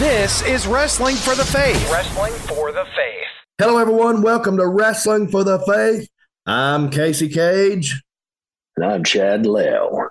This 0.00 0.40
is 0.46 0.66
Wrestling 0.66 1.14
for 1.14 1.34
the 1.34 1.44
Faith. 1.44 1.90
Wrestling 1.92 2.32
for 2.32 2.72
the 2.72 2.84
Faith. 2.96 3.26
Hello, 3.58 3.76
everyone. 3.76 4.22
Welcome 4.22 4.56
to 4.56 4.66
Wrestling 4.66 5.28
for 5.28 5.44
the 5.44 5.58
Faith. 5.58 6.08
I'm 6.46 6.88
Casey 6.88 7.28
Cage. 7.28 8.02
And 8.76 8.86
I'm 8.86 9.04
Chad 9.04 9.44
Leo. 9.44 10.08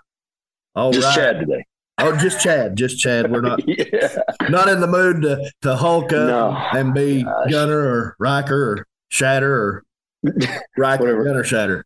All 0.75 0.91
Just 0.91 1.07
right. 1.07 1.15
Chad 1.15 1.39
today. 1.39 1.65
Oh, 1.97 2.15
just 2.15 2.39
Chad. 2.39 2.75
Just 2.75 2.99
Chad. 2.99 3.31
We're 3.31 3.41
not 3.41 3.61
yeah. 3.67 4.15
not 4.47 4.69
in 4.69 4.79
the 4.79 4.85
mood 4.87 5.23
to, 5.23 5.51
to 5.63 5.75
Hulk 5.75 6.13
up 6.13 6.27
No. 6.27 6.79
and 6.79 6.93
be 6.93 7.23
Gosh. 7.23 7.49
Gunner 7.51 7.79
or 7.79 8.15
Ryker 8.19 8.71
or 8.73 8.87
Shatter 9.09 9.51
or 9.53 9.83
Ryker, 10.77 11.01
Whatever. 11.03 11.23
Gunner, 11.23 11.43
Shatter. 11.43 11.83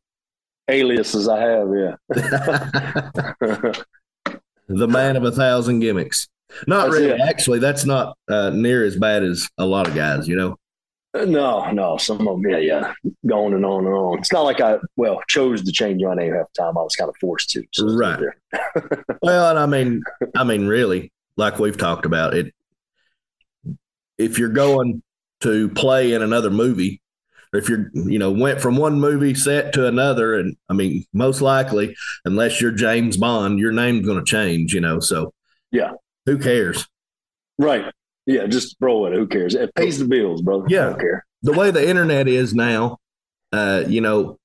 Aliases 0.69 1.29
I 1.29 1.39
have, 1.39 1.69
yeah. 1.73 1.95
the 4.67 4.87
man 4.89 5.15
of 5.15 5.23
a 5.23 5.31
thousand 5.31 5.79
gimmicks. 5.79 6.27
Not 6.67 6.85
That's 6.91 7.01
really. 7.01 7.09
it. 7.11 7.21
Actually, 7.21 7.59
that's 7.59 7.85
not 7.85 8.17
uh, 8.29 8.49
near 8.51 8.83
as 8.85 8.95
bad 8.95 9.23
as 9.23 9.47
a 9.57 9.65
lot 9.65 9.87
of 9.87 9.95
guys, 9.95 10.27
you 10.27 10.35
know? 10.35 10.57
no, 11.15 11.69
no, 11.71 11.97
some 11.97 12.27
of 12.27 12.41
them, 12.41 12.49
yeah, 12.49 12.57
yeah. 12.57 12.93
Going 13.27 13.53
and 13.53 13.63
on 13.65 13.85
and 13.85 13.93
on. 13.93 14.17
It's 14.17 14.33
not 14.33 14.41
like 14.41 14.59
I, 14.61 14.77
well, 14.95 15.21
chose 15.27 15.61
to 15.63 15.71
change 15.71 16.01
my 16.01 16.15
name 16.15 16.33
half 16.33 16.47
the 16.55 16.63
time. 16.63 16.77
I 16.77 16.81
was 16.81 16.95
kind 16.95 17.07
of 17.09 17.15
forced 17.21 17.51
to. 17.51 17.63
So 17.71 17.85
Right. 17.85 18.19
Well, 19.21 19.51
and 19.51 19.59
I 19.59 19.65
mean, 19.67 20.01
I 20.35 20.43
mean, 20.43 20.65
really, 20.67 21.11
like 21.37 21.59
we've 21.59 21.77
talked 21.77 22.05
about 22.05 22.33
it. 22.33 22.53
If 24.17 24.37
you're 24.37 24.49
going 24.49 25.01
to 25.41 25.69
play 25.69 26.13
in 26.13 26.21
another 26.21 26.49
movie, 26.49 27.01
or 27.53 27.59
if 27.59 27.69
you're, 27.69 27.89
you 27.93 28.17
know, 28.19 28.31
went 28.31 28.59
from 28.59 28.75
one 28.77 28.99
movie 28.99 29.35
set 29.35 29.73
to 29.73 29.87
another, 29.87 30.35
and 30.35 30.57
I 30.67 30.73
mean, 30.73 31.05
most 31.13 31.41
likely, 31.41 31.95
unless 32.25 32.59
you're 32.59 32.71
James 32.71 33.17
Bond, 33.17 33.59
your 33.59 33.71
name's 33.71 34.05
going 34.05 34.17
to 34.17 34.25
change, 34.25 34.73
you 34.73 34.81
know. 34.81 34.99
So, 34.99 35.33
Yeah. 35.71 35.91
Who 36.25 36.37
cares? 36.37 36.87
Right. 37.57 37.91
Yeah, 38.25 38.47
just 38.47 38.77
roll 38.79 39.05
it. 39.07 39.13
Who 39.13 39.27
cares? 39.27 39.55
It 39.55 39.75
pays 39.75 39.99
the 39.99 40.05
bills, 40.05 40.41
brother. 40.41 40.65
Yeah. 40.69 40.81
I 40.81 40.89
don't 40.89 40.99
care. 40.99 41.25
The 41.41 41.51
way 41.51 41.71
the 41.71 41.87
internet 41.87 42.27
is 42.27 42.53
now, 42.53 42.99
uh, 43.51 43.83
you 43.87 43.99
know, 43.99 44.37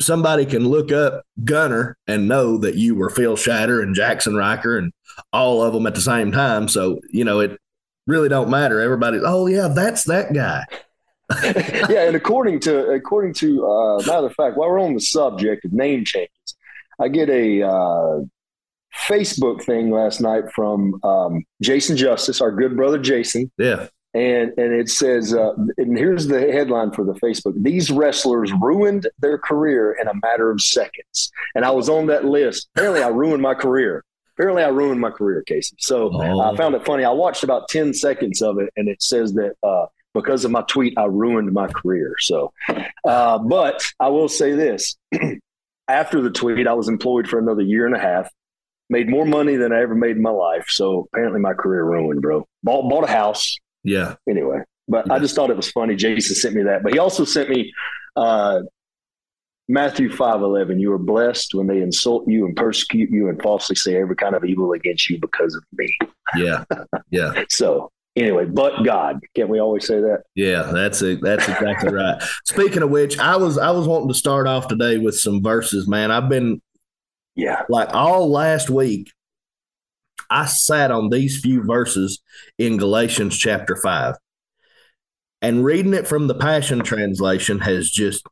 somebody 0.00 0.44
can 0.44 0.68
look 0.68 0.92
up 0.92 1.24
Gunner 1.44 1.96
and 2.06 2.28
know 2.28 2.58
that 2.58 2.74
you 2.74 2.94
were 2.94 3.10
Phil 3.10 3.36
Shatter 3.36 3.80
and 3.80 3.96
Jaxson 3.96 4.36
Ryker 4.36 4.76
and 4.76 4.92
all 5.32 5.62
of 5.62 5.72
them 5.72 5.86
at 5.86 5.94
the 5.94 6.00
same 6.00 6.32
time. 6.32 6.68
So, 6.68 7.00
you 7.10 7.24
know, 7.24 7.40
it 7.40 7.58
really 8.06 8.28
don't 8.28 8.50
matter. 8.50 8.80
Everybody, 8.80 9.20
oh 9.24 9.46
yeah, 9.46 9.68
that's 9.68 10.04
that 10.04 10.32
guy. 10.34 10.64
yeah, 11.88 12.06
and 12.06 12.16
according 12.16 12.58
to 12.58 12.90
according 12.90 13.32
to 13.34 13.64
uh, 13.64 14.02
matter 14.04 14.26
of 14.26 14.34
fact, 14.34 14.56
while 14.56 14.68
we're 14.68 14.80
on 14.80 14.94
the 14.94 15.00
subject 15.00 15.64
of 15.64 15.72
name 15.72 16.04
changes, 16.04 16.56
I 16.98 17.06
get 17.08 17.30
a 17.30 17.62
uh, 17.62 18.20
Facebook 19.08 19.62
thing 19.62 19.90
last 19.90 20.20
night 20.20 20.44
from 20.54 21.00
um, 21.04 21.44
Jason 21.62 21.96
Justice, 21.96 22.40
our 22.40 22.50
good 22.52 22.76
brother 22.76 22.98
Jason, 22.98 23.50
Yeah. 23.58 23.88
and 24.14 24.52
and 24.56 24.72
it 24.74 24.88
says, 24.88 25.32
uh, 25.34 25.54
and 25.78 25.96
here's 25.96 26.26
the 26.26 26.40
headline 26.52 26.90
for 26.92 27.04
the 27.04 27.14
Facebook: 27.14 27.54
These 27.62 27.90
wrestlers 27.90 28.52
ruined 28.60 29.06
their 29.20 29.38
career 29.38 29.96
in 30.00 30.08
a 30.08 30.14
matter 30.22 30.50
of 30.50 30.60
seconds. 30.60 31.30
And 31.54 31.64
I 31.64 31.70
was 31.70 31.88
on 31.88 32.06
that 32.06 32.24
list. 32.24 32.68
Apparently, 32.76 33.02
I 33.02 33.08
ruined 33.08 33.42
my 33.42 33.54
career. 33.54 34.04
Apparently, 34.36 34.62
I 34.62 34.68
ruined 34.68 35.00
my 35.00 35.10
career, 35.10 35.42
Casey. 35.46 35.76
So 35.78 36.10
Oh. 36.14 36.40
I 36.40 36.56
found 36.56 36.74
it 36.74 36.84
funny. 36.84 37.04
I 37.04 37.10
watched 37.10 37.44
about 37.44 37.68
ten 37.68 37.92
seconds 37.94 38.42
of 38.42 38.58
it, 38.58 38.70
and 38.76 38.88
it 38.88 39.02
says 39.02 39.32
that. 39.34 39.54
Uh, 39.62 39.86
because 40.12 40.44
of 40.44 40.50
my 40.50 40.62
tweet, 40.62 40.98
I 40.98 41.04
ruined 41.04 41.52
my 41.52 41.68
career. 41.68 42.16
So, 42.18 42.52
uh, 43.04 43.38
but 43.38 43.80
I 44.00 44.08
will 44.08 44.28
say 44.28 44.54
this: 44.54 44.96
after 45.88 46.20
the 46.20 46.30
tweet, 46.30 46.66
I 46.66 46.72
was 46.72 46.88
employed 46.88 47.28
for 47.28 47.38
another 47.38 47.62
year 47.62 47.86
and 47.86 47.94
a 47.94 47.98
half, 48.00 48.28
made 48.90 49.08
more 49.08 49.24
money 49.24 49.56
than 49.56 49.72
I 49.72 49.80
ever 49.80 49.94
made 49.94 50.16
in 50.16 50.22
my 50.22 50.30
life. 50.30 50.66
So 50.68 51.08
apparently, 51.12 51.40
my 51.40 51.54
career 51.54 51.84
ruined, 51.84 52.20
bro. 52.22 52.46
Bought 52.62 52.88
bought 52.90 53.04
a 53.04 53.12
house 53.12 53.56
Yeah. 53.84 54.16
anyway. 54.28 54.58
But 54.88 55.10
I 55.10 55.18
just 55.20 55.34
thought 55.36 55.50
it 55.50 55.56
was 55.56 55.70
funny. 55.70 55.94
Jason 55.94 56.34
sent 56.34 56.54
me 56.56 56.64
that, 56.64 56.82
but 56.82 56.92
he 56.92 56.98
also 56.98 57.24
sent 57.24 57.48
me 57.48 57.72
uh, 58.16 58.60
Matthew 59.68 60.10
five 60.14 60.42
eleven. 60.42 60.80
You 60.80 60.92
are 60.92 60.98
blessed 60.98 61.54
when 61.54 61.68
they 61.68 61.80
insult 61.80 62.24
you 62.28 62.44
and 62.46 62.56
persecute 62.56 63.10
you 63.10 63.28
and 63.28 63.40
falsely 63.40 63.76
say 63.76 63.96
every 64.00 64.16
kind 64.16 64.34
of 64.34 64.44
evil 64.44 64.72
against 64.72 65.08
you 65.08 65.18
because 65.20 65.54
of 65.54 65.62
me. 65.72 65.96
Yeah. 66.36 66.64
Yeah. 67.10 67.44
So 67.50 67.90
anyway, 68.16 68.46
but 68.46 68.82
God, 68.84 69.20
can't 69.36 69.48
we 69.48 69.60
always 69.60 69.86
say 69.86 70.00
that? 70.00 70.22
Yeah. 70.34 70.70
That's 70.72 71.00
it. 71.02 71.20
That's 71.22 71.48
exactly 71.48 71.92
right. 71.92 72.20
Speaking 72.46 72.82
of 72.82 72.90
which, 72.90 73.16
I 73.20 73.36
was 73.36 73.58
I 73.58 73.70
was 73.70 73.86
wanting 73.86 74.08
to 74.08 74.14
start 74.14 74.48
off 74.48 74.66
today 74.66 74.98
with 74.98 75.16
some 75.16 75.40
verses, 75.40 75.86
man. 75.86 76.10
I've 76.10 76.28
been 76.28 76.60
Yeah, 77.40 77.62
like 77.68 77.94
all 77.94 78.30
last 78.30 78.68
week, 78.70 79.12
I 80.28 80.46
sat 80.46 80.90
on 80.90 81.08
these 81.10 81.40
few 81.40 81.62
verses 81.64 82.20
in 82.58 82.76
Galatians 82.76 83.36
chapter 83.36 83.76
5. 83.76 84.14
And 85.42 85.64
reading 85.64 85.94
it 85.94 86.06
from 86.06 86.26
the 86.28 86.34
Passion 86.34 86.80
Translation 86.84 87.60
has 87.60 87.88
just, 87.90 88.26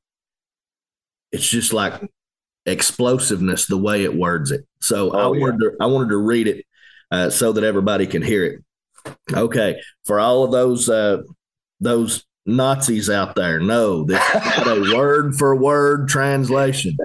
it's 1.33 1.49
just 1.49 1.73
like 1.73 1.95
explosiveness 2.67 3.65
the 3.67 3.79
way 3.79 4.05
it 4.05 4.15
words 4.15 4.51
it. 4.51 4.67
So 4.83 5.11
I 5.13 5.23
Oh, 5.23 5.33
yeah. 5.33 5.41
wanted 5.41 5.59
to, 5.61 5.71
I 5.81 5.87
wanted 5.87 6.11
to 6.11 6.19
read 6.19 6.47
it 6.49 6.67
uh, 7.11 7.31
so 7.31 7.53
that 7.53 7.65
everybody 7.65 8.07
can 8.07 8.21
hear 8.23 8.45
it. 8.45 8.63
Okay, 9.33 9.81
for 10.05 10.21
all 10.21 10.45
of 10.45 10.53
those 10.53 10.91
uh, 10.91 11.23
those 11.81 12.25
Nazis 12.45 13.09
out 13.09 13.37
there, 13.37 13.59
no, 13.59 14.05
this 14.05 14.23
is 14.35 14.35
not 14.45 14.67
a 14.67 14.95
word 14.97 15.35
for 15.37 15.57
word 15.57 16.09
translation. 16.09 16.97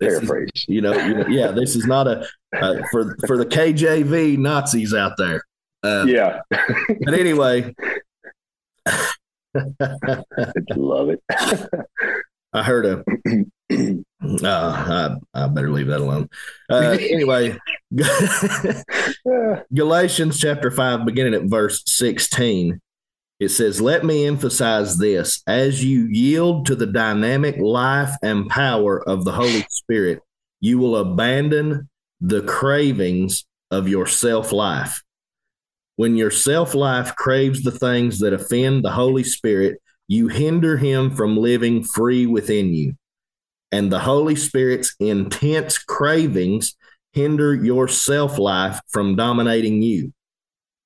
This 0.00 0.22
is- 0.22 0.30
you 0.68 0.80
know, 0.80 0.92
you 1.06 1.14
know, 1.14 1.26
yeah, 1.28 1.50
this 1.52 1.76
is 1.76 1.86
not 1.86 2.06
a 2.08 2.26
uh, 2.56 2.76
for 2.90 3.16
for 3.26 3.36
the 3.36 3.46
KJV 3.46 4.38
Nazis 4.38 4.94
out 4.94 5.12
there. 5.18 5.42
Uh, 5.82 6.04
yeah, 6.08 6.40
But 6.50 7.14
anyway, 7.14 7.72
love 10.76 11.10
it. 11.10 11.22
I 12.52 12.62
heard 12.62 12.86
a. 12.86 13.04
Uh, 13.70 14.44
I, 14.44 15.16
I 15.34 15.46
better 15.48 15.70
leave 15.70 15.86
that 15.88 16.00
alone. 16.00 16.28
Uh, 16.70 16.96
anyway, 16.98 17.56
Galatians 19.74 20.38
chapter 20.38 20.70
5, 20.70 21.04
beginning 21.04 21.34
at 21.34 21.42
verse 21.44 21.82
16, 21.86 22.80
it 23.40 23.50
says, 23.50 23.80
Let 23.80 24.04
me 24.04 24.26
emphasize 24.26 24.98
this 24.98 25.42
as 25.46 25.84
you 25.84 26.06
yield 26.06 26.66
to 26.66 26.76
the 26.76 26.86
dynamic 26.86 27.58
life 27.58 28.14
and 28.22 28.48
power 28.48 29.06
of 29.08 29.24
the 29.24 29.32
Holy 29.32 29.64
Spirit, 29.70 30.20
you 30.60 30.78
will 30.78 30.96
abandon 30.96 31.88
the 32.20 32.42
cravings 32.42 33.44
of 33.70 33.88
your 33.88 34.06
self 34.06 34.52
life. 34.52 35.02
When 35.96 36.16
your 36.16 36.30
self 36.30 36.74
life 36.74 37.14
craves 37.16 37.62
the 37.62 37.70
things 37.70 38.18
that 38.20 38.32
offend 38.32 38.84
the 38.84 38.92
Holy 38.92 39.24
Spirit, 39.24 39.80
you 40.08 40.28
hinder 40.28 40.76
him 40.76 41.14
from 41.14 41.36
living 41.36 41.84
free 41.84 42.26
within 42.26 42.74
you. 42.74 42.96
And 43.70 43.92
the 43.92 43.98
Holy 44.00 44.34
Spirit's 44.34 44.94
intense 44.98 45.78
cravings 45.78 46.74
hinder 47.12 47.54
your 47.54 47.86
self 47.86 48.38
life 48.38 48.80
from 48.88 49.16
dominating 49.16 49.82
you. 49.82 50.12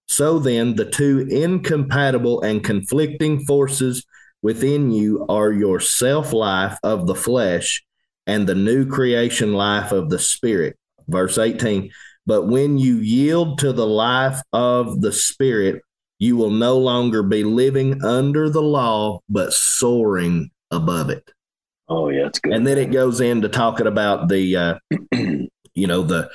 So 0.09 0.39
then, 0.39 0.77
the 0.77 0.85
two 0.85 1.27
incompatible 1.31 2.43
and 2.43 2.63
conflicting 2.63 3.45
forces 3.47 4.05
within 4.43 4.91
you 4.91 5.25
are 5.29 5.53
your 5.53 5.81
self 5.81 6.33
life 6.33 6.79
of 6.83 7.07
the 7.07 7.15
flesh 7.15 7.83
and 8.27 8.47
the 8.47 8.55
new 8.55 8.87
creation 8.87 9.53
life 9.55 9.93
of 9.93 10.11
the 10.11 10.19
spirit. 10.19 10.77
Verse 11.09 11.39
18. 11.39 11.91
But 12.27 12.43
when 12.47 12.79
you 12.79 12.97
yield 12.99 13.59
to 13.61 13.73
the 13.73 13.87
life 13.87 14.41
of 14.53 15.01
the 15.01 15.13
spirit, 15.13 15.83
you 16.19 16.37
will 16.37 16.51
no 16.51 16.79
longer 16.79 17.23
be 17.25 17.43
living 17.43 18.05
under 18.05 18.49
the 18.49 18.63
law, 18.63 19.21
but 19.29 19.53
soaring 19.53 20.51
above 20.71 21.11
it 21.11 21.31
Oh 21.89 22.09
yeah, 22.09 22.27
it's 22.29 22.39
good. 22.39 22.53
and 22.53 22.67
then 22.67 22.79
it 22.79 22.93
goes 22.93 23.21
into 23.21 23.49
talking 23.49 23.87
about 23.87 24.29
the 24.29 24.57
uh, 24.57 24.75
you 25.13 25.87
know 25.87 26.03
the 26.03 26.31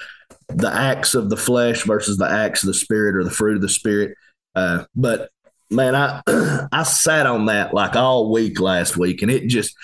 the 0.50 0.74
acts 0.74 1.14
of 1.16 1.30
the 1.30 1.38
flesh 1.38 1.84
versus 1.84 2.18
the 2.18 2.30
acts 2.30 2.64
of 2.64 2.68
the 2.68 2.74
spirit 2.74 3.16
or 3.16 3.24
the 3.24 3.32
fruit 3.32 3.56
of 3.56 3.62
the 3.62 3.70
spirit. 3.70 4.16
Uh, 4.56 4.86
but 4.96 5.30
man 5.70 5.96
i 5.96 6.22
i 6.72 6.84
sat 6.84 7.26
on 7.26 7.48
that 7.48 7.74
like 7.74 7.94
all 7.98 8.32
week 8.32 8.62
last 8.62 8.96
week 8.96 9.22
and 9.22 9.30
it 9.30 9.48
just 9.48 9.76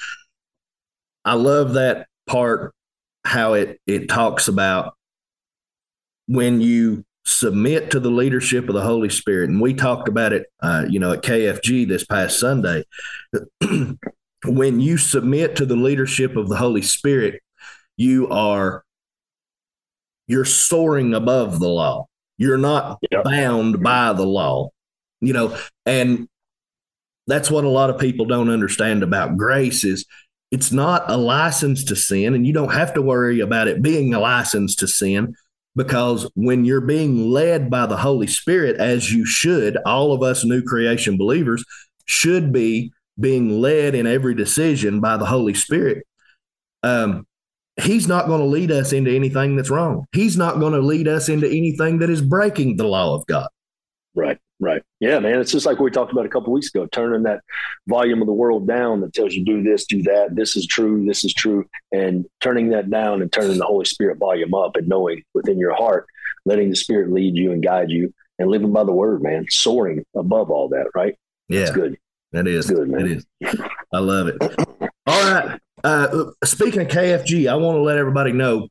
i 1.26 1.34
love 1.34 1.74
that 1.74 2.08
part 2.26 2.74
how 3.26 3.52
it 3.52 3.82
it 3.86 4.08
talks 4.08 4.48
about 4.48 4.94
when 6.30 6.62
you 6.62 7.04
submit 7.26 7.92
to 7.92 8.00
the 8.00 8.10
leadership 8.10 8.70
of 8.70 8.76
the 8.76 8.82
holy 8.82 9.10
spirit 9.10 9.50
and 9.50 9.60
we 9.60 9.74
talked 9.74 10.08
about 10.08 10.32
it 10.32 10.46
uh, 10.62 10.86
you 10.88 11.00
know 11.00 11.12
at 11.12 11.22
kfg 11.22 11.86
this 11.86 12.06
past 12.06 12.40
sunday. 12.40 12.86
When 14.46 14.82
you 14.82 14.98
submit 14.98 15.56
to 15.58 15.66
the 15.66 15.76
leadership 15.76 16.36
of 16.36 16.50
the 16.50 16.58
Holy 16.58 16.82
Spirit, 16.82 17.42
you 17.96 18.28
are 18.30 18.84
you're 20.28 20.46
soaring 20.46 21.14
above 21.14 21.60
the 21.60 21.68
law. 21.70 22.06
You're 22.38 22.58
not 22.58 23.00
Yep. 23.12 23.24
bound 23.24 23.84
by 23.84 24.14
the 24.14 24.26
law. 24.26 24.70
You 25.22 25.34
know, 25.34 25.58
and 25.86 26.28
that's 27.28 27.50
what 27.50 27.64
a 27.64 27.70
lot 27.70 27.90
of 27.90 28.00
people 28.00 28.26
don't 28.26 28.50
understand 28.50 29.04
about 29.04 29.38
grace 29.38 29.84
is 29.84 30.06
it's 30.52 30.72
not 30.72 31.10
a 31.10 31.18
license 31.18 31.84
to 31.86 31.96
sin 31.96 32.34
and 32.34 32.46
you 32.46 32.54
don't 32.54 32.74
have 32.74 32.94
to 32.96 33.02
worry 33.02 33.40
about 33.40 33.68
it 33.68 33.82
being 33.82 34.14
a 34.14 34.20
license 34.20 34.76
to 34.78 34.88
sin. 34.88 35.36
because 35.76 36.30
when 36.36 36.66
you're 36.66 36.82
being 36.82 37.32
led 37.32 37.68
by 37.70 37.88
the 37.88 37.98
Holy 37.98 38.28
Spirit, 38.28 38.76
as 38.78 39.12
you 39.12 39.26
should, 39.26 39.76
all 39.88 40.14
of 40.14 40.22
us 40.22 40.46
new 40.46 40.62
creation 40.62 41.18
believers 41.18 41.66
should 42.06 42.52
be 42.54 42.92
being 43.20 43.60
led 43.60 43.96
in 43.96 44.06
every 44.06 44.36
decision 44.36 45.00
by 45.00 45.18
the 45.18 45.26
Holy 45.26 45.56
Spirit. 45.56 46.06
Um, 46.84 47.26
he's 47.82 48.08
not 48.08 48.28
going 48.28 48.40
to 48.40 48.46
lead 48.46 48.72
us 48.72 48.94
into 48.94 49.12
anything 49.12 49.56
that's 49.56 49.70
wrong. 49.70 50.06
He's 50.12 50.38
not 50.38 50.60
going 50.60 50.74
to 50.74 50.80
lead 50.80 51.08
us 51.08 51.30
into 51.30 51.48
anything 51.48 52.00
that 52.00 52.10
is 52.10 52.22
breaking 52.22 52.78
the 52.78 52.88
law 52.88 53.16
of 53.16 53.26
God. 53.26 53.48
Right, 54.16 54.38
right. 54.60 54.84
Yeah, 55.00 55.20
man. 55.20 55.40
It's 55.40 55.52
just 55.52 55.66
like 55.66 55.80
we 55.80 55.90
talked 55.90 56.12
about 56.12 56.26
a 56.26 56.30
couple 56.30 56.54
weeks 56.54 56.68
ago, 56.68 56.86
turning 56.86 57.24
that 57.24 57.42
volume 57.88 58.22
of 58.22 58.28
the 58.28 58.34
world 58.34 58.68
down 58.68 59.02
that 59.02 59.14
tells 59.14 59.34
you 59.34 59.44
do 59.44 59.64
this, 59.64 59.86
do 59.86 60.04
that. 60.04 60.36
This 60.36 60.56
is 60.56 60.68
true. 60.68 61.04
This 61.06 61.24
is 61.26 61.34
true. 61.34 61.66
And 61.92 62.26
turning 62.42 62.70
that 62.70 62.90
down 62.92 63.22
and 63.22 63.32
turning 63.32 63.58
the 63.58 63.66
Holy 63.66 63.86
Spirit 63.86 64.20
volume 64.20 64.54
up 64.54 64.76
and 64.76 64.88
knowing 64.88 65.24
within 65.34 65.58
your 65.58 65.74
heart, 65.74 66.06
letting 66.46 66.70
the 66.70 66.76
Spirit 66.76 67.12
lead 67.12 67.36
you 67.36 67.52
and 67.52 67.64
guide 67.64 67.90
you 67.90 68.14
and 68.38 68.50
living 68.50 68.72
by 68.72 68.84
the 68.84 68.92
word, 68.92 69.24
man, 69.24 69.48
soaring 69.50 70.06
above 70.16 70.52
all 70.52 70.70
that. 70.70 70.88
Right. 70.94 71.16
Yeah. 71.50 71.62
It's 71.62 71.72
good. 71.72 71.98
That 72.34 72.48
is 72.48 72.68
good, 72.68 72.90
man. 72.90 73.06
It 73.06 73.26
is. 73.42 73.62
I 73.92 74.00
love 74.00 74.28
it. 74.28 74.38
All 75.06 75.34
right. 75.34 75.60
Uh, 75.84 76.32
speaking 76.44 76.82
of 76.82 76.88
KFG, 76.88 77.52
I 77.52 77.56
want 77.56 77.78
to 77.78 77.82
let 77.82 77.98
everybody 77.98 78.32
know 78.32 78.70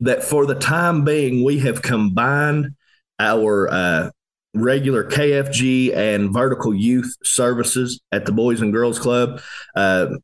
that 0.00 0.24
for 0.24 0.46
the 0.46 0.54
time 0.54 1.04
being, 1.04 1.44
we 1.44 1.60
have 1.60 1.82
combined 1.82 2.74
our 3.18 3.68
uh, 3.70 4.10
regular 4.54 5.04
KFG 5.04 5.94
and 5.94 6.32
vertical 6.32 6.74
youth 6.74 7.16
services 7.22 8.00
at 8.10 8.26
the 8.26 8.32
Boys 8.32 8.60
and 8.60 8.72
Girls 8.72 8.98
Club. 8.98 9.40
Uh, 9.76 10.16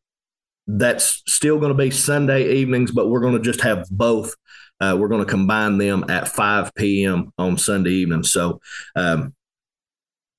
that's 0.66 1.22
still 1.26 1.58
going 1.58 1.72
to 1.72 1.78
be 1.78 1.90
Sunday 1.90 2.56
evenings, 2.56 2.90
but 2.90 3.08
we're 3.08 3.20
going 3.20 3.34
to 3.34 3.40
just 3.40 3.62
have 3.62 3.88
both. 3.90 4.34
Uh, 4.80 4.96
we're 4.98 5.08
going 5.08 5.24
to 5.24 5.30
combine 5.30 5.78
them 5.78 6.04
at 6.08 6.28
5 6.28 6.74
p.m. 6.74 7.32
on 7.38 7.56
Sunday 7.58 7.90
evening. 7.90 8.22
So, 8.22 8.60
um, 8.94 9.34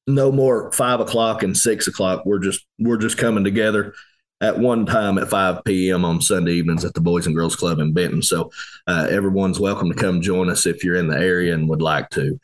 no 0.07 0.31
more 0.31 0.71
five 0.71 0.99
o'clock 0.99 1.43
and 1.43 1.55
six 1.55 1.87
o'clock. 1.87 2.25
We're 2.25 2.39
just 2.39 2.65
we're 2.79 2.97
just 2.97 3.17
coming 3.17 3.43
together 3.43 3.93
at 4.41 4.57
one 4.57 4.85
time 4.85 5.17
at 5.17 5.29
5 5.29 5.63
p.m. 5.65 6.05
on 6.05 6.21
Sunday 6.21 6.53
evenings 6.53 6.85
at 6.85 6.93
the 6.93 7.01
Boys 7.01 7.25
and 7.25 7.35
Girls 7.35 7.55
Club 7.55 7.79
in 7.79 7.93
Benton. 7.93 8.21
So 8.21 8.51
uh, 8.87 9.07
everyone's 9.09 9.59
welcome 9.59 9.89
to 9.89 9.95
come 9.95 10.21
join 10.21 10.49
us 10.49 10.65
if 10.65 10.83
you're 10.83 10.95
in 10.95 11.07
the 11.07 11.17
area 11.17 11.53
and 11.53 11.69
would 11.69 11.81
like 11.81 12.09
to. 12.11 12.39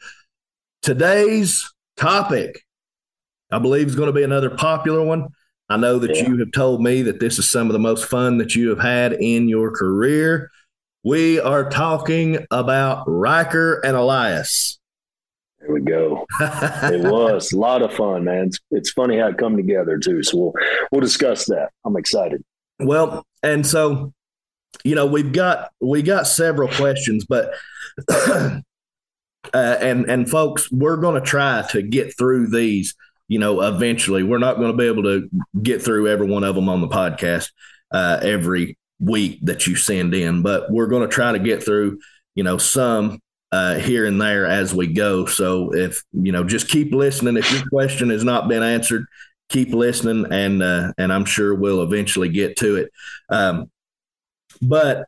Today's 0.81 1.71
topic, 1.97 2.61
I 3.51 3.59
believe, 3.59 3.87
is 3.87 3.95
going 3.95 4.07
to 4.07 4.13
be 4.13 4.23
another 4.23 4.49
popular 4.49 5.03
one. 5.03 5.29
I 5.69 5.77
know 5.77 5.97
that 5.99 6.15
yeah. 6.15 6.27
you 6.27 6.37
have 6.39 6.51
told 6.51 6.81
me 6.81 7.01
that 7.03 7.19
this 7.19 7.39
is 7.39 7.49
some 7.49 7.67
of 7.67 7.73
the 7.73 7.79
most 7.79 8.05
fun 8.05 8.37
that 8.37 8.55
you 8.55 8.69
have 8.69 8.79
had 8.79 9.13
in 9.13 9.47
your 9.47 9.71
career. 9.71 10.51
We 11.03 11.39
are 11.39 11.69
talking 11.69 12.45
about 12.51 13.03
Ryker 13.07 13.79
and 13.83 13.95
Elias. 13.95 14.79
There 15.65 15.73
we 15.73 15.81
go. 15.81 16.25
it 16.39 17.01
was 17.11 17.51
a 17.51 17.57
lot 17.57 17.81
of 17.81 17.93
fun, 17.93 18.25
man. 18.25 18.47
It's, 18.47 18.59
it's 18.71 18.91
funny 18.91 19.17
how 19.17 19.29
it 19.29 19.37
come 19.37 19.57
together 19.57 19.97
too. 19.97 20.21
So 20.21 20.37
we'll 20.37 20.53
we'll 20.91 21.01
discuss 21.01 21.45
that. 21.45 21.69
I'm 21.85 21.97
excited. 21.97 22.43
Well, 22.79 23.25
and 23.41 23.65
so 23.65 24.13
you 24.83 24.93
know 24.93 25.07
we've 25.07 25.31
got 25.31 25.71
we 25.79 26.03
got 26.03 26.27
several 26.27 26.67
questions, 26.67 27.25
but 27.25 27.53
uh, 28.09 28.61
and 29.53 30.09
and 30.09 30.29
folks, 30.29 30.71
we're 30.71 30.97
going 30.97 31.19
to 31.19 31.27
try 31.27 31.63
to 31.71 31.81
get 31.81 32.15
through 32.17 32.47
these. 32.47 32.95
You 33.27 33.39
know, 33.39 33.61
eventually, 33.61 34.21
we're 34.21 34.37
not 34.37 34.57
going 34.57 34.71
to 34.71 34.77
be 34.77 34.85
able 34.85 35.03
to 35.03 35.27
get 35.63 35.81
through 35.81 36.09
every 36.09 36.27
one 36.27 36.43
of 36.43 36.53
them 36.53 36.69
on 36.69 36.81
the 36.81 36.87
podcast 36.87 37.49
uh, 37.89 38.19
every 38.21 38.77
week 38.99 39.39
that 39.41 39.65
you 39.65 39.75
send 39.75 40.13
in, 40.13 40.43
but 40.43 40.71
we're 40.71 40.87
going 40.87 41.01
to 41.01 41.13
try 41.13 41.31
to 41.31 41.39
get 41.39 41.63
through. 41.63 41.99
You 42.35 42.43
know, 42.43 42.57
some 42.57 43.19
uh, 43.51 43.75
here 43.75 44.05
and 44.05 44.21
there 44.21 44.45
as 44.45 44.73
we 44.73 44.87
go. 44.87 45.25
So 45.25 45.73
if 45.73 46.03
you 46.13 46.31
know, 46.31 46.43
just 46.43 46.67
keep 46.67 46.93
listening. 46.93 47.37
If 47.37 47.51
your 47.51 47.67
question 47.69 48.09
has 48.09 48.23
not 48.23 48.47
been 48.47 48.63
answered, 48.63 49.05
keep 49.49 49.73
listening, 49.73 50.31
and 50.31 50.61
uh, 50.61 50.93
and 50.97 51.13
I'm 51.13 51.25
sure 51.25 51.55
we'll 51.55 51.81
eventually 51.81 52.29
get 52.29 52.57
to 52.57 52.75
it. 52.77 52.91
Um, 53.29 53.71
but 54.61 55.07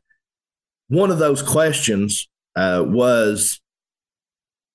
one 0.89 1.11
of 1.11 1.19
those 1.19 1.41
questions 1.41 2.27
uh, 2.55 2.83
was, 2.85 3.59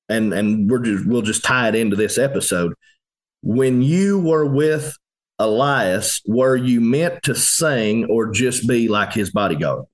and 0.08 0.32
and 0.32 0.70
we're 0.70 0.80
just 0.80 1.06
we'll 1.06 1.22
just 1.22 1.44
tie 1.44 1.68
it 1.68 1.74
into 1.74 1.96
this 1.96 2.18
episode. 2.18 2.74
When 3.42 3.82
you 3.82 4.20
were 4.20 4.46
with 4.46 4.96
Elias, 5.38 6.20
were 6.26 6.56
you 6.56 6.80
meant 6.80 7.22
to 7.24 7.34
sing 7.34 8.04
or 8.06 8.30
just 8.30 8.68
be 8.68 8.88
like 8.88 9.12
his 9.12 9.30
bodyguard? 9.30 9.86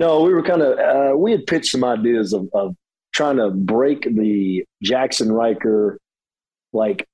No, 0.00 0.22
we 0.22 0.32
were 0.32 0.42
kind 0.42 0.62
of 0.62 0.78
uh, 0.78 1.16
we 1.16 1.30
had 1.30 1.46
pitched 1.46 1.70
some 1.70 1.84
ideas 1.84 2.32
of, 2.32 2.48
of 2.54 2.74
trying 3.12 3.36
to 3.36 3.50
break 3.50 4.02
the 4.02 4.64
Jaxson 4.82 5.30
Ryker, 5.30 5.98
like, 6.72 7.06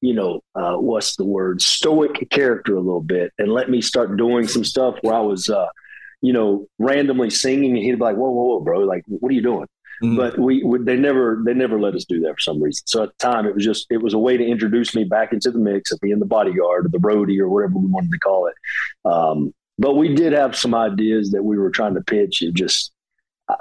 you 0.00 0.14
know, 0.14 0.40
uh, 0.54 0.76
what's 0.76 1.16
the 1.16 1.26
word, 1.26 1.60
stoic 1.60 2.30
character 2.30 2.76
a 2.76 2.80
little 2.80 3.02
bit 3.02 3.32
and 3.38 3.52
let 3.52 3.68
me 3.68 3.82
start 3.82 4.16
doing 4.16 4.46
some 4.46 4.64
stuff 4.64 4.96
where 5.02 5.14
I 5.14 5.20
was, 5.20 5.50
uh, 5.50 5.66
you 6.22 6.32
know, 6.32 6.66
randomly 6.78 7.28
singing 7.28 7.76
and 7.76 7.84
he'd 7.84 7.96
be 7.96 8.04
like, 8.04 8.16
whoa, 8.16 8.30
whoa, 8.30 8.44
whoa, 8.44 8.60
bro, 8.60 8.78
like, 8.80 9.02
what 9.06 9.30
are 9.30 9.34
you 9.34 9.42
doing? 9.42 9.66
Mm-hmm. 10.02 10.16
But 10.16 10.38
we, 10.38 10.62
we, 10.62 10.78
they 10.78 10.96
never, 10.96 11.42
they 11.44 11.52
never 11.52 11.78
let 11.78 11.94
us 11.94 12.04
do 12.04 12.20
that 12.20 12.34
for 12.34 12.40
some 12.40 12.62
reason. 12.62 12.86
So 12.86 13.02
at 13.02 13.10
the 13.10 13.16
time, 13.18 13.46
it 13.46 13.54
was 13.54 13.64
just, 13.64 13.86
it 13.90 14.00
was 14.00 14.14
a 14.14 14.18
way 14.18 14.36
to 14.36 14.46
introduce 14.46 14.94
me 14.94 15.04
back 15.04 15.32
into 15.32 15.50
the 15.50 15.58
mix 15.58 15.92
of 15.92 15.98
being 16.00 16.20
the 16.20 16.26
bodyguard 16.26 16.86
or 16.86 16.88
the 16.88 16.98
roadie 16.98 17.40
or 17.40 17.48
whatever 17.48 17.78
we 17.78 17.86
wanted 17.88 18.12
to 18.12 18.18
call 18.18 18.46
it. 18.46 18.54
Um, 19.04 19.52
but 19.78 19.94
we 19.94 20.14
did 20.14 20.32
have 20.32 20.56
some 20.56 20.74
ideas 20.74 21.30
that 21.30 21.42
we 21.42 21.56
were 21.56 21.70
trying 21.70 21.94
to 21.94 22.00
pitch. 22.00 22.42
It 22.42 22.54
just, 22.54 22.92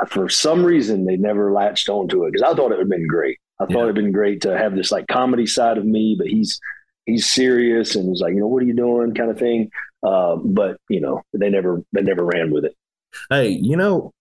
for 0.08 0.30
some 0.30 0.66
reason 0.66 1.06
they 1.06 1.18
never 1.18 1.54
latched 1.54 1.90
onto 1.90 2.25
it 2.25 2.31
because 2.31 2.44
I 2.44 2.56
thought 2.56 2.72
it 2.72 2.78
would 2.78 2.80
have 2.80 2.90
been 2.90 3.08
great. 3.08 3.38
I 3.60 3.66
thought 3.66 3.78
yeah. 3.78 3.84
it'd 3.84 3.96
been 3.96 4.12
great 4.12 4.42
to 4.42 4.58
have 4.58 4.75
this 4.75 4.92
like 4.92 5.08
comedy 5.08 5.48
side 5.48 5.78
of 5.78 5.86
me, 5.86 6.16
but 6.18 6.28
he's 6.28 6.60
he's 7.06 7.31
serious 7.31 7.96
and 7.96 8.08
was 8.08 8.22
like, 8.22 8.34
you 8.34 8.40
know, 8.40 8.48
what 8.48 8.62
are 8.62 8.68
you 8.68 8.75
doing, 8.75 9.14
kind 9.14 9.31
of 9.31 9.40
thing. 9.40 9.72
Uh, 10.06 10.36
but 10.36 10.78
you 10.90 11.02
know, 11.02 11.22
they 11.34 11.50
never 11.50 11.81
they 11.94 12.02
never 12.02 12.24
ran 12.24 12.52
with 12.52 12.66
it. 12.66 12.75
Hey, 13.30 13.50
you 13.50 13.75
know, 13.75 14.12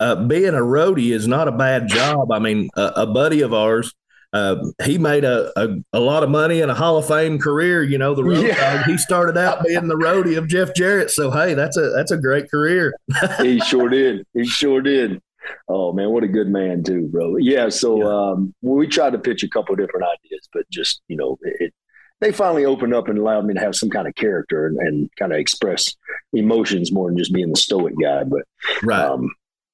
uh, 0.00 0.16
being 0.16 0.54
a 0.54 0.60
roadie 0.60 1.12
is 1.12 1.26
not 1.26 1.48
a 1.48 1.52
bad 1.52 1.88
job. 1.88 2.32
I 2.32 2.38
mean, 2.38 2.68
a, 2.76 2.92
a 2.96 3.06
buddy 3.06 3.40
of 3.40 3.54
ours 3.54 3.94
uh, 4.32 4.56
he 4.84 4.96
made 4.96 5.24
a, 5.24 5.52
a, 5.60 5.68
a, 5.92 6.00
lot 6.00 6.22
of 6.22 6.30
money 6.30 6.62
and 6.62 6.70
a 6.70 6.74
Hall 6.74 6.96
of 6.96 7.06
Fame 7.06 7.38
career. 7.38 7.82
You 7.82 7.98
know, 7.98 8.14
the 8.14 8.24
road 8.24 8.46
yeah. 8.46 8.76
dog. 8.78 8.86
He 8.86 8.96
started 8.96 9.36
out 9.36 9.62
being 9.64 9.88
the 9.88 9.96
roadie 9.96 10.38
of 10.38 10.48
Jeff 10.48 10.74
Jarrett. 10.74 11.10
So 11.10 11.30
hey, 11.30 11.54
that's 11.54 11.76
a 11.76 11.90
that's 11.90 12.10
a 12.10 12.16
great 12.16 12.50
career. 12.50 12.94
he 13.40 13.60
sure 13.66 13.88
did. 13.88 14.26
He 14.32 14.46
sure 14.46 14.80
did. 14.80 15.20
Oh 15.68 15.92
man, 15.92 16.10
what 16.10 16.24
a 16.24 16.28
good 16.28 16.48
man 16.48 16.82
too, 16.82 17.08
bro. 17.08 17.36
Yeah. 17.36 17.68
So 17.68 17.98
yeah. 17.98 18.32
Um, 18.32 18.54
we 18.62 18.86
tried 18.86 19.12
to 19.12 19.18
pitch 19.18 19.42
a 19.42 19.48
couple 19.48 19.76
different 19.76 20.06
ideas, 20.06 20.48
but 20.52 20.68
just 20.70 21.02
you 21.08 21.16
know, 21.16 21.36
it, 21.42 21.74
they 22.20 22.32
finally 22.32 22.64
opened 22.64 22.94
up 22.94 23.08
and 23.08 23.18
allowed 23.18 23.44
me 23.44 23.52
to 23.52 23.60
have 23.60 23.74
some 23.74 23.90
kind 23.90 24.08
of 24.08 24.14
character 24.14 24.66
and, 24.66 24.78
and 24.78 25.10
kind 25.18 25.32
of 25.32 25.38
express 25.38 25.94
emotions 26.32 26.92
more 26.92 27.08
than 27.08 27.18
just 27.18 27.34
being 27.34 27.50
the 27.50 27.56
stoic 27.56 27.94
guy. 28.00 28.24
But 28.24 28.42
right, 28.82 29.04
um, 29.04 29.28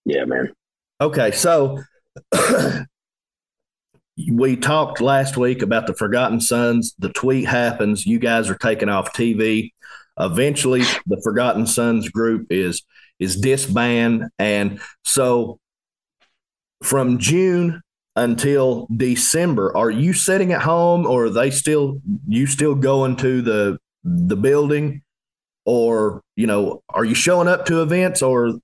yeah, 0.04 0.24
man. 0.24 0.52
Okay, 1.00 1.30
so 1.30 1.80
we 4.30 4.56
talked 4.56 5.00
last 5.00 5.36
week 5.36 5.62
about 5.62 5.86
the 5.86 5.94
Forgotten 5.94 6.40
Sons. 6.40 6.94
The 6.98 7.10
tweet 7.10 7.46
happens. 7.46 8.06
You 8.06 8.18
guys 8.18 8.50
are 8.50 8.56
taken 8.56 8.88
off 8.88 9.12
TV. 9.12 9.72
Eventually, 10.18 10.82
the 11.06 11.20
Forgotten 11.22 11.66
Sons 11.66 12.08
group 12.08 12.48
is 12.50 12.82
is 13.20 13.36
disbanded, 13.36 14.28
and 14.38 14.80
so 15.04 15.58
from 16.82 17.18
June 17.18 17.80
until 18.16 18.88
December, 18.96 19.76
are 19.76 19.90
you 19.90 20.12
sitting 20.12 20.52
at 20.52 20.62
home, 20.62 21.06
or 21.06 21.26
are 21.26 21.30
they 21.30 21.50
still 21.50 22.00
you 22.26 22.46
still 22.46 22.74
going 22.74 23.16
to 23.16 23.42
the 23.42 23.78
the 24.02 24.36
building, 24.36 25.02
or 25.64 26.22
you 26.34 26.48
know, 26.48 26.82
are 26.88 27.04
you 27.04 27.14
showing 27.14 27.46
up 27.46 27.66
to 27.66 27.82
events, 27.82 28.20
or 28.22 28.58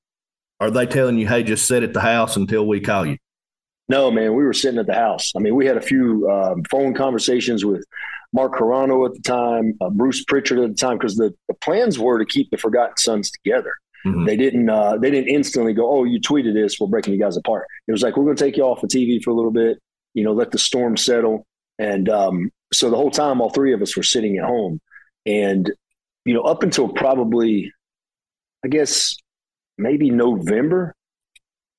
are 0.59 0.71
they 0.71 0.87
telling 0.87 1.19
you, 1.19 1.29
hey, 1.29 1.45
just 1.45 1.69
sit 1.69 1.85
at 1.85 1.93
the 1.93 2.01
house 2.01 2.37
until 2.37 2.67
we 2.67 2.81
call 2.81 3.07
you? 3.07 3.19
No, 3.89 4.11
man, 4.11 4.35
we 4.35 4.45
were 4.45 4.53
sitting 4.53 4.81
at 4.81 4.87
the 4.87 4.95
house. 4.95 5.33
I 5.37 5.41
mean, 5.41 5.55
we 5.55 5.67
had 5.67 5.77
a 5.77 5.83
few 5.83 6.29
um, 6.31 6.63
phone 6.71 6.95
conversations 6.95 7.65
with 7.65 7.85
Mark 8.33 8.55
Carrano 8.55 9.07
at 9.07 9.15
the 9.15 9.21
time, 9.21 9.77
uh, 9.81 9.91
Bruce 9.91 10.25
Pritchard 10.25 10.59
at 10.59 10.71
the 10.71 10.75
time, 10.75 10.97
because 10.97 11.17
the, 11.17 11.35
the 11.49 11.55
plans 11.55 11.99
were 11.99 12.19
to 12.19 12.25
keep 12.25 12.51
the 12.51 12.57
Forgotten 12.57 12.97
Sons 12.97 13.31
together. 13.31 13.75
Mm-hmm. 14.07 14.25
They 14.27 14.37
didn't. 14.37 14.69
Uh, 14.69 14.99
they 14.99 15.11
didn't 15.11 15.31
instantly 15.31 15.73
go, 15.73 15.91
"Oh, 15.91 16.05
you 16.05 16.21
tweeted 16.21 16.53
this. 16.53 16.79
We're 16.79 16.89
breaking 16.89 17.15
you 17.15 17.19
guys 17.21 17.39
apart." 17.39 17.67
It 17.89 17.93
was 17.93 18.03
like, 18.03 18.17
"We're 18.17 18.25
going 18.25 18.37
to 18.37 18.45
take 18.45 18.57
you 18.57 18.65
off 18.65 18.83
the 18.83 18.87
TV 18.87 19.23
for 19.23 19.31
a 19.31 19.35
little 19.35 19.51
bit. 19.51 19.79
You 20.13 20.25
know, 20.25 20.33
let 20.33 20.51
the 20.51 20.59
storm 20.59 20.99
settle." 20.99 21.47
And 21.79 22.09
um, 22.11 22.51
so 22.73 22.91
the 22.91 22.97
whole 22.97 23.11
time, 23.11 23.41
all 23.41 23.49
three 23.51 23.73
of 23.73 23.81
us 23.81 23.97
were 23.97 24.03
sitting 24.03 24.37
at 24.37 24.45
home, 24.45 24.79
and 25.25 25.73
you 26.27 26.35
know, 26.35 26.43
up 26.43 26.63
until 26.63 26.89
probably, 26.89 27.73
I 28.63 28.69
guess, 28.69 29.17
maybe 29.79 30.11
November, 30.11 30.95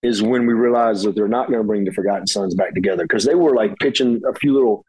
is 0.06 0.22
when 0.22 0.46
we 0.46 0.54
realized 0.54 1.04
that 1.06 1.16
they're 1.16 1.28
not 1.28 1.48
going 1.48 1.60
to 1.60 1.68
bring 1.68 1.84
the 1.84 1.92
Forgotten 1.92 2.28
Sons 2.28 2.54
back 2.54 2.76
together 2.76 3.04
because 3.04 3.24
they 3.24 3.34
were 3.34 3.56
like 3.56 3.76
pitching 3.80 4.22
a 4.28 4.34
few 4.36 4.54
little 4.54 4.86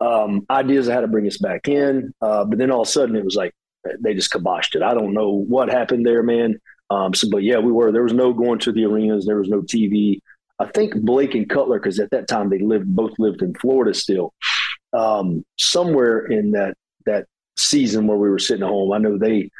um, 0.00 0.44
ideas 0.50 0.88
of 0.88 0.94
how 0.94 1.00
to 1.00 1.06
bring 1.06 1.26
us 1.26 1.38
back 1.38 1.68
in. 1.68 2.12
Uh, 2.20 2.44
but 2.44 2.58
then 2.58 2.72
all 2.72 2.82
of 2.82 2.88
a 2.88 2.90
sudden 2.90 3.14
it 3.14 3.24
was 3.24 3.36
like 3.36 3.52
they 4.00 4.12
just 4.12 4.32
kiboshed 4.32 4.74
it. 4.74 4.82
I 4.82 4.92
don't 4.92 5.14
know 5.14 5.30
what 5.30 5.68
happened 5.68 6.04
there, 6.04 6.24
man. 6.24 6.56
Um, 6.90 7.14
so, 7.14 7.28
but 7.30 7.44
yeah, 7.44 7.58
we 7.58 7.70
were. 7.70 7.92
There 7.92 8.02
was 8.02 8.12
no 8.12 8.32
going 8.32 8.58
to 8.60 8.72
the 8.72 8.84
arenas. 8.84 9.24
There 9.24 9.38
was 9.38 9.48
no 9.48 9.62
TV. 9.62 10.18
I 10.58 10.66
think 10.66 10.96
Blake 10.96 11.34
and 11.34 11.48
Cutler, 11.48 11.78
because 11.78 12.00
at 12.00 12.10
that 12.10 12.28
time 12.28 12.50
they 12.50 12.58
lived 12.58 12.86
both 12.86 13.12
lived 13.18 13.42
in 13.42 13.54
Florida 13.54 13.94
still. 13.94 14.34
Um, 14.92 15.44
somewhere 15.58 16.26
in 16.26 16.52
that 16.52 16.74
that 17.06 17.26
season 17.56 18.06
where 18.06 18.18
we 18.18 18.30
were 18.30 18.38
sitting 18.38 18.64
at 18.64 18.68
home, 18.68 18.92
I 18.92 18.98
know 18.98 19.16
they 19.16 19.50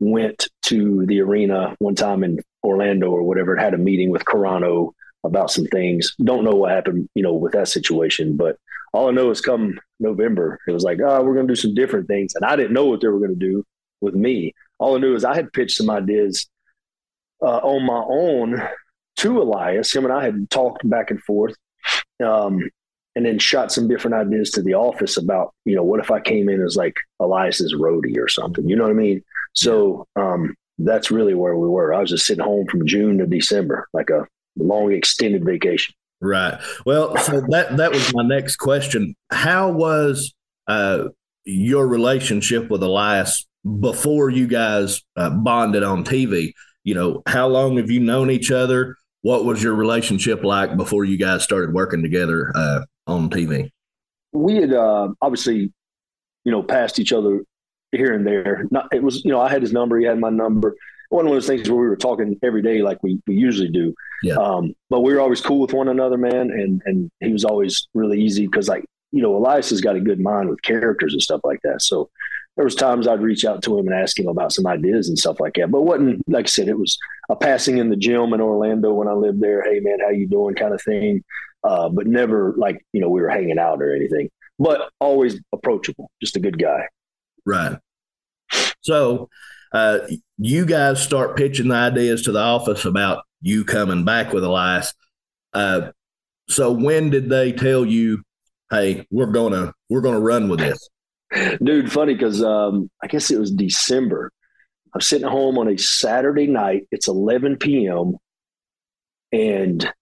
went 0.00 0.48
to 0.64 1.06
the 1.06 1.20
arena 1.20 1.74
one 1.78 1.94
time 1.94 2.24
in 2.24 2.38
Orlando 2.66 3.10
or 3.10 3.22
whatever, 3.22 3.56
had 3.56 3.74
a 3.74 3.78
meeting 3.78 4.10
with 4.10 4.24
Carrano 4.24 4.92
about 5.24 5.50
some 5.50 5.66
things. 5.66 6.14
Don't 6.22 6.44
know 6.44 6.54
what 6.54 6.70
happened, 6.70 7.08
you 7.14 7.22
know, 7.22 7.34
with 7.34 7.52
that 7.52 7.68
situation, 7.68 8.36
but 8.36 8.56
all 8.92 9.08
I 9.08 9.12
know 9.12 9.30
is 9.30 9.40
come 9.40 9.78
November, 10.00 10.58
it 10.66 10.72
was 10.72 10.84
like, 10.84 10.98
oh, 11.04 11.22
we're 11.22 11.34
going 11.34 11.46
to 11.46 11.54
do 11.54 11.60
some 11.60 11.74
different 11.74 12.06
things. 12.06 12.34
And 12.34 12.44
I 12.44 12.56
didn't 12.56 12.72
know 12.72 12.86
what 12.86 13.00
they 13.00 13.08
were 13.08 13.18
going 13.18 13.38
to 13.38 13.46
do 13.46 13.64
with 14.00 14.14
me. 14.14 14.54
All 14.78 14.96
I 14.96 14.98
knew 14.98 15.14
is 15.14 15.24
I 15.24 15.34
had 15.34 15.52
pitched 15.52 15.76
some 15.76 15.90
ideas 15.90 16.48
uh, 17.42 17.58
on 17.58 17.84
my 17.84 18.02
own 18.08 18.62
to 19.18 19.42
Elias. 19.42 19.94
Him 19.94 20.04
and 20.04 20.12
I 20.12 20.24
had 20.24 20.50
talked 20.50 20.88
back 20.88 21.10
and 21.10 21.22
forth, 21.22 21.54
um, 22.24 22.68
and 23.14 23.24
then 23.24 23.38
shot 23.38 23.72
some 23.72 23.88
different 23.88 24.14
ideas 24.14 24.50
to 24.52 24.62
the 24.62 24.74
office 24.74 25.16
about, 25.16 25.54
you 25.64 25.74
know, 25.74 25.82
what 25.82 26.00
if 26.00 26.10
I 26.10 26.20
came 26.20 26.48
in 26.48 26.62
as 26.62 26.76
like 26.76 26.96
Elias's 27.20 27.74
roadie 27.74 28.18
or 28.18 28.28
something? 28.28 28.68
You 28.68 28.76
know 28.76 28.84
what 28.84 28.90
I 28.90 28.94
mean? 28.94 29.22
So 29.54 30.06
um, 30.16 30.54
that's 30.78 31.10
really 31.10 31.34
where 31.34 31.56
we 31.56 31.68
were. 31.68 31.94
I 31.94 32.00
was 32.00 32.10
just 32.10 32.26
sitting 32.26 32.44
home 32.44 32.66
from 32.70 32.86
June 32.86 33.18
to 33.18 33.26
December, 33.26 33.88
like 33.92 34.10
a 34.10 34.26
long 34.56 34.92
extended 34.92 35.44
vacation. 35.44 35.94
Right. 36.20 36.58
Well, 36.84 37.16
so 37.18 37.42
that 37.48 37.76
that 37.76 37.92
was 37.92 38.14
my 38.14 38.22
next 38.22 38.56
question. 38.56 39.14
How 39.30 39.70
was 39.70 40.34
uh, 40.66 41.08
your 41.44 41.86
relationship 41.86 42.70
with 42.70 42.82
Elias 42.82 43.46
before 43.80 44.30
you 44.30 44.46
guys 44.46 45.02
uh, 45.16 45.30
bonded 45.30 45.82
on 45.82 46.04
TV? 46.04 46.52
You 46.84 46.94
know, 46.94 47.22
how 47.26 47.48
long 47.48 47.76
have 47.76 47.90
you 47.90 48.00
known 48.00 48.30
each 48.30 48.50
other? 48.50 48.96
What 49.22 49.44
was 49.44 49.62
your 49.62 49.74
relationship 49.74 50.44
like 50.44 50.76
before 50.76 51.04
you 51.04 51.18
guys 51.18 51.42
started 51.42 51.74
working 51.74 52.02
together 52.02 52.52
uh, 52.54 52.82
on 53.06 53.28
TV? 53.28 53.70
We 54.32 54.56
had 54.56 54.72
uh, 54.72 55.08
obviously, 55.20 55.72
you 56.44 56.52
know, 56.52 56.62
passed 56.62 56.98
each 56.98 57.12
other 57.12 57.42
here 57.92 58.12
and 58.12 58.26
there. 58.26 58.66
Not, 58.70 58.88
it 58.92 59.02
was, 59.02 59.24
you 59.24 59.30
know, 59.30 59.40
I 59.40 59.48
had 59.48 59.62
his 59.62 59.72
number, 59.72 59.98
he 59.98 60.06
had 60.06 60.18
my 60.18 60.30
number. 60.30 60.74
One 61.08 61.26
of 61.26 61.32
those 61.32 61.46
things 61.46 61.70
where 61.70 61.80
we 61.80 61.86
were 61.86 61.96
talking 61.96 62.38
every 62.42 62.62
day, 62.62 62.82
like 62.82 63.00
we, 63.02 63.20
we 63.26 63.36
usually 63.36 63.68
do. 63.68 63.94
Yeah. 64.22 64.34
Um, 64.34 64.74
but 64.90 65.00
we 65.00 65.14
were 65.14 65.20
always 65.20 65.40
cool 65.40 65.60
with 65.60 65.72
one 65.72 65.88
another, 65.88 66.16
man. 66.16 66.50
And, 66.50 66.82
and 66.84 67.10
he 67.20 67.32
was 67.32 67.44
always 67.44 67.86
really 67.94 68.20
easy 68.20 68.46
because 68.46 68.68
like, 68.68 68.84
you 69.12 69.22
know, 69.22 69.36
Elias 69.36 69.70
has 69.70 69.80
got 69.80 69.94
a 69.94 70.00
good 70.00 70.20
mind 70.20 70.48
with 70.48 70.62
characters 70.62 71.12
and 71.12 71.22
stuff 71.22 71.40
like 71.44 71.60
that. 71.62 71.82
So 71.82 72.10
there 72.56 72.64
was 72.64 72.74
times 72.74 73.06
I'd 73.06 73.20
reach 73.20 73.44
out 73.44 73.62
to 73.62 73.78
him 73.78 73.86
and 73.86 73.94
ask 73.94 74.18
him 74.18 74.28
about 74.28 74.52
some 74.52 74.66
ideas 74.66 75.08
and 75.08 75.18
stuff 75.18 75.40
like 75.40 75.54
that. 75.54 75.70
But 75.70 75.82
wasn't 75.82 76.22
like 76.28 76.46
I 76.46 76.48
said, 76.48 76.68
it 76.68 76.78
was 76.78 76.98
a 77.28 77.36
passing 77.36 77.78
in 77.78 77.90
the 77.90 77.96
gym 77.96 78.32
in 78.32 78.40
Orlando 78.40 78.94
when 78.94 79.08
I 79.08 79.12
lived 79.12 79.40
there. 79.40 79.62
Hey 79.62 79.80
man, 79.80 80.00
how 80.00 80.10
you 80.10 80.26
doing? 80.26 80.54
Kind 80.54 80.74
of 80.74 80.82
thing. 80.82 81.22
Uh, 81.62 81.88
but 81.88 82.06
never 82.06 82.54
like 82.56 82.82
you 82.92 83.00
know 83.00 83.10
we 83.10 83.20
were 83.20 83.28
hanging 83.28 83.58
out 83.58 83.82
or 83.82 83.94
anything. 83.94 84.30
But 84.58 84.90
always 85.00 85.38
approachable, 85.52 86.10
just 86.20 86.36
a 86.36 86.40
good 86.40 86.58
guy. 86.58 86.88
Right. 87.46 87.78
So 88.80 89.30
uh, 89.72 90.00
you 90.36 90.66
guys 90.66 91.02
start 91.02 91.36
pitching 91.36 91.68
the 91.68 91.74
ideas 91.74 92.22
to 92.22 92.32
the 92.32 92.40
office 92.40 92.84
about 92.84 93.24
you 93.40 93.64
coming 93.64 94.04
back 94.04 94.32
with 94.32 94.44
Elias. 94.44 94.92
Uh, 95.54 95.92
so 96.48 96.72
when 96.72 97.10
did 97.10 97.28
they 97.28 97.52
tell 97.52 97.84
you, 97.84 98.22
"Hey, 98.70 99.06
we're 99.10 99.26
gonna 99.26 99.72
we're 99.88 100.00
gonna 100.00 100.20
run 100.20 100.48
with 100.48 100.60
this"? 100.60 100.88
Dude, 101.62 101.90
funny 101.90 102.14
because 102.14 102.42
um, 102.42 102.90
I 103.02 103.06
guess 103.06 103.30
it 103.30 103.38
was 103.38 103.50
December. 103.50 104.30
I'm 104.94 105.00
sitting 105.00 105.28
home 105.28 105.58
on 105.58 105.68
a 105.68 105.76
Saturday 105.76 106.46
night. 106.46 106.86
It's 106.90 107.08
11 107.08 107.56
p.m. 107.56 108.16
and 109.30 109.92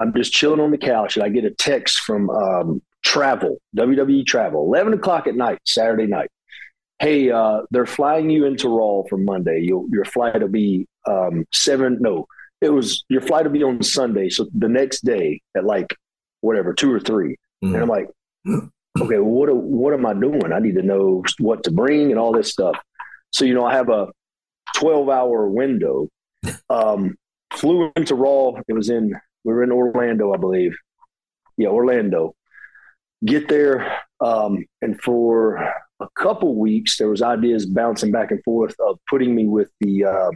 I'm 0.00 0.12
just 0.14 0.32
chilling 0.32 0.60
on 0.60 0.70
the 0.70 0.78
couch, 0.78 1.16
and 1.16 1.24
I 1.24 1.28
get 1.28 1.44
a 1.44 1.50
text 1.50 2.00
from 2.00 2.28
um, 2.30 2.82
Travel, 3.04 3.58
WWE 3.76 4.26
Travel, 4.26 4.64
11 4.64 4.92
o'clock 4.94 5.26
at 5.26 5.34
night, 5.34 5.58
Saturday 5.64 6.06
night 6.06 6.28
hey, 7.00 7.30
uh, 7.30 7.60
they're 7.70 7.86
flying 7.86 8.30
you 8.30 8.44
into 8.44 8.68
Raw 8.68 9.02
for 9.08 9.18
Monday. 9.18 9.60
You'll, 9.62 9.86
your 9.90 10.04
flight 10.04 10.40
will 10.40 10.48
be 10.48 10.86
um, 11.06 11.44
seven. 11.52 11.98
No, 12.00 12.26
it 12.60 12.70
was 12.70 13.04
your 13.08 13.20
flight 13.20 13.44
will 13.44 13.52
be 13.52 13.62
on 13.62 13.82
Sunday. 13.82 14.28
So 14.28 14.46
the 14.54 14.68
next 14.68 15.04
day 15.04 15.40
at 15.56 15.64
like 15.64 15.96
whatever 16.40 16.72
two 16.72 16.92
or 16.92 17.00
3 17.00 17.30
mm-hmm. 17.64 17.74
and 17.74 17.82
I'm 17.82 17.88
like, 17.88 18.08
okay, 19.00 19.18
well, 19.18 19.24
what 19.24 19.56
what 19.56 19.94
am 19.94 20.06
I 20.06 20.14
doing? 20.14 20.52
I 20.52 20.58
need 20.58 20.74
to 20.74 20.82
know 20.82 21.22
what 21.38 21.64
to 21.64 21.70
bring 21.70 22.10
and 22.10 22.18
all 22.18 22.32
this 22.32 22.50
stuff. 22.50 22.76
So 23.32 23.44
you 23.44 23.54
know, 23.54 23.64
I 23.64 23.74
have 23.74 23.88
a 23.88 24.08
12 24.76 25.08
hour 25.08 25.48
window. 25.48 26.08
Um, 26.70 27.16
flew 27.52 27.90
into 27.96 28.14
Raw. 28.14 28.52
It 28.68 28.72
was 28.72 28.90
in 28.90 29.12
we 29.44 29.52
were 29.52 29.62
in 29.62 29.72
Orlando, 29.72 30.32
I 30.32 30.36
believe. 30.36 30.76
Yeah, 31.56 31.68
Orlando. 31.68 32.34
Get 33.24 33.48
there, 33.48 33.98
um, 34.20 34.64
and 34.80 35.00
for 35.00 35.74
a 36.00 36.08
couple 36.14 36.54
weeks, 36.54 36.96
there 36.98 37.08
was 37.08 37.22
ideas 37.22 37.66
bouncing 37.66 38.12
back 38.12 38.30
and 38.30 38.42
forth 38.44 38.74
of 38.80 38.98
putting 39.08 39.34
me 39.34 39.46
with 39.46 39.70
the, 39.80 40.04
uh, 40.04 40.30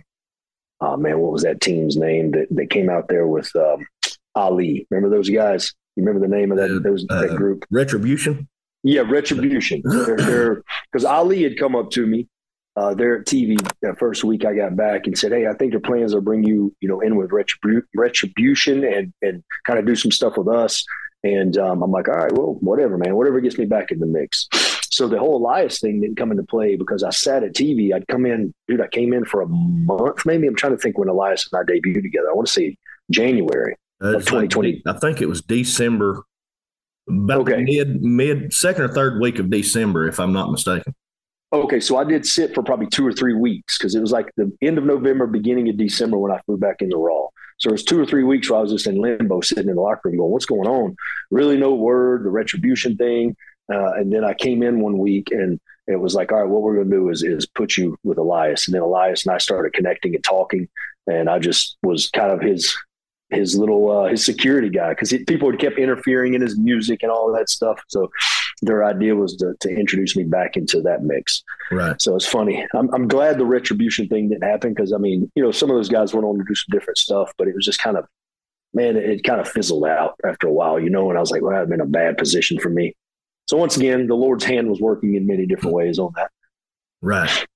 oh 0.80 0.96
man, 0.96 1.18
what 1.20 1.32
was 1.32 1.42
that 1.42 1.60
team's 1.60 1.96
name 1.96 2.32
that, 2.32 2.48
that 2.50 2.70
came 2.70 2.90
out 2.90 3.08
there 3.08 3.26
with 3.26 3.50
um, 3.56 3.86
Ali? 4.34 4.86
Remember 4.90 5.14
those 5.14 5.30
guys? 5.30 5.72
You 5.96 6.04
remember 6.04 6.26
the 6.26 6.34
name 6.34 6.50
of 6.50 6.58
that, 6.58 6.70
uh, 6.70 6.78
those, 6.80 7.06
uh, 7.08 7.22
that 7.22 7.36
group? 7.36 7.64
Retribution? 7.70 8.48
Yeah, 8.82 9.02
Retribution. 9.02 9.82
Because 10.92 11.04
Ali 11.06 11.42
had 11.42 11.58
come 11.58 11.74
up 11.74 11.90
to 11.92 12.06
me 12.06 12.28
uh, 12.76 12.94
there 12.94 13.18
at 13.18 13.26
TV 13.26 13.56
that 13.82 13.98
first 13.98 14.24
week 14.24 14.44
I 14.44 14.54
got 14.54 14.76
back 14.76 15.06
and 15.06 15.16
said, 15.16 15.32
"Hey, 15.32 15.46
I 15.46 15.54
think 15.54 15.72
your 15.72 15.80
plans 15.80 16.14
are 16.14 16.20
bring 16.20 16.42
you, 16.42 16.74
you 16.80 16.88
know, 16.88 17.00
in 17.00 17.16
with 17.16 17.30
retribu- 17.30 17.82
retribution 17.94 18.84
and 18.84 19.12
and 19.22 19.42
kind 19.66 19.78
of 19.78 19.86
do 19.86 19.94
some 19.94 20.10
stuff 20.10 20.36
with 20.36 20.48
us." 20.48 20.84
And 21.24 21.56
um, 21.56 21.82
I'm 21.82 21.90
like, 21.90 22.08
"All 22.08 22.14
right, 22.14 22.32
well, 22.32 22.56
whatever, 22.60 22.98
man. 22.98 23.16
Whatever 23.16 23.40
gets 23.40 23.58
me 23.58 23.64
back 23.64 23.90
in 23.90 23.98
the 23.98 24.06
mix." 24.06 24.48
So 24.92 25.08
the 25.08 25.18
whole 25.18 25.38
Elias 25.38 25.80
thing 25.80 26.02
didn't 26.02 26.18
come 26.18 26.32
into 26.32 26.42
play 26.42 26.76
because 26.76 27.02
I 27.02 27.08
sat 27.08 27.42
at 27.42 27.54
TV. 27.54 27.94
I'd 27.94 28.06
come 28.08 28.26
in, 28.26 28.52
dude. 28.68 28.82
I 28.82 28.88
came 28.88 29.14
in 29.14 29.24
for 29.24 29.40
a 29.40 29.48
month, 29.48 30.26
maybe. 30.26 30.46
I'm 30.46 30.54
trying 30.54 30.76
to 30.76 30.78
think 30.78 30.98
when 30.98 31.08
Elias 31.08 31.48
and 31.50 31.58
I 31.58 31.62
debuted 31.64 32.02
together. 32.02 32.28
I 32.30 32.34
want 32.34 32.46
to 32.46 32.52
say 32.52 32.76
January 33.10 33.74
uh, 34.02 34.16
of 34.16 34.26
2020. 34.26 34.82
Like, 34.84 34.96
I 34.96 34.98
think 34.98 35.22
it 35.22 35.30
was 35.30 35.40
December, 35.40 36.24
about 37.08 37.50
okay. 37.50 37.62
mid 37.62 38.02
mid 38.02 38.52
second 38.52 38.84
or 38.84 38.88
third 38.88 39.18
week 39.18 39.38
of 39.38 39.48
December, 39.48 40.06
if 40.06 40.20
I'm 40.20 40.34
not 40.34 40.50
mistaken. 40.50 40.94
Okay, 41.52 41.80
so 41.80 41.98
I 41.98 42.04
did 42.04 42.24
sit 42.24 42.54
for 42.54 42.62
probably 42.62 42.86
two 42.86 43.06
or 43.06 43.12
three 43.12 43.34
weeks 43.34 43.76
because 43.76 43.94
it 43.94 44.00
was 44.00 44.10
like 44.10 44.30
the 44.36 44.50
end 44.62 44.78
of 44.78 44.84
November, 44.84 45.26
beginning 45.26 45.68
of 45.68 45.76
December 45.76 46.16
when 46.16 46.32
I 46.32 46.40
flew 46.46 46.56
back 46.56 46.80
into 46.80 46.96
Raw. 46.96 47.28
So 47.58 47.68
it 47.68 47.72
was 47.72 47.84
two 47.84 48.00
or 48.00 48.06
three 48.06 48.24
weeks 48.24 48.48
where 48.48 48.58
I 48.58 48.62
was 48.62 48.72
just 48.72 48.86
in 48.86 48.96
limbo, 48.96 49.42
sitting 49.42 49.68
in 49.68 49.74
the 49.76 49.80
locker 49.80 50.08
room, 50.08 50.16
going, 50.16 50.32
"What's 50.32 50.46
going 50.46 50.66
on?" 50.66 50.96
Really, 51.30 51.58
no 51.58 51.74
word. 51.74 52.24
The 52.24 52.30
retribution 52.30 52.96
thing. 52.96 53.36
Uh, 53.72 53.92
and 53.92 54.12
then 54.12 54.24
I 54.24 54.34
came 54.34 54.62
in 54.62 54.80
one 54.80 54.98
week 54.98 55.28
and 55.30 55.60
it 55.86 55.96
was 55.96 56.14
like, 56.14 56.32
all 56.32 56.38
right, 56.38 56.48
what 56.48 56.62
we're 56.62 56.76
going 56.76 56.90
to 56.90 56.96
do 56.96 57.08
is, 57.10 57.22
is 57.22 57.46
put 57.46 57.76
you 57.76 57.96
with 58.04 58.18
Elias. 58.18 58.66
And 58.66 58.74
then 58.74 58.82
Elias 58.82 59.26
and 59.26 59.34
I 59.34 59.38
started 59.38 59.72
connecting 59.72 60.14
and 60.14 60.24
talking. 60.24 60.68
And 61.06 61.28
I 61.28 61.38
just 61.38 61.76
was 61.82 62.08
kind 62.10 62.30
of 62.30 62.40
his, 62.40 62.74
his 63.30 63.56
little, 63.56 63.90
uh, 63.90 64.08
his 64.08 64.24
security 64.24 64.68
guy 64.68 64.90
because 64.90 65.14
people 65.26 65.50
had 65.50 65.60
kept 65.60 65.78
interfering 65.78 66.34
in 66.34 66.40
his 66.40 66.58
music 66.58 67.02
and 67.02 67.10
all 67.10 67.32
that 67.32 67.48
stuff. 67.48 67.82
So 67.88 68.10
their 68.62 68.84
idea 68.84 69.14
was 69.14 69.36
to, 69.36 69.54
to 69.60 69.68
introduce 69.68 70.16
me 70.16 70.24
back 70.24 70.56
into 70.56 70.80
that 70.82 71.02
mix. 71.02 71.42
Right. 71.70 72.00
So 72.00 72.16
it's 72.16 72.26
funny. 72.26 72.64
I'm, 72.74 72.92
I'm 72.94 73.08
glad 73.08 73.38
the 73.38 73.44
retribution 73.44 74.08
thing 74.08 74.28
didn't 74.28 74.48
happen 74.48 74.72
because 74.72 74.92
I 74.92 74.98
mean, 74.98 75.30
you 75.34 75.42
know, 75.42 75.50
some 75.50 75.68
of 75.68 75.76
those 75.76 75.88
guys 75.88 76.14
went 76.14 76.24
on 76.24 76.38
to 76.38 76.44
do 76.46 76.54
some 76.54 76.70
different 76.70 76.98
stuff, 76.98 77.32
but 77.36 77.48
it 77.48 77.54
was 77.54 77.64
just 77.64 77.80
kind 77.80 77.96
of, 77.96 78.06
man, 78.72 78.96
it, 78.96 79.04
it 79.04 79.24
kind 79.24 79.40
of 79.40 79.48
fizzled 79.48 79.84
out 79.84 80.14
after 80.24 80.46
a 80.46 80.52
while, 80.52 80.78
you 80.80 80.90
know, 80.90 81.08
and 81.10 81.18
I 81.18 81.20
was 81.20 81.30
like, 81.30 81.42
well, 81.42 81.52
that'd 81.52 81.68
been 81.68 81.80
a 81.80 81.86
bad 81.86 82.16
position 82.16 82.58
for 82.58 82.70
me. 82.70 82.94
So 83.48 83.56
once 83.56 83.76
again, 83.76 84.06
the 84.06 84.14
Lord's 84.14 84.44
hand 84.44 84.70
was 84.70 84.80
working 84.80 85.14
in 85.14 85.26
many 85.26 85.44
different 85.46 85.74
ways 85.74 85.98
on 85.98 86.12
that. 86.14 86.30
Right. 87.02 87.46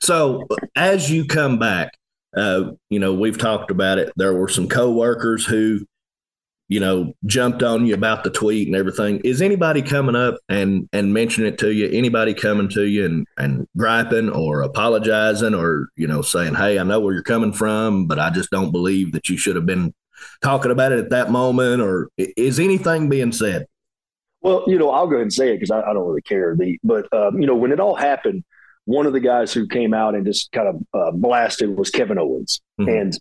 So 0.00 0.46
as 0.76 1.10
you 1.10 1.24
come 1.24 1.58
back, 1.58 1.98
uh, 2.36 2.70
you 2.88 2.98
know, 2.98 3.12
we've 3.12 3.36
talked 3.36 3.70
about 3.70 3.98
it. 3.98 4.12
There 4.16 4.32
were 4.32 4.48
some 4.48 4.68
coworkers 4.68 5.44
who, 5.44 5.84
you 6.72 6.80
know, 6.80 7.12
jumped 7.26 7.62
on 7.62 7.84
you 7.84 7.92
about 7.92 8.24
the 8.24 8.30
tweet 8.30 8.66
and 8.66 8.74
everything. 8.74 9.20
Is 9.24 9.42
anybody 9.42 9.82
coming 9.82 10.16
up 10.16 10.38
and 10.48 10.88
and 10.94 11.12
mentioning 11.12 11.52
it 11.52 11.58
to 11.58 11.70
you? 11.70 11.86
Anybody 11.92 12.32
coming 12.32 12.70
to 12.70 12.84
you 12.84 13.04
and 13.04 13.26
and 13.36 13.68
griping 13.76 14.30
or 14.30 14.62
apologizing 14.62 15.54
or 15.54 15.90
you 15.96 16.06
know 16.06 16.22
saying, 16.22 16.54
"Hey, 16.54 16.78
I 16.78 16.82
know 16.82 16.98
where 16.98 17.12
you're 17.12 17.22
coming 17.22 17.52
from, 17.52 18.06
but 18.06 18.18
I 18.18 18.30
just 18.30 18.50
don't 18.50 18.72
believe 18.72 19.12
that 19.12 19.28
you 19.28 19.36
should 19.36 19.54
have 19.54 19.66
been 19.66 19.92
talking 20.42 20.70
about 20.70 20.92
it 20.92 21.00
at 21.00 21.10
that 21.10 21.30
moment." 21.30 21.82
Or 21.82 22.08
is 22.16 22.58
anything 22.58 23.10
being 23.10 23.32
said? 23.32 23.66
Well, 24.40 24.64
you 24.66 24.78
know, 24.78 24.88
I'll 24.88 25.06
go 25.06 25.16
ahead 25.16 25.24
and 25.24 25.32
say 25.32 25.50
it 25.50 25.56
because 25.56 25.70
I, 25.70 25.82
I, 25.82 25.92
don't 25.92 26.06
really 26.06 26.22
care. 26.22 26.56
The 26.56 26.78
but 26.82 27.06
um, 27.12 27.38
you 27.38 27.46
know, 27.46 27.54
when 27.54 27.72
it 27.72 27.80
all 27.80 27.96
happened, 27.96 28.44
one 28.86 29.04
of 29.04 29.12
the 29.12 29.20
guys 29.20 29.52
who 29.52 29.68
came 29.68 29.92
out 29.92 30.14
and 30.14 30.24
just 30.24 30.50
kind 30.52 30.68
of 30.68 30.82
uh, 30.94 31.10
blasted 31.10 31.76
was 31.76 31.90
Kevin 31.90 32.18
Owens, 32.18 32.62
mm-hmm. 32.80 32.88
and 32.88 33.18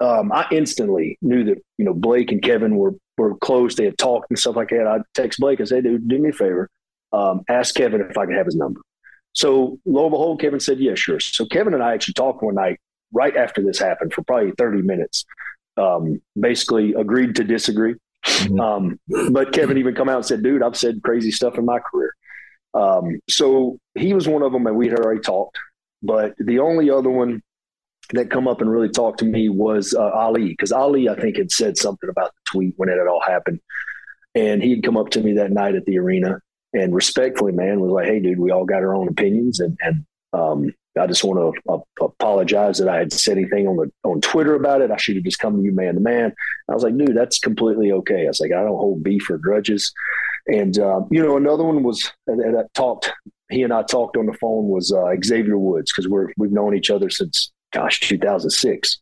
um, 0.00 0.32
I 0.32 0.46
instantly 0.50 1.18
knew 1.22 1.44
that 1.44 1.58
you 1.78 1.84
know 1.84 1.94
Blake 1.94 2.32
and 2.32 2.42
Kevin 2.42 2.76
were 2.76 2.94
were 3.16 3.36
close. 3.36 3.76
They 3.76 3.84
had 3.84 3.98
talked 3.98 4.30
and 4.30 4.38
stuff 4.38 4.56
like 4.56 4.70
that. 4.70 4.86
I 4.86 4.98
text 5.14 5.40
Blake 5.40 5.60
and 5.60 5.68
say, 5.68 5.80
"Dude, 5.80 6.08
do 6.08 6.18
me 6.18 6.30
a 6.30 6.32
favor, 6.32 6.68
um, 7.12 7.42
ask 7.48 7.74
Kevin 7.74 8.00
if 8.00 8.16
I 8.18 8.26
can 8.26 8.34
have 8.34 8.46
his 8.46 8.56
number." 8.56 8.80
So 9.32 9.78
lo 9.86 10.04
and 10.04 10.10
behold, 10.12 10.40
Kevin 10.40 10.60
said, 10.60 10.78
"Yeah, 10.80 10.94
sure." 10.94 11.20
So 11.20 11.46
Kevin 11.46 11.74
and 11.74 11.82
I 11.82 11.94
actually 11.94 12.14
talked 12.14 12.42
one 12.42 12.54
night 12.56 12.80
right 13.12 13.36
after 13.36 13.62
this 13.62 13.78
happened 13.78 14.12
for 14.12 14.22
probably 14.24 14.52
thirty 14.58 14.82
minutes. 14.82 15.24
um, 15.76 16.20
basically 16.38 16.94
agreed 16.94 17.34
to 17.36 17.44
disagree. 17.44 17.94
Mm-hmm. 18.24 18.60
Um, 18.60 19.00
but 19.32 19.52
Kevin 19.52 19.78
even 19.78 19.94
come 19.94 20.08
out 20.08 20.16
and 20.16 20.26
said, 20.26 20.42
"Dude, 20.42 20.62
I've 20.62 20.76
said 20.76 21.02
crazy 21.02 21.30
stuff 21.30 21.58
in 21.58 21.64
my 21.64 21.78
career." 21.78 22.14
Um, 22.74 23.20
so 23.28 23.78
he 23.94 24.14
was 24.14 24.26
one 24.26 24.42
of 24.42 24.52
them, 24.52 24.66
and 24.66 24.76
we 24.76 24.88
had 24.88 24.98
already 24.98 25.20
talked. 25.20 25.58
But 26.02 26.34
the 26.38 26.58
only 26.58 26.90
other 26.90 27.10
one 27.10 27.42
that 28.12 28.30
come 28.30 28.46
up 28.46 28.60
and 28.60 28.70
really 28.70 28.88
talked 28.88 29.18
to 29.20 29.24
me 29.24 29.48
was 29.48 29.94
uh, 29.94 30.10
Ali, 30.10 30.48
because 30.48 30.72
Ali, 30.72 31.08
I 31.08 31.14
think, 31.14 31.36
had 31.36 31.50
said 31.50 31.76
something 31.76 32.10
about 32.10 32.32
the 32.32 32.50
tweet 32.52 32.74
when 32.76 32.88
it 32.88 32.98
had 32.98 33.08
all 33.08 33.22
happened, 33.22 33.60
and 34.34 34.62
he'd 34.62 34.84
come 34.84 34.96
up 34.96 35.10
to 35.10 35.20
me 35.20 35.34
that 35.34 35.52
night 35.52 35.74
at 35.74 35.84
the 35.86 35.98
arena 35.98 36.40
and 36.74 36.94
respectfully, 36.94 37.52
man, 37.52 37.80
was 37.80 37.92
like, 37.92 38.06
"Hey, 38.06 38.20
dude, 38.20 38.38
we 38.38 38.50
all 38.50 38.64
got 38.64 38.82
our 38.82 38.94
own 38.94 39.08
opinions, 39.08 39.60
and 39.60 39.78
and 39.80 40.04
um, 40.32 40.74
I 40.98 41.06
just 41.06 41.24
want 41.24 41.56
to 41.66 41.72
uh, 41.72 42.04
apologize 42.04 42.78
that 42.78 42.88
I 42.88 42.98
had 42.98 43.12
said 43.12 43.38
anything 43.38 43.68
on 43.68 43.76
the 43.76 43.90
on 44.02 44.20
Twitter 44.20 44.54
about 44.54 44.82
it. 44.82 44.90
I 44.90 44.96
should 44.96 45.14
have 45.14 45.24
just 45.24 45.38
come 45.38 45.56
to 45.56 45.62
you 45.62 45.72
man 45.72 45.94
to 45.94 46.00
man. 46.00 46.34
I 46.68 46.74
was 46.74 46.82
like, 46.82 46.98
dude, 46.98 47.16
that's 47.16 47.38
completely 47.38 47.92
okay. 47.92 48.24
I 48.24 48.28
was 48.28 48.40
like, 48.40 48.52
I 48.52 48.62
don't 48.62 48.76
hold 48.76 49.04
beef 49.04 49.30
or 49.30 49.38
grudges. 49.38 49.92
And 50.48 50.76
uh, 50.78 51.02
you 51.10 51.22
know, 51.22 51.36
another 51.36 51.64
one 51.64 51.82
was 51.84 52.12
that 52.26 52.68
talked. 52.74 53.12
He 53.50 53.62
and 53.62 53.72
I 53.72 53.82
talked 53.82 54.16
on 54.16 54.26
the 54.26 54.32
phone 54.34 54.68
was 54.68 54.90
uh, 54.90 55.14
Xavier 55.22 55.58
Woods 55.58 55.92
because 55.92 56.08
we're 56.08 56.32
we've 56.36 56.50
known 56.50 56.74
each 56.74 56.90
other 56.90 57.08
since 57.08 57.52
gosh 57.74 58.00
2006, 58.00 58.98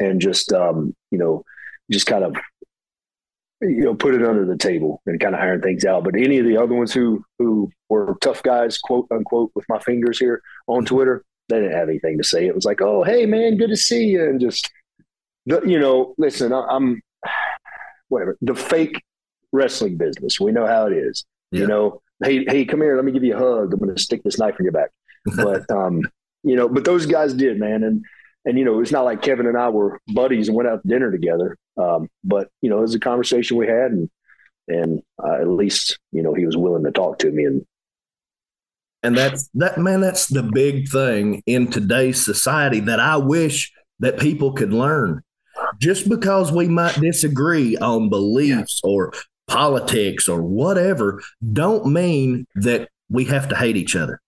and 0.00 0.20
just 0.20 0.52
um, 0.52 0.94
you 1.10 1.18
know, 1.18 1.44
just 1.90 2.06
kind 2.06 2.24
of 2.24 2.36
you 3.60 3.84
know 3.84 3.94
put 3.94 4.14
it 4.14 4.24
under 4.24 4.44
the 4.44 4.56
table 4.56 5.00
and 5.06 5.20
kind 5.20 5.34
of 5.34 5.40
iron 5.40 5.62
things 5.62 5.84
out. 5.84 6.04
But 6.04 6.16
any 6.16 6.38
of 6.38 6.46
the 6.46 6.56
other 6.56 6.74
ones 6.74 6.92
who 6.92 7.24
who 7.38 7.70
were 7.88 8.16
tough 8.20 8.42
guys, 8.42 8.78
quote 8.78 9.06
unquote, 9.10 9.50
with 9.54 9.64
my 9.68 9.78
fingers 9.80 10.18
here 10.18 10.42
on 10.66 10.84
Twitter, 10.84 11.24
they 11.48 11.56
didn't 11.56 11.76
have 11.76 11.88
anything 11.88 12.18
to 12.18 12.24
say. 12.24 12.46
It 12.46 12.54
was 12.54 12.64
like, 12.64 12.80
oh 12.80 13.02
hey 13.02 13.26
man, 13.26 13.56
good 13.56 13.70
to 13.70 13.76
see 13.76 14.04
you, 14.04 14.24
and 14.24 14.40
just 14.40 14.70
the, 15.46 15.60
you 15.66 15.78
know, 15.78 16.14
listen, 16.18 16.52
I'm 16.52 17.00
whatever 18.08 18.36
the 18.40 18.54
fake 18.54 19.02
wrestling 19.52 19.96
business. 19.96 20.40
We 20.40 20.52
know 20.52 20.66
how 20.66 20.86
it 20.86 20.92
is. 20.92 21.24
Yeah. 21.50 21.60
You 21.60 21.66
know, 21.66 22.02
hey 22.24 22.44
hey, 22.46 22.64
come 22.64 22.80
here, 22.80 22.96
let 22.96 23.04
me 23.04 23.12
give 23.12 23.24
you 23.24 23.36
a 23.36 23.38
hug. 23.38 23.72
I'm 23.72 23.78
going 23.78 23.94
to 23.94 24.02
stick 24.02 24.22
this 24.22 24.38
knife 24.38 24.56
in 24.58 24.64
your 24.64 24.72
back. 24.72 24.90
But 25.36 25.70
um, 25.70 26.02
you 26.42 26.56
know, 26.56 26.68
but 26.68 26.84
those 26.84 27.06
guys 27.06 27.34
did, 27.34 27.58
man, 27.58 27.82
and 27.82 28.04
and 28.44 28.58
you 28.58 28.64
know, 28.64 28.80
it's 28.80 28.92
not 28.92 29.04
like 29.04 29.22
Kevin 29.22 29.46
and 29.46 29.56
I 29.56 29.68
were 29.68 30.00
buddies 30.12 30.48
and 30.48 30.56
went 30.56 30.68
out 30.68 30.82
to 30.82 30.88
dinner 30.88 31.10
together. 31.10 31.56
Um, 31.76 32.08
but 32.24 32.48
you 32.60 32.70
know, 32.70 32.78
it 32.78 32.82
was 32.82 32.94
a 32.94 33.00
conversation 33.00 33.56
we 33.56 33.66
had, 33.66 33.92
and 33.92 34.10
and 34.68 35.02
uh, 35.22 35.40
at 35.40 35.48
least 35.48 35.98
you 36.12 36.22
know 36.22 36.34
he 36.34 36.46
was 36.46 36.56
willing 36.56 36.84
to 36.84 36.90
talk 36.90 37.18
to 37.20 37.30
me, 37.30 37.44
and 37.44 37.64
and 39.02 39.16
that's 39.16 39.48
that 39.54 39.78
man. 39.78 40.00
That's 40.00 40.26
the 40.26 40.42
big 40.42 40.88
thing 40.88 41.42
in 41.46 41.70
today's 41.70 42.24
society 42.24 42.80
that 42.80 43.00
I 43.00 43.16
wish 43.16 43.72
that 44.00 44.18
people 44.18 44.52
could 44.52 44.72
learn. 44.72 45.22
Just 45.78 46.08
because 46.08 46.50
we 46.50 46.66
might 46.66 47.00
disagree 47.00 47.76
on 47.76 48.08
beliefs 48.08 48.80
or 48.82 49.12
politics 49.46 50.28
or 50.28 50.42
whatever, 50.42 51.22
don't 51.52 51.86
mean 51.86 52.46
that 52.56 52.88
we 53.08 53.24
have 53.26 53.48
to 53.48 53.56
hate 53.56 53.76
each 53.76 53.94
other. 53.94 54.20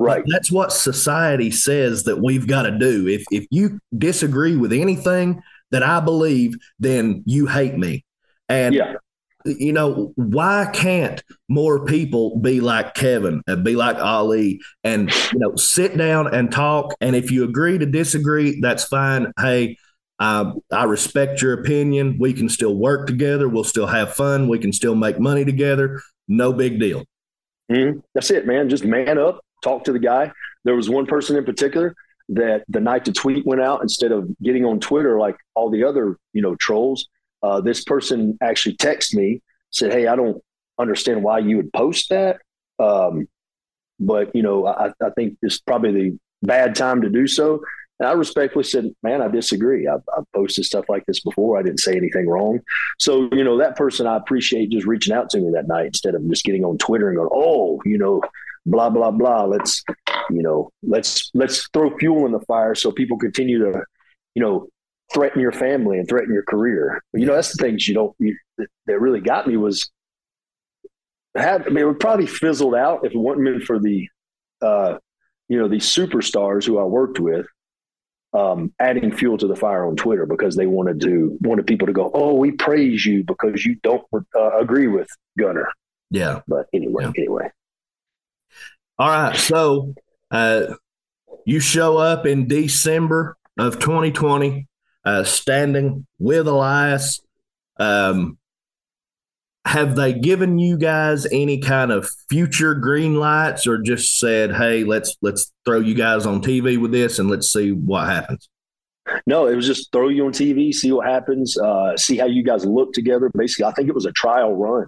Right. 0.00 0.24
That's 0.26 0.50
what 0.50 0.72
society 0.72 1.50
says 1.50 2.04
that 2.04 2.22
we've 2.22 2.46
got 2.46 2.62
to 2.62 2.70
do. 2.70 3.06
If 3.06 3.24
if 3.30 3.46
you 3.50 3.78
disagree 3.96 4.56
with 4.56 4.72
anything 4.72 5.42
that 5.70 5.82
I 5.82 6.00
believe, 6.00 6.54
then 6.78 7.22
you 7.26 7.46
hate 7.46 7.76
me. 7.76 8.04
And 8.48 8.74
yeah. 8.74 8.94
you 9.44 9.72
know, 9.74 10.12
why 10.16 10.70
can't 10.72 11.22
more 11.48 11.84
people 11.84 12.38
be 12.38 12.60
like 12.60 12.94
Kevin 12.94 13.42
and 13.46 13.62
be 13.62 13.76
like 13.76 13.96
Ali 13.96 14.60
and 14.82 15.12
you 15.32 15.38
know 15.38 15.54
sit 15.56 15.96
down 15.96 16.32
and 16.34 16.50
talk? 16.50 16.94
And 17.02 17.14
if 17.14 17.30
you 17.30 17.44
agree 17.44 17.76
to 17.76 17.86
disagree, 17.86 18.58
that's 18.60 18.84
fine. 18.84 19.30
Hey, 19.38 19.76
I, 20.18 20.52
I 20.70 20.84
respect 20.84 21.42
your 21.42 21.54
opinion. 21.54 22.16
We 22.18 22.32
can 22.32 22.48
still 22.48 22.74
work 22.74 23.06
together. 23.06 23.48
We'll 23.48 23.64
still 23.64 23.86
have 23.86 24.14
fun. 24.14 24.48
We 24.48 24.58
can 24.58 24.72
still 24.72 24.94
make 24.94 25.20
money 25.20 25.44
together. 25.44 26.00
No 26.26 26.52
big 26.52 26.80
deal. 26.80 27.04
Mm-hmm. 27.70 28.00
That's 28.14 28.30
it, 28.30 28.46
man. 28.46 28.68
Just 28.68 28.84
man 28.84 29.16
up, 29.18 29.40
talk 29.62 29.84
to 29.84 29.92
the 29.92 29.98
guy. 29.98 30.32
There 30.64 30.74
was 30.74 30.90
one 30.90 31.06
person 31.06 31.36
in 31.36 31.44
particular 31.44 31.94
that 32.30 32.64
the 32.68 32.80
night 32.80 33.04
the 33.04 33.12
tweet 33.12 33.44
went 33.44 33.60
out, 33.60 33.82
instead 33.82 34.12
of 34.12 34.28
getting 34.42 34.64
on 34.64 34.80
Twitter 34.80 35.18
like 35.18 35.36
all 35.54 35.70
the 35.70 35.84
other 35.84 36.16
you 36.32 36.42
know 36.42 36.54
trolls, 36.56 37.08
uh, 37.42 37.60
this 37.60 37.84
person 37.84 38.38
actually 38.42 38.76
texted 38.76 39.14
me 39.14 39.42
said, 39.70 39.92
"Hey, 39.92 40.06
I 40.06 40.16
don't 40.16 40.42
understand 40.78 41.22
why 41.22 41.38
you 41.40 41.56
would 41.56 41.72
post 41.72 42.08
that, 42.10 42.38
um, 42.78 43.28
but 43.98 44.34
you 44.34 44.42
know 44.42 44.66
I, 44.66 44.92
I 45.02 45.10
think 45.16 45.36
it's 45.42 45.58
probably 45.58 45.92
the 45.92 46.18
bad 46.42 46.74
time 46.74 47.02
to 47.02 47.10
do 47.10 47.26
so." 47.26 47.62
And 48.00 48.08
I 48.08 48.12
respectfully 48.12 48.64
said, 48.64 48.86
man, 49.02 49.20
I 49.20 49.28
disagree. 49.28 49.86
I've, 49.86 50.00
I've, 50.16 50.24
posted 50.34 50.64
stuff 50.64 50.86
like 50.88 51.04
this 51.04 51.20
before. 51.20 51.58
I 51.58 51.62
didn't 51.62 51.80
say 51.80 51.94
anything 51.94 52.26
wrong. 52.26 52.60
So, 52.98 53.28
you 53.30 53.44
know, 53.44 53.58
that 53.58 53.76
person, 53.76 54.06
I 54.06 54.16
appreciate 54.16 54.70
just 54.70 54.86
reaching 54.86 55.14
out 55.14 55.28
to 55.30 55.38
me 55.38 55.50
that 55.52 55.68
night 55.68 55.88
instead 55.88 56.14
of 56.14 56.26
just 56.30 56.42
getting 56.42 56.64
on 56.64 56.78
Twitter 56.78 57.08
and 57.08 57.18
going, 57.18 57.28
oh, 57.30 57.78
you 57.84 57.98
know, 57.98 58.22
blah 58.66 58.90
blah 58.90 59.10
blah 59.10 59.44
let's 59.44 59.82
you 60.30 60.42
know 60.42 60.70
let's 60.82 61.30
let's 61.34 61.68
throw 61.72 61.96
fuel 61.98 62.26
in 62.26 62.32
the 62.32 62.40
fire 62.40 62.74
so 62.74 62.92
people 62.92 63.18
continue 63.18 63.58
to 63.58 63.82
you 64.34 64.42
know 64.42 64.66
threaten 65.12 65.40
your 65.40 65.52
family 65.52 65.98
and 65.98 66.08
threaten 66.08 66.32
your 66.32 66.44
career 66.44 67.02
you 67.14 67.26
know 67.26 67.34
that's 67.34 67.56
the 67.56 67.62
things 67.62 67.88
you 67.88 67.94
don't 67.94 68.14
you, 68.18 68.36
that 68.86 69.00
really 69.00 69.20
got 69.20 69.46
me 69.46 69.56
was 69.56 69.90
had 71.36 71.62
I 71.62 71.70
mean, 71.70 71.78
it 71.78 71.86
would 71.86 72.00
probably 72.00 72.26
fizzled 72.26 72.74
out 72.74 73.04
if 73.04 73.12
it 73.12 73.18
wasn't 73.18 73.46
been 73.46 73.60
for 73.60 73.78
the 73.78 74.08
uh 74.62 74.98
you 75.48 75.58
know 75.58 75.68
these 75.68 75.86
superstars 75.86 76.64
who 76.64 76.78
I 76.78 76.84
worked 76.84 77.18
with 77.18 77.46
um, 78.32 78.72
adding 78.78 79.14
fuel 79.14 79.38
to 79.38 79.46
the 79.46 79.56
fire 79.56 79.84
on 79.84 79.96
Twitter 79.96 80.26
because 80.26 80.56
they 80.56 80.66
wanted 80.66 81.00
to 81.00 81.36
wanted 81.40 81.66
people 81.66 81.86
to 81.86 81.92
go, 81.92 82.10
oh, 82.14 82.34
we 82.34 82.52
praise 82.52 83.04
you 83.04 83.24
because 83.24 83.64
you 83.64 83.76
don't 83.82 84.04
uh, 84.14 84.58
agree 84.58 84.86
with 84.86 85.08
Gunner. 85.38 85.68
Yeah. 86.10 86.40
But 86.46 86.66
anyway, 86.72 87.04
yeah. 87.04 87.12
anyway. 87.16 87.50
All 89.00 89.08
right. 89.08 89.34
So 89.34 89.94
uh, 90.30 90.74
you 91.46 91.58
show 91.58 91.96
up 91.96 92.26
in 92.26 92.46
December 92.46 93.38
of 93.58 93.78
2020, 93.78 94.68
uh, 95.06 95.24
standing 95.24 96.06
with 96.18 96.46
Elias. 96.46 97.22
Um, 97.78 98.36
have 99.64 99.96
they 99.96 100.12
given 100.12 100.58
you 100.58 100.76
guys 100.76 101.26
any 101.32 101.60
kind 101.60 101.90
of 101.90 102.10
future 102.28 102.74
green 102.74 103.14
lights 103.14 103.66
or 103.66 103.78
just 103.78 104.18
said 104.18 104.54
hey 104.54 104.84
let's 104.84 105.16
let's 105.20 105.52
throw 105.66 105.78
you 105.78 105.94
guys 105.94 106.24
on 106.24 106.40
tv 106.40 106.80
with 106.80 106.92
this 106.92 107.18
and 107.18 107.28
let's 107.28 107.52
see 107.52 107.70
what 107.70 108.06
happens 108.06 108.48
no 109.26 109.46
it 109.46 109.54
was 109.54 109.66
just 109.66 109.92
throw 109.92 110.08
you 110.08 110.24
on 110.24 110.32
tv 110.32 110.72
see 110.72 110.90
what 110.90 111.06
happens 111.06 111.58
uh, 111.58 111.94
see 111.96 112.16
how 112.16 112.24
you 112.24 112.42
guys 112.42 112.64
look 112.64 112.94
together 112.94 113.30
basically 113.34 113.66
i 113.66 113.72
think 113.72 113.86
it 113.86 113.94
was 113.94 114.06
a 114.06 114.12
trial 114.12 114.56
run 114.56 114.86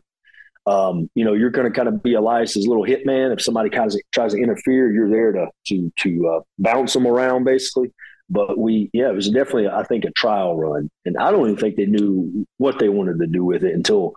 um, 0.67 1.11
you 1.15 1.25
know, 1.25 1.33
you're 1.33 1.51
going 1.51 1.71
to 1.71 1.77
kind 1.77 1.89
of 1.89 2.03
be 2.03 2.15
Elias's 2.15 2.67
little 2.67 2.85
hitman. 2.85 3.33
If 3.33 3.43
somebody 3.43 3.71
kind 3.71 3.93
of 3.93 4.01
tries 4.13 4.33
to 4.33 4.41
interfere, 4.41 4.93
you're 4.93 5.11
there 5.11 5.33
to 5.33 5.47
to 5.69 5.93
to 6.01 6.29
uh, 6.29 6.41
bounce 6.59 6.93
them 6.93 7.07
around, 7.07 7.45
basically. 7.45 7.93
But 8.31 8.57
we, 8.57 8.89
yeah, 8.93 9.11
it 9.11 9.15
was 9.15 9.29
definitely, 9.29 9.69
I 9.69 9.83
think, 9.83 10.05
a 10.05 10.11
trial 10.13 10.57
run, 10.57 10.89
and 11.05 11.17
I 11.19 11.31
don't 11.31 11.43
even 11.43 11.57
think 11.57 11.77
they 11.77 11.87
knew 11.87 12.47
what 12.59 12.79
they 12.79 12.89
wanted 12.89 13.19
to 13.19 13.27
do 13.27 13.45
with 13.45 13.65
it 13.65 13.75
until 13.75 14.15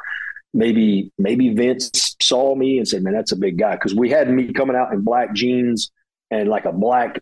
maybe 0.54 1.12
maybe 1.18 1.50
Vince 1.50 2.16
saw 2.22 2.56
me 2.56 2.78
and 2.78 2.88
said, 2.88 3.04
"Man, 3.04 3.14
that's 3.14 3.32
a 3.32 3.38
big 3.38 3.58
guy," 3.58 3.74
because 3.74 3.96
we 3.96 4.10
had 4.10 4.30
me 4.30 4.54
coming 4.54 4.76
out 4.76 4.94
in 4.94 5.02
black 5.02 5.34
jeans 5.34 5.92
and 6.30 6.48
like 6.48 6.66
a 6.66 6.72
black 6.72 7.20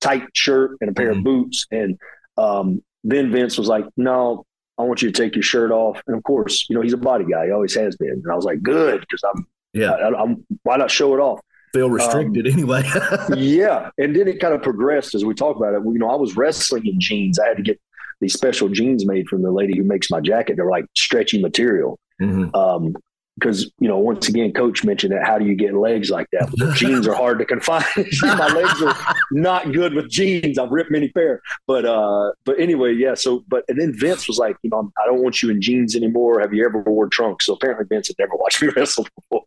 tight 0.00 0.24
shirt 0.34 0.76
and 0.80 0.90
a 0.90 0.92
pair 0.92 1.10
mm-hmm. 1.10 1.18
of 1.18 1.24
boots, 1.24 1.66
and 1.70 1.98
um, 2.36 2.82
then 3.02 3.32
Vince 3.32 3.56
was 3.56 3.68
like, 3.68 3.86
"No, 3.96 4.44
I 4.78 4.82
want 4.82 5.02
you 5.02 5.10
to 5.10 5.22
take 5.22 5.34
your 5.34 5.42
shirt 5.42 5.70
off. 5.70 6.00
And 6.06 6.16
of 6.16 6.22
course, 6.22 6.66
you 6.68 6.76
know, 6.76 6.82
he's 6.82 6.92
a 6.92 6.98
body 6.98 7.24
guy. 7.24 7.46
He 7.46 7.52
always 7.52 7.74
has 7.74 7.96
been. 7.96 8.10
And 8.22 8.30
I 8.30 8.34
was 8.34 8.44
like, 8.44 8.62
good, 8.62 9.00
because 9.00 9.22
I'm, 9.24 9.46
yeah, 9.72 9.92
I, 9.92 10.22
am 10.22 10.44
why 10.62 10.76
not 10.76 10.90
show 10.90 11.14
it 11.14 11.18
off? 11.18 11.40
Feel 11.72 11.90
restricted 11.90 12.46
um, 12.46 12.52
anyway. 12.52 12.88
yeah. 13.36 13.90
And 13.98 14.14
then 14.14 14.28
it 14.28 14.40
kind 14.40 14.54
of 14.54 14.62
progressed 14.62 15.14
as 15.14 15.24
we 15.24 15.34
talk 15.34 15.56
about 15.56 15.74
it. 15.74 15.82
You 15.84 15.98
know, 15.98 16.10
I 16.10 16.16
was 16.16 16.36
wrestling 16.36 16.86
in 16.86 17.00
jeans. 17.00 17.38
I 17.38 17.48
had 17.48 17.56
to 17.56 17.62
get 17.62 17.80
these 18.20 18.32
special 18.32 18.68
jeans 18.68 19.06
made 19.06 19.28
from 19.28 19.42
the 19.42 19.50
lady 19.50 19.76
who 19.76 19.84
makes 19.84 20.10
my 20.10 20.20
jacket. 20.20 20.56
They're 20.56 20.70
like 20.70 20.86
stretchy 20.94 21.40
material. 21.40 21.98
Mm-hmm. 22.20 22.54
Um, 22.54 22.96
because 23.38 23.70
you 23.78 23.88
know 23.88 23.98
once 23.98 24.28
again 24.28 24.52
coach 24.52 24.84
mentioned 24.84 25.12
that 25.12 25.24
how 25.24 25.38
do 25.38 25.44
you 25.44 25.54
get 25.54 25.74
legs 25.74 26.10
like 26.10 26.28
that? 26.32 26.52
Well, 26.58 26.72
jeans 26.72 27.06
are 27.08 27.14
hard 27.14 27.38
to 27.38 27.44
confine. 27.44 27.84
My 28.22 28.48
legs 28.48 28.82
are 28.82 28.96
not 29.30 29.72
good 29.72 29.94
with 29.94 30.08
jeans 30.08 30.58
i've 30.58 30.70
ripped 30.70 30.90
many 30.90 31.08
pair 31.08 31.42
but 31.66 31.84
uh 31.84 32.32
but 32.44 32.58
anyway 32.58 32.92
yeah 32.92 33.14
so 33.14 33.44
but 33.48 33.64
and 33.68 33.80
then 33.80 33.92
vince 33.98 34.26
was 34.28 34.38
like 34.38 34.56
you 34.62 34.70
know 34.70 34.90
i 35.02 35.06
don't 35.06 35.22
want 35.22 35.42
you 35.42 35.50
in 35.50 35.60
jeans 35.60 35.94
anymore. 35.96 36.40
Have 36.40 36.52
you 36.52 36.64
ever 36.64 36.80
wore 36.80 37.08
trunks? 37.08 37.46
So 37.46 37.54
apparently 37.54 37.86
vince 37.88 38.08
had 38.08 38.16
never 38.18 38.36
watched 38.36 38.62
me 38.62 38.68
wrestle 38.74 39.06
before. 39.16 39.44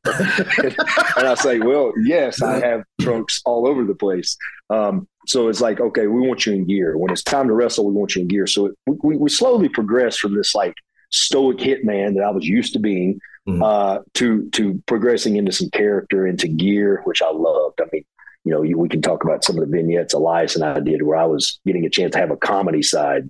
And, 0.63 0.75
and 1.17 1.27
i 1.27 1.33
say 1.35 1.59
well 1.59 1.91
yes 2.03 2.41
i 2.41 2.59
have 2.59 2.83
trunks 3.01 3.41
all 3.45 3.67
over 3.67 3.83
the 3.83 3.95
place. 3.95 4.37
Um 4.69 5.07
so 5.27 5.47
it's 5.47 5.61
like 5.61 5.79
okay 5.79 6.07
we 6.07 6.27
want 6.27 6.45
you 6.45 6.53
in 6.53 6.65
gear. 6.65 6.97
When 6.97 7.11
it's 7.11 7.23
time 7.23 7.47
to 7.47 7.53
wrestle 7.53 7.85
we 7.85 7.93
want 7.93 8.15
you 8.15 8.21
in 8.21 8.27
gear. 8.27 8.47
So 8.47 8.67
it, 8.67 8.75
we, 9.03 9.17
we 9.17 9.29
slowly 9.29 9.69
progress 9.69 10.17
from 10.17 10.35
this 10.35 10.53
like 10.53 10.73
stoic 11.09 11.57
hitman 11.57 12.15
that 12.15 12.23
i 12.23 12.29
was 12.29 12.45
used 12.45 12.73
to 12.73 12.79
being 12.79 13.19
mm-hmm. 13.49 13.63
uh, 13.63 13.99
to 14.15 14.49
to 14.51 14.81
progressing 14.85 15.35
into 15.35 15.51
some 15.51 15.69
character, 15.71 16.27
into 16.27 16.47
gear, 16.47 17.01
which 17.05 17.21
I 17.21 17.31
loved. 17.31 17.79
I 17.81 17.85
mean, 17.91 18.03
you 18.43 18.53
know, 18.53 18.61
you, 18.61 18.77
we 18.77 18.89
can 18.89 19.01
talk 19.01 19.23
about 19.23 19.43
some 19.43 19.57
of 19.57 19.69
the 19.69 19.75
vignettes 19.75 20.13
Elias 20.13 20.55
and 20.55 20.63
I 20.63 20.79
did 20.79 21.01
where 21.01 21.17
I 21.17 21.25
was 21.25 21.59
getting 21.65 21.85
a 21.85 21.89
chance 21.89 22.13
to 22.13 22.19
have 22.19 22.31
a 22.31 22.37
comedy 22.37 22.83
side. 22.83 23.29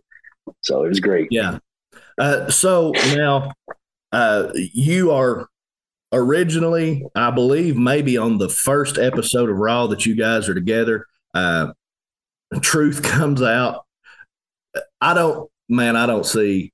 So 0.62 0.84
it 0.84 0.90
was 0.90 1.00
great. 1.00 1.28
Yeah. 1.32 1.60
Uh, 2.18 2.50
so 2.50 2.92
now 3.16 3.52
uh, 4.12 4.52
you 4.54 5.12
are 5.12 5.48
originally, 6.12 7.06
I 7.16 7.32
believe, 7.32 7.78
maybe 7.78 8.18
on 8.18 8.38
the 8.38 8.50
first 8.50 8.98
episode 8.98 9.50
of 9.50 9.58
Raw 9.58 9.88
that 9.88 10.06
you 10.06 10.16
guys 10.16 10.50
are 10.50 10.54
together. 10.54 11.06
Uh, 11.34 11.74
truth 12.62 13.04
comes 13.04 13.42
out. 13.42 13.86
I 15.02 15.14
don't, 15.14 15.50
man, 15.70 15.96
I 15.96 16.06
don't 16.06 16.26
see. 16.26 16.72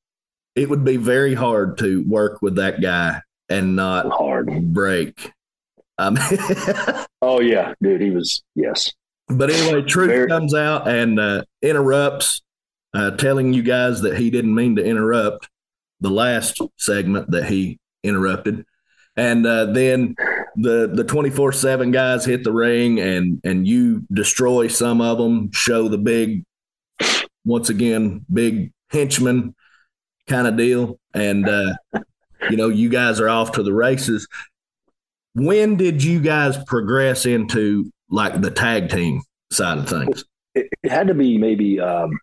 It 0.55 0.69
would 0.69 0.83
be 0.85 0.97
very 0.97 1.33
hard 1.33 1.77
to 1.79 2.03
work 2.07 2.41
with 2.41 2.55
that 2.55 2.81
guy 2.81 3.21
and 3.49 3.75
not 3.75 4.09
hard 4.09 4.73
break. 4.73 5.31
Um, 5.97 6.17
oh 7.21 7.39
yeah, 7.41 7.73
dude, 7.81 8.01
he 8.01 8.09
was 8.09 8.43
yes. 8.55 8.91
But 9.27 9.49
anyway, 9.49 9.81
truth 9.81 10.09
very- 10.09 10.27
comes 10.27 10.53
out 10.53 10.87
and 10.87 11.19
uh, 11.19 11.43
interrupts, 11.61 12.41
uh, 12.93 13.11
telling 13.11 13.53
you 13.53 13.63
guys 13.63 14.01
that 14.01 14.17
he 14.17 14.29
didn't 14.29 14.55
mean 14.55 14.75
to 14.77 14.83
interrupt 14.83 15.49
the 15.99 16.09
last 16.09 16.59
segment 16.77 17.31
that 17.31 17.45
he 17.45 17.79
interrupted 18.03 18.65
and 19.15 19.45
uh, 19.45 19.65
then 19.65 20.15
the 20.55 20.89
the 20.93 21.03
24/7 21.03 21.91
guys 21.91 22.25
hit 22.25 22.43
the 22.43 22.51
ring 22.51 22.99
and 22.99 23.39
and 23.43 23.67
you 23.67 24.05
destroy 24.11 24.67
some 24.67 25.01
of 25.01 25.17
them 25.17 25.51
show 25.51 25.87
the 25.87 25.97
big 25.97 26.43
once 27.45 27.69
again 27.69 28.25
big 28.31 28.71
henchman 28.89 29.55
kind 30.27 30.47
of 30.47 30.57
deal. 30.57 30.99
And 31.13 31.47
uh, 31.47 31.73
you 32.49 32.57
know 32.57 32.69
you 32.69 32.89
guys 32.89 33.19
are 33.19 33.29
off 33.29 33.53
to 33.53 33.63
the 33.63 33.73
races. 33.73 34.27
When 35.33 35.75
did 35.75 36.03
you 36.03 36.19
guys 36.19 36.57
progress 36.63 37.25
into 37.25 37.91
like 38.09 38.41
the 38.41 38.51
tag 38.51 38.89
team 38.89 39.21
side 39.51 39.79
of 39.79 39.89
things? 39.89 40.23
It, 40.53 40.69
had 40.85 41.07
to 41.07 41.13
be 41.13 41.37
maybe 41.37 41.79
um 41.79 42.17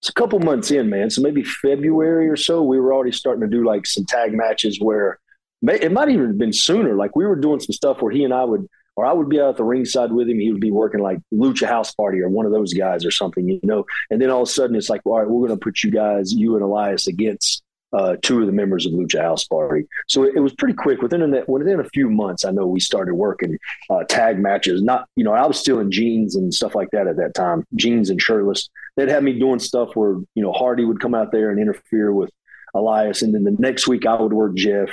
it's 0.00 0.08
a 0.08 0.14
couple 0.14 0.38
months 0.40 0.70
in 0.70 0.88
man. 0.88 1.10
So 1.10 1.20
maybe 1.20 1.44
february 1.44 2.28
or 2.28 2.36
so 2.36 2.62
we 2.62 2.80
were 2.80 2.92
already 2.92 3.12
starting 3.12 3.42
to 3.42 3.46
do 3.46 3.64
like 3.64 3.86
some 3.86 4.06
tag 4.06 4.32
matches 4.32 4.80
where 4.80 5.18
it 5.62 5.92
might 5.92 6.08
even 6.08 6.26
have 6.26 6.38
been 6.38 6.54
sooner. 6.54 6.94
Like 6.94 7.14
we 7.14 7.26
were 7.26 7.36
doing 7.36 7.60
some 7.60 7.74
stuff 7.74 8.00
where 8.00 8.10
he 8.10 8.24
and 8.24 8.32
I 8.32 8.44
would, 8.44 8.66
or 9.00 9.06
I 9.06 9.14
would 9.14 9.30
be 9.30 9.40
out 9.40 9.48
at 9.48 9.56
the 9.56 9.64
ringside 9.64 10.12
with 10.12 10.28
him. 10.28 10.38
He 10.38 10.52
would 10.52 10.60
be 10.60 10.70
working 10.70 11.00
like 11.00 11.20
Lucha 11.32 11.66
House 11.66 11.90
Party 11.94 12.20
or 12.20 12.28
one 12.28 12.44
of 12.44 12.52
those 12.52 12.74
guys 12.74 13.06
or 13.06 13.10
something, 13.10 13.48
you 13.48 13.58
know. 13.62 13.86
And 14.10 14.20
then 14.20 14.28
all 14.28 14.42
of 14.42 14.48
a 14.48 14.52
sudden, 14.52 14.76
it's 14.76 14.90
like, 14.90 15.00
all 15.06 15.18
right, 15.18 15.26
we're 15.26 15.48
going 15.48 15.58
to 15.58 15.64
put 15.64 15.82
you 15.82 15.90
guys, 15.90 16.34
you 16.34 16.54
and 16.54 16.62
Elias, 16.62 17.06
against 17.06 17.62
uh, 17.94 18.16
two 18.20 18.42
of 18.42 18.46
the 18.46 18.52
members 18.52 18.84
of 18.84 18.92
Lucha 18.92 19.22
House 19.22 19.44
Party. 19.44 19.86
So 20.06 20.24
it, 20.24 20.34
it 20.36 20.40
was 20.40 20.52
pretty 20.52 20.74
quick. 20.74 21.00
Within 21.00 21.22
a, 21.22 21.44
within 21.48 21.80
a 21.80 21.88
few 21.94 22.10
months, 22.10 22.44
I 22.44 22.50
know 22.50 22.66
we 22.66 22.78
started 22.78 23.14
working 23.14 23.56
uh, 23.88 24.04
tag 24.04 24.38
matches. 24.38 24.82
Not, 24.82 25.08
you 25.16 25.24
know, 25.24 25.32
I 25.32 25.46
was 25.46 25.58
still 25.58 25.78
in 25.78 25.90
jeans 25.90 26.36
and 26.36 26.52
stuff 26.52 26.74
like 26.74 26.90
that 26.90 27.06
at 27.06 27.16
that 27.16 27.32
time, 27.32 27.64
jeans 27.76 28.10
and 28.10 28.20
shirtless. 28.20 28.68
They'd 28.98 29.08
have 29.08 29.22
me 29.22 29.38
doing 29.38 29.60
stuff 29.60 29.96
where 29.96 30.16
you 30.34 30.42
know 30.42 30.52
Hardy 30.52 30.84
would 30.84 31.00
come 31.00 31.14
out 31.14 31.32
there 31.32 31.48
and 31.48 31.58
interfere 31.58 32.12
with 32.12 32.30
Elias, 32.74 33.22
and 33.22 33.34
then 33.34 33.44
the 33.44 33.56
next 33.58 33.88
week 33.88 34.04
I 34.04 34.20
would 34.20 34.34
work 34.34 34.56
Jeff 34.56 34.90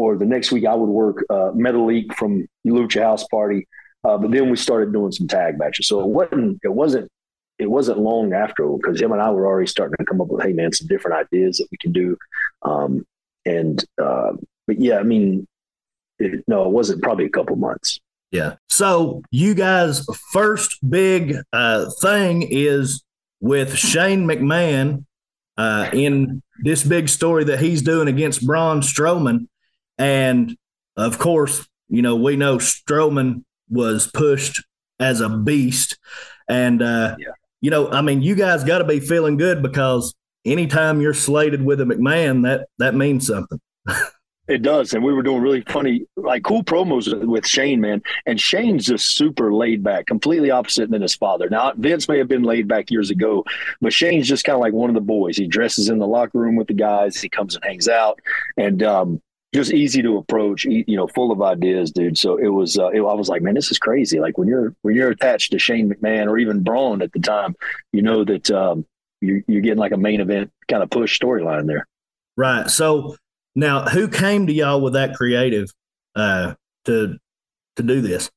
or 0.00 0.16
the 0.16 0.24
next 0.24 0.50
week 0.50 0.64
I 0.64 0.74
would 0.74 0.88
work 0.88 1.24
uh, 1.28 1.52
Metalik 1.54 2.14
from 2.14 2.46
Lucha 2.66 3.02
House 3.02 3.26
Party. 3.28 3.68
Uh, 4.02 4.16
but 4.16 4.30
then 4.30 4.48
we 4.48 4.56
started 4.56 4.94
doing 4.94 5.12
some 5.12 5.28
tag 5.28 5.58
matches. 5.58 5.86
So 5.86 6.00
it 6.00 6.06
wasn't 6.06 6.58
it 6.64 6.72
wasn't 6.72 7.10
it 7.58 7.70
wasn't 7.70 7.98
long 7.98 8.32
after 8.32 8.66
because 8.66 9.00
him 9.00 9.12
and 9.12 9.20
I 9.20 9.30
were 9.30 9.46
already 9.46 9.66
starting 9.66 9.96
to 9.98 10.04
come 10.06 10.22
up 10.22 10.28
with 10.28 10.42
hey 10.42 10.54
man 10.54 10.72
some 10.72 10.88
different 10.88 11.26
ideas 11.26 11.58
that 11.58 11.68
we 11.70 11.76
can 11.78 11.92
do. 11.92 12.16
Um, 12.62 13.04
and 13.44 13.84
uh, 14.02 14.32
but 14.66 14.80
yeah, 14.80 14.98
I 14.98 15.02
mean, 15.02 15.46
it, 16.18 16.44
no, 16.48 16.64
it 16.64 16.70
wasn't 16.70 17.02
probably 17.02 17.26
a 17.26 17.30
couple 17.30 17.56
months. 17.56 18.00
Yeah. 18.30 18.54
So 18.70 19.22
you 19.30 19.54
guys' 19.54 20.06
first 20.32 20.78
big 20.88 21.36
uh, 21.52 21.90
thing 22.00 22.42
is 22.42 23.02
with 23.40 23.76
Shane 23.76 24.26
McMahon 24.26 25.04
uh, 25.58 25.90
in 25.92 26.42
this 26.62 26.84
big 26.84 27.08
story 27.08 27.44
that 27.44 27.60
he's 27.60 27.82
doing 27.82 28.08
against 28.08 28.46
Braun 28.46 28.80
Strowman. 28.80 29.46
And 30.00 30.56
of 30.96 31.18
course, 31.18 31.68
you 31.88 32.00
know, 32.00 32.16
we 32.16 32.36
know 32.36 32.56
Strowman 32.56 33.44
was 33.68 34.10
pushed 34.12 34.64
as 34.98 35.20
a 35.20 35.28
beast. 35.28 35.98
And, 36.48 36.82
uh, 36.82 37.16
yeah. 37.18 37.28
you 37.60 37.70
know, 37.70 37.90
I 37.90 38.00
mean, 38.00 38.22
you 38.22 38.34
guys 38.34 38.64
got 38.64 38.78
to 38.78 38.84
be 38.84 38.98
feeling 38.98 39.36
good 39.36 39.62
because 39.62 40.14
anytime 40.44 41.00
you're 41.00 41.14
slated 41.14 41.62
with 41.62 41.80
a 41.80 41.84
McMahon, 41.84 42.44
that, 42.44 42.68
that 42.78 42.94
means 42.94 43.26
something. 43.26 43.60
It 44.48 44.62
does. 44.62 44.94
And 44.94 45.04
we 45.04 45.14
were 45.14 45.22
doing 45.22 45.42
really 45.42 45.60
funny, 45.68 46.06
like 46.16 46.42
cool 46.42 46.64
promos 46.64 47.24
with 47.24 47.46
Shane, 47.46 47.80
man. 47.80 48.02
And 48.26 48.40
Shane's 48.40 48.84
just 48.84 49.14
super 49.14 49.54
laid 49.54 49.84
back, 49.84 50.06
completely 50.06 50.50
opposite 50.50 50.90
than 50.90 51.02
his 51.02 51.14
father. 51.14 51.48
Now, 51.48 51.72
Vince 51.76 52.08
may 52.08 52.18
have 52.18 52.26
been 52.26 52.42
laid 52.42 52.66
back 52.66 52.90
years 52.90 53.10
ago, 53.10 53.44
but 53.80 53.92
Shane's 53.92 54.26
just 54.26 54.44
kind 54.44 54.56
of 54.56 54.60
like 54.60 54.72
one 54.72 54.90
of 54.90 54.94
the 54.94 55.00
boys. 55.02 55.36
He 55.36 55.46
dresses 55.46 55.88
in 55.88 55.98
the 55.98 56.06
locker 56.08 56.36
room 56.36 56.56
with 56.56 56.66
the 56.66 56.74
guys, 56.74 57.20
he 57.20 57.28
comes 57.28 57.54
and 57.54 57.64
hangs 57.64 57.86
out. 57.86 58.18
And, 58.56 58.82
um, 58.82 59.22
just 59.52 59.72
easy 59.72 60.00
to 60.02 60.16
approach, 60.16 60.64
you 60.64 60.96
know, 60.96 61.08
full 61.08 61.32
of 61.32 61.42
ideas, 61.42 61.90
dude. 61.90 62.16
So 62.16 62.36
it 62.36 62.48
was, 62.48 62.78
uh, 62.78 62.90
it, 62.90 63.00
I 63.00 63.14
was 63.14 63.28
like, 63.28 63.42
man, 63.42 63.54
this 63.54 63.70
is 63.70 63.78
crazy. 63.78 64.20
Like 64.20 64.38
when 64.38 64.46
you're 64.46 64.74
when 64.82 64.94
you're 64.94 65.10
attached 65.10 65.50
to 65.52 65.58
Shane 65.58 65.92
McMahon 65.92 66.28
or 66.28 66.38
even 66.38 66.62
Braun 66.62 67.02
at 67.02 67.12
the 67.12 67.18
time, 67.18 67.56
you 67.92 68.02
know 68.02 68.24
that 68.24 68.50
um, 68.50 68.86
you're, 69.20 69.40
you're 69.48 69.60
getting 69.60 69.78
like 69.78 69.92
a 69.92 69.96
main 69.96 70.20
event 70.20 70.52
kind 70.68 70.82
of 70.82 70.90
push 70.90 71.18
storyline 71.18 71.66
there. 71.66 71.86
Right. 72.36 72.70
So 72.70 73.16
now, 73.54 73.84
who 73.84 74.08
came 74.08 74.46
to 74.46 74.52
y'all 74.52 74.80
with 74.80 74.92
that 74.92 75.14
creative 75.14 75.72
uh, 76.14 76.54
to 76.84 77.18
to 77.76 77.82
do 77.82 78.00
this? 78.00 78.30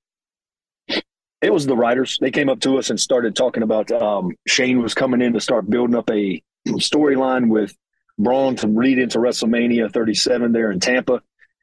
It 1.42 1.54
was 1.54 1.68
the 1.68 1.76
writers. 1.76 2.18
They 2.22 2.32
came 2.32 2.50
up 2.50 2.62
to 2.62 2.78
us 2.78 2.90
and 2.90 3.00
started 3.00 3.36
talking 3.36 3.64
about 3.64 3.92
um, 3.92 4.32
Shane 4.48 4.82
was 4.82 4.94
coming 4.94 5.22
in 5.22 5.34
to 5.34 5.42
start 5.42 5.70
building 5.70 5.96
up 5.96 6.10
a 6.10 6.42
storyline 6.68 7.50
with 7.50 7.76
Braun 8.18 8.56
to 8.58 8.68
lead 8.68 9.00
into 9.00 9.20
WrestleMania 9.20 9.92
37 9.92 10.52
there 10.52 10.72
in 10.72 10.80
Tampa. 10.80 11.22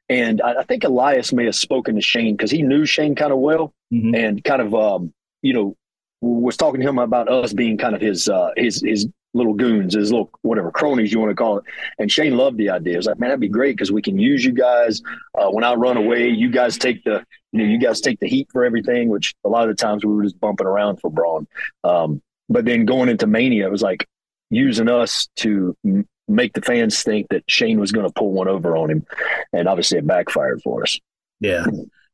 And 0.09 0.41
I, 0.41 0.59
I 0.59 0.63
think 0.63 0.83
Elias 0.83 1.31
may 1.31 1.45
have 1.45 1.55
spoken 1.55 1.95
to 1.95 2.01
Shane 2.01 2.35
because 2.35 2.51
he 2.51 2.61
knew 2.61 2.85
Shane 2.85 3.15
kind 3.15 3.31
of 3.31 3.39
well 3.39 3.73
mm-hmm. 3.93 4.13
and 4.13 4.43
kind 4.43 4.61
of, 4.61 4.75
um, 4.75 5.13
you 5.41 5.53
know, 5.53 5.75
was 6.21 6.57
talking 6.57 6.81
to 6.81 6.87
him 6.87 6.99
about 6.99 7.29
us 7.29 7.53
being 7.53 7.77
kind 7.77 7.95
of 7.95 8.01
his 8.01 8.29
uh, 8.29 8.51
his 8.55 8.81
his 8.81 9.07
little 9.33 9.53
goons, 9.53 9.95
his 9.95 10.11
little 10.11 10.29
whatever 10.41 10.71
cronies 10.71 11.11
you 11.11 11.19
want 11.19 11.31
to 11.31 11.35
call 11.35 11.57
it. 11.57 11.63
And 11.97 12.11
Shane 12.11 12.37
loved 12.37 12.57
the 12.57 12.69
idea. 12.69 12.93
It 12.93 12.97
was 12.97 13.05
like, 13.07 13.19
man, 13.19 13.29
that'd 13.29 13.39
be 13.39 13.47
great 13.47 13.75
because 13.75 13.91
we 13.91 14.01
can 14.01 14.19
use 14.19 14.43
you 14.43 14.51
guys. 14.51 15.01
Uh, 15.33 15.49
when 15.49 15.63
I 15.63 15.73
run 15.73 15.97
away, 15.97 16.27
you 16.27 16.51
guys 16.51 16.77
take 16.77 17.03
the 17.03 17.25
you 17.51 17.59
know 17.59 17.65
you 17.65 17.79
guys 17.79 18.01
take 18.01 18.19
the 18.19 18.27
heat 18.27 18.49
for 18.51 18.63
everything. 18.63 19.09
Which 19.09 19.33
a 19.43 19.49
lot 19.49 19.67
of 19.67 19.75
the 19.75 19.81
times 19.81 20.05
we 20.05 20.13
were 20.13 20.23
just 20.23 20.39
bumping 20.39 20.67
around 20.67 20.97
for 20.97 21.09
Braun. 21.09 21.47
Um, 21.83 22.21
but 22.49 22.65
then 22.65 22.85
going 22.85 23.09
into 23.09 23.27
Mania, 23.27 23.65
it 23.65 23.71
was 23.71 23.81
like 23.81 24.07
using 24.49 24.89
us 24.89 25.27
to 25.37 25.75
make 26.27 26.53
the 26.53 26.61
fans 26.61 27.03
think 27.03 27.27
that 27.29 27.43
Shane 27.47 27.79
was 27.79 27.91
going 27.91 28.07
to 28.07 28.13
pull 28.13 28.31
one 28.31 28.47
over 28.47 28.75
on 28.77 28.89
him, 28.89 29.05
and 29.53 29.67
obviously 29.67 29.97
it 29.97 30.07
backfired 30.07 30.61
for 30.61 30.83
us. 30.83 30.99
Yeah. 31.39 31.65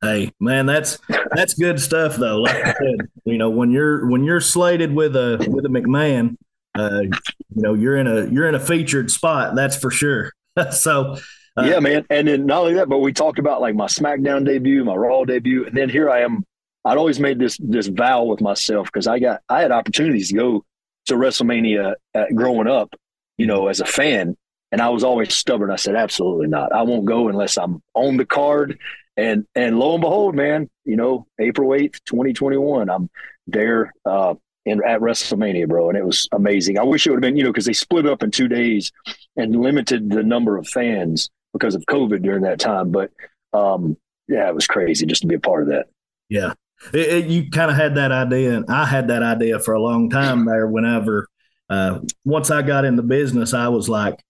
Hey 0.01 0.31
man, 0.39 0.67
that's 0.67 0.99
that's 1.31 1.55
good 1.55 1.79
stuff 1.79 2.17
though. 2.17 2.41
Like 2.41 2.55
I 2.55 2.73
said, 2.73 3.09
you 3.25 3.37
know 3.37 3.49
when 3.49 3.71
you're 3.71 4.07
when 4.07 4.23
you're 4.23 4.41
slated 4.41 4.93
with 4.93 5.15
a 5.15 5.43
with 5.49 5.65
a 5.65 5.69
McMahon, 5.69 6.37
uh, 6.77 7.01
you 7.01 7.61
know 7.61 7.73
you're 7.73 7.97
in 7.97 8.05
a 8.05 8.27
you're 8.27 8.47
in 8.47 8.53
a 8.53 8.59
featured 8.59 9.09
spot. 9.09 9.55
That's 9.55 9.75
for 9.75 9.89
sure. 9.89 10.31
so 10.71 11.17
uh, 11.57 11.63
yeah, 11.63 11.79
man. 11.79 12.05
And 12.11 12.27
then 12.27 12.45
not 12.45 12.61
only 12.61 12.75
that, 12.75 12.87
but 12.87 12.99
we 12.99 13.11
talked 13.11 13.39
about 13.39 13.59
like 13.59 13.73
my 13.73 13.87
SmackDown 13.87 14.45
debut, 14.45 14.83
my 14.85 14.93
Raw 14.93 15.25
debut, 15.25 15.65
and 15.65 15.75
then 15.75 15.89
here 15.89 16.09
I 16.09 16.21
am. 16.21 16.43
I'd 16.85 16.97
always 16.97 17.19
made 17.19 17.39
this 17.39 17.57
this 17.59 17.87
vow 17.87 18.23
with 18.23 18.39
myself 18.39 18.85
because 18.85 19.07
I 19.07 19.17
got 19.17 19.41
I 19.49 19.61
had 19.61 19.71
opportunities 19.71 20.29
to 20.29 20.35
go 20.35 20.65
to 21.07 21.15
WrestleMania 21.15 21.95
uh, 22.13 22.25
growing 22.35 22.67
up, 22.67 22.93
you 23.38 23.45
know, 23.45 23.67
as 23.67 23.80
a 23.80 23.86
fan. 23.86 24.36
And 24.71 24.82
I 24.82 24.89
was 24.89 25.04
always 25.04 25.34
stubborn. 25.34 25.71
I 25.71 25.78
said, 25.78 25.95
absolutely 25.95 26.47
not. 26.47 26.73
I 26.73 26.82
won't 26.82 27.06
go 27.06 27.30
unless 27.30 27.58
I'm 27.58 27.82
on 27.93 28.17
the 28.17 28.26
card. 28.26 28.78
And 29.15 29.47
and 29.56 29.80
lo 29.80 29.93
and 29.93 30.02
behold, 30.02 30.36
man, 30.36 30.69
you 30.86 30.97
know, 30.97 31.26
April 31.39 31.69
8th, 31.69 32.04
2021, 32.06 32.89
I'm 32.89 33.10
there 33.47 33.93
uh, 34.06 34.36
in, 34.65 34.84
at 34.84 35.00
WrestleMania, 35.00 35.67
bro. 35.67 35.89
And 35.89 35.97
it 35.97 36.06
was 36.06 36.28
amazing. 36.34 36.78
I 36.78 36.84
wish 36.84 37.08
it 37.08 37.12
would 37.12 37.17
have 37.17 37.21
been, 37.21 37.38
you 37.38 37.43
know, 37.43 37.50
because 37.50 37.65
they 37.65 37.73
split 37.73 38.06
up 38.06 38.21
in 38.21 38.30
two 38.30 38.47
days 38.47 38.91
and 39.36 39.56
limited 39.56 40.10
the 40.10 40.23
number 40.23 40.58
of 40.58 40.67
fans 40.67 41.30
because 41.54 41.73
of 41.73 41.84
COVID 41.86 42.21
during 42.21 42.43
that 42.43 42.60
time. 42.60 42.91
But 42.91 43.12
um, 43.54 43.97
yeah, 44.28 44.47
it 44.50 44.54
was 44.54 44.67
crazy 44.67 45.06
just 45.06 45.21
to 45.21 45.28
be 45.28 45.36
a 45.36 45.39
part 45.39 45.63
of 45.63 45.69
that. 45.69 45.88
Yeah. 46.30 46.54
It, 46.93 47.10
it, 47.10 47.26
you 47.26 47.50
kind 47.50 47.71
of 47.71 47.78
had 47.78 47.95
that 47.95 48.12
idea, 48.12 48.56
and 48.56 48.65
I 48.69 48.86
had 48.86 49.08
that 49.08 49.23
idea 49.23 49.60
for 49.60 49.73
a 49.73 49.82
long 49.82 50.12
time 50.12 50.45
there. 50.45 50.67
Whenever 50.67 51.28
uh, 51.69 51.99
once 52.25 52.51
I 52.51 52.62
got 52.62 52.86
in 52.86 52.95
the 52.95 53.03
business, 53.03 53.53
I 53.53 53.67
was 53.67 53.89
like, 53.89 54.23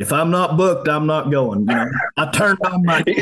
if 0.00 0.12
I'm 0.12 0.30
not 0.30 0.56
booked, 0.56 0.88
I'm 0.88 1.06
not 1.06 1.30
going. 1.30 1.60
You 1.60 1.66
know, 1.66 1.90
I 2.16 2.30
turned 2.30 2.58
on 2.64 2.84
my. 2.84 3.04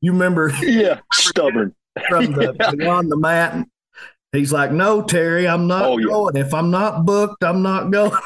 You 0.00 0.12
remember? 0.12 0.52
Yeah, 0.60 1.00
stubborn 1.12 1.74
from 2.10 2.32
the 2.32 2.54
yeah. 2.78 2.90
on 2.90 3.08
the 3.08 3.16
mat. 3.16 3.66
He's 4.32 4.52
like, 4.52 4.70
"No, 4.70 5.00
Terry, 5.00 5.48
I'm 5.48 5.66
not 5.66 5.84
oh, 5.84 5.98
going. 5.98 6.36
Yeah. 6.36 6.42
If 6.42 6.52
I'm 6.52 6.70
not 6.70 7.06
booked, 7.06 7.42
I'm 7.42 7.62
not 7.62 7.90
going." 7.90 8.20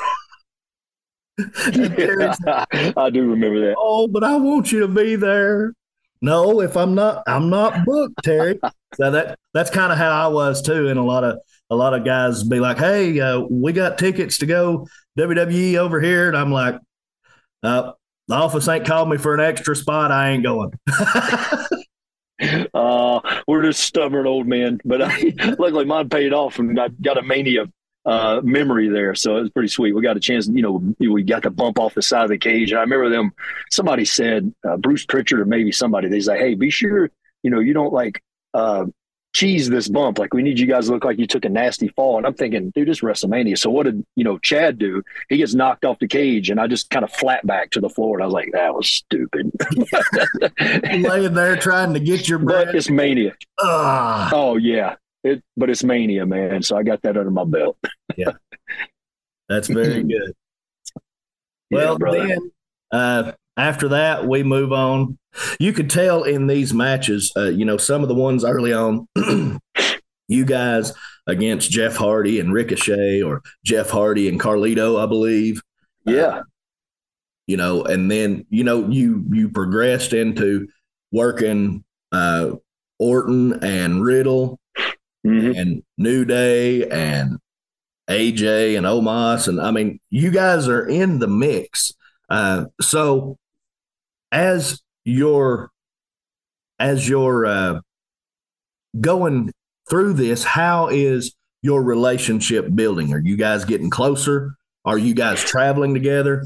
yeah, 1.39 2.65
I 2.97 3.11
do 3.11 3.31
remember 3.31 3.61
that. 3.61 3.77
Oh, 3.79 4.09
but 4.09 4.25
I 4.25 4.37
want 4.37 4.73
you 4.73 4.81
to 4.81 4.89
be 4.89 5.15
there. 5.15 5.73
No, 6.21 6.61
if 6.61 6.77
I'm 6.77 6.97
not, 6.97 7.23
I'm 7.29 7.49
not 7.49 7.85
booked, 7.85 8.25
Terry. 8.25 8.59
so 8.95 9.13
that 9.13 9.39
that's 9.55 9.71
kind 9.71 9.93
of 9.93 9.99
how 9.99 10.11
I 10.11 10.27
was 10.27 10.63
too 10.63 10.89
in 10.89 10.97
a 10.97 11.05
lot 11.05 11.23
of 11.23 11.39
a 11.71 11.77
lot 11.77 11.95
of 11.95 12.05
guys 12.05 12.43
be 12.43 12.61
like, 12.61 12.79
"Hey, 12.79 13.21
uh, 13.21 13.41
we 13.41 13.73
got 13.73 13.99
tickets 13.99 14.39
to 14.39 14.47
go 14.47 14.87
WWE 15.19 15.77
over 15.77 16.01
here," 16.01 16.29
and 16.29 16.37
I'm 16.37 16.53
like, 16.53 16.77
uh, 17.63 17.93
"The 18.29 18.35
office 18.35 18.69
ain't 18.69 18.87
called 18.87 19.09
me 19.11 19.19
for 19.19 19.35
an 19.35 19.41
extra 19.41 19.77
spot. 19.77 20.11
I 20.11 20.31
ain't 20.31 20.45
going." 20.45 20.73
uh, 22.75 23.21
we're 23.47 23.63
just 23.63 23.81
stubborn 23.81 24.27
old 24.27 24.47
men, 24.47 24.81
but 24.85 25.03
I, 25.03 25.35
luckily 25.59 25.85
mine 25.85 26.09
paid 26.09 26.33
off, 26.33 26.59
and 26.59 26.79
I 26.79 26.89
got 26.89 27.19
a 27.19 27.23
mania 27.23 27.67
uh, 28.09 28.41
memory 28.43 28.89
there. 28.89 29.15
So 29.15 29.37
it 29.37 29.43
was 29.43 29.51
pretty 29.51 29.69
sweet. 29.69 29.93
We 29.93 30.01
got 30.01 30.17
a 30.17 30.21
chance, 30.21 30.49
you 30.49 30.63
know, 30.63 30.95
we 30.99 31.23
got 31.23 31.43
to 31.43 31.51
bump 31.51 31.79
off 31.79 31.95
the 31.95 32.01
side 32.01 32.25
of 32.25 32.31
the 32.31 32.39
cage. 32.39 32.71
And 32.71 32.79
I 32.79 32.83
remember 32.83 33.11
them, 33.11 33.33
somebody 33.71 34.07
said, 34.07 34.53
uh, 34.67 34.79
Bruce 34.79 35.05
Pritchard 35.05 35.41
or 35.41 35.45
maybe 35.45 35.73
somebody, 35.73 36.09
they 36.09 36.21
say, 36.21 36.39
hey, 36.39 36.55
be 36.55 36.71
sure, 36.71 37.11
you 37.43 37.51
know, 37.51 37.61
you 37.61 37.75
don't 37.75 37.93
like 37.93 38.23
uh, 38.55 38.87
cheese 39.35 39.69
this 39.69 39.89
bump. 39.89 40.19
Like 40.19 40.35
we 40.35 40.43
need 40.43 40.59
you 40.59 40.67
guys 40.67 40.87
to 40.87 40.93
look 40.93 41.05
like 41.05 41.19
you 41.19 41.27
took 41.27 41.45
a 41.45 41.49
nasty 41.49 41.89
fall. 41.89 42.17
And 42.17 42.27
I'm 42.27 42.35
thinking, 42.35 42.71
dude, 42.71 42.89
this 42.89 43.01
WrestleMania. 43.01 43.59
So 43.59 43.71
what 43.71 43.85
did 43.85 44.05
you 44.17 44.25
know 44.25 44.39
Chad 44.39 44.79
do? 44.79 45.03
He 45.29 45.37
gets 45.37 45.55
knocked 45.55 45.85
off 45.85 45.99
the 45.99 46.09
cage, 46.09 46.51
and 46.51 46.61
I 46.61 46.67
just 46.67 46.91
kind 46.91 47.05
of 47.05 47.13
flat 47.13 47.47
back 47.47 47.71
to 47.71 47.81
the 47.81 47.89
floor. 47.89 48.17
And 48.17 48.23
I 48.23 48.27
was 48.27 48.35
like, 48.35 48.51
that 48.53 48.75
was 48.75 48.91
stupid. 48.91 49.51
Laying 50.61 51.35
there 51.35 51.57
trying 51.57 51.95
to 51.95 52.01
get 52.01 52.29
your 52.29 52.39
breath. 52.39 52.67
But 52.67 52.77
it's 52.77 52.91
mania. 52.91 53.35
Ugh. 53.59 54.33
Oh 54.35 54.57
yeah, 54.57 54.97
it. 55.23 55.43
But 55.57 55.71
it's 55.71 55.85
mania, 55.85 56.27
man. 56.27 56.63
So 56.63 56.77
I 56.77 56.83
got 56.83 57.03
that 57.03 57.17
under 57.17 57.31
my 57.31 57.45
belt. 57.45 57.77
yeah, 58.17 58.33
that's 59.49 59.69
very 59.69 60.03
good. 60.05 60.33
Well, 61.71 61.99
yeah, 62.01 62.27
then 62.27 62.51
uh, 62.91 63.33
after 63.57 63.89
that, 63.89 64.27
we 64.27 64.43
move 64.43 64.73
on. 64.73 65.19
You 65.59 65.73
could 65.73 65.91
tell 65.91 66.23
in 66.25 66.47
these 66.47 66.73
matches, 66.75 67.33
uh, 67.37 67.51
you 67.51 67.65
know, 67.65 67.77
some 67.77 68.03
of 68.03 68.09
the 68.09 68.15
ones 68.15 68.45
early 68.45 68.73
on, 68.73 69.09
you 70.29 70.45
guys 70.45 70.93
against 71.27 71.71
Jeff 71.71 71.97
Hardy 71.97 72.41
and 72.41 72.53
Ricochet, 72.53 73.23
or 73.23 73.43
Jeff 73.65 73.91
Hardy 73.91 74.29
and 74.29 74.41
Carlito, 74.41 75.03
I 75.03 75.07
believe. 75.07 75.63
Yeah. 76.05 76.23
Uh, 76.23 76.43
you 77.47 77.57
know, 77.57 77.83
and 77.83 78.11
then 78.11 78.47
you 78.51 78.63
know 78.63 78.89
you 78.89 79.25
you 79.31 79.49
progressed 79.49 80.13
into 80.13 80.69
working 81.11 81.83
uh, 82.13 82.51
Orton 82.99 83.65
and 83.65 84.03
Riddle 84.03 84.61
mm-hmm. 85.27 85.59
and 85.59 85.83
New 85.97 86.27
Day 86.27 86.87
and 86.89 87.39
AJ 88.09 88.77
and 88.77 88.87
Omos, 88.87 89.49
and 89.49 89.61
I 89.61 89.71
mean, 89.71 89.99
you 90.11 90.31
guys 90.31 90.69
are 90.69 90.87
in 90.87 91.21
the 91.21 91.27
mix. 91.27 91.93
Uh, 92.29 92.67
so 92.83 93.39
as 94.31 94.83
you're 95.09 95.71
as 96.79 97.09
you're 97.09 97.47
uh, 97.47 97.81
going 99.01 99.53
through 99.89 100.13
this, 100.13 100.45
how 100.45 100.89
is 100.89 101.35
your 101.63 101.83
relationship 101.83 102.67
building? 102.75 103.13
Are 103.13 103.19
you 103.19 103.37
guys 103.37 103.65
getting 103.65 103.91
closer? 103.91 104.55
Are 104.85 104.99
you 104.99 105.15
guys 105.15 105.43
traveling 105.43 105.95
together? 105.95 106.45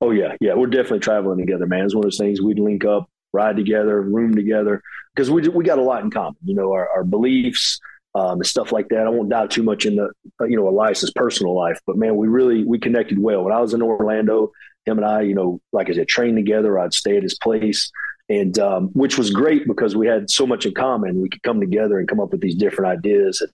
Oh 0.00 0.12
yeah, 0.12 0.34
yeah, 0.40 0.54
we're 0.54 0.68
definitely 0.68 1.00
traveling 1.00 1.38
together, 1.38 1.66
man. 1.66 1.84
It's 1.84 1.94
one 1.94 2.04
of 2.04 2.10
those 2.10 2.18
things 2.18 2.40
we'd 2.40 2.60
link 2.60 2.84
up, 2.84 3.10
ride 3.32 3.56
together, 3.56 4.00
room 4.00 4.34
together, 4.34 4.80
because 5.14 5.30
we 5.30 5.48
we 5.48 5.64
got 5.64 5.78
a 5.78 5.82
lot 5.82 6.04
in 6.04 6.10
common. 6.10 6.36
You 6.44 6.54
know, 6.54 6.72
our, 6.72 6.88
our 6.88 7.04
beliefs, 7.04 7.80
um, 8.14 8.32
and 8.32 8.46
stuff 8.46 8.72
like 8.72 8.88
that. 8.88 9.06
I 9.06 9.10
won't 9.10 9.28
dive 9.28 9.50
too 9.50 9.62
much 9.62 9.86
into 9.86 10.08
you 10.40 10.56
know 10.56 10.68
Elias's 10.68 11.12
personal 11.12 11.54
life, 11.54 11.80
but 11.86 11.96
man, 11.96 12.16
we 12.16 12.28
really 12.28 12.64
we 12.64 12.78
connected 12.78 13.18
well. 13.18 13.44
When 13.44 13.52
I 13.52 13.60
was 13.60 13.74
in 13.74 13.82
Orlando, 13.82 14.52
him 14.86 14.98
and 14.98 15.06
I, 15.06 15.22
you 15.22 15.34
know, 15.34 15.60
like 15.72 15.88
I 15.90 15.94
said, 15.94 16.08
trained 16.08 16.36
together. 16.36 16.78
I'd 16.78 16.94
stay 16.94 17.16
at 17.16 17.22
his 17.22 17.38
place, 17.38 17.90
and 18.28 18.58
um, 18.58 18.88
which 18.88 19.18
was 19.18 19.30
great 19.30 19.66
because 19.66 19.94
we 19.94 20.06
had 20.06 20.30
so 20.30 20.46
much 20.46 20.66
in 20.66 20.74
common. 20.74 21.20
We 21.20 21.28
could 21.28 21.42
come 21.42 21.60
together 21.60 21.98
and 21.98 22.08
come 22.08 22.20
up 22.20 22.32
with 22.32 22.40
these 22.40 22.56
different 22.56 22.90
ideas. 22.90 23.40
And 23.40 23.50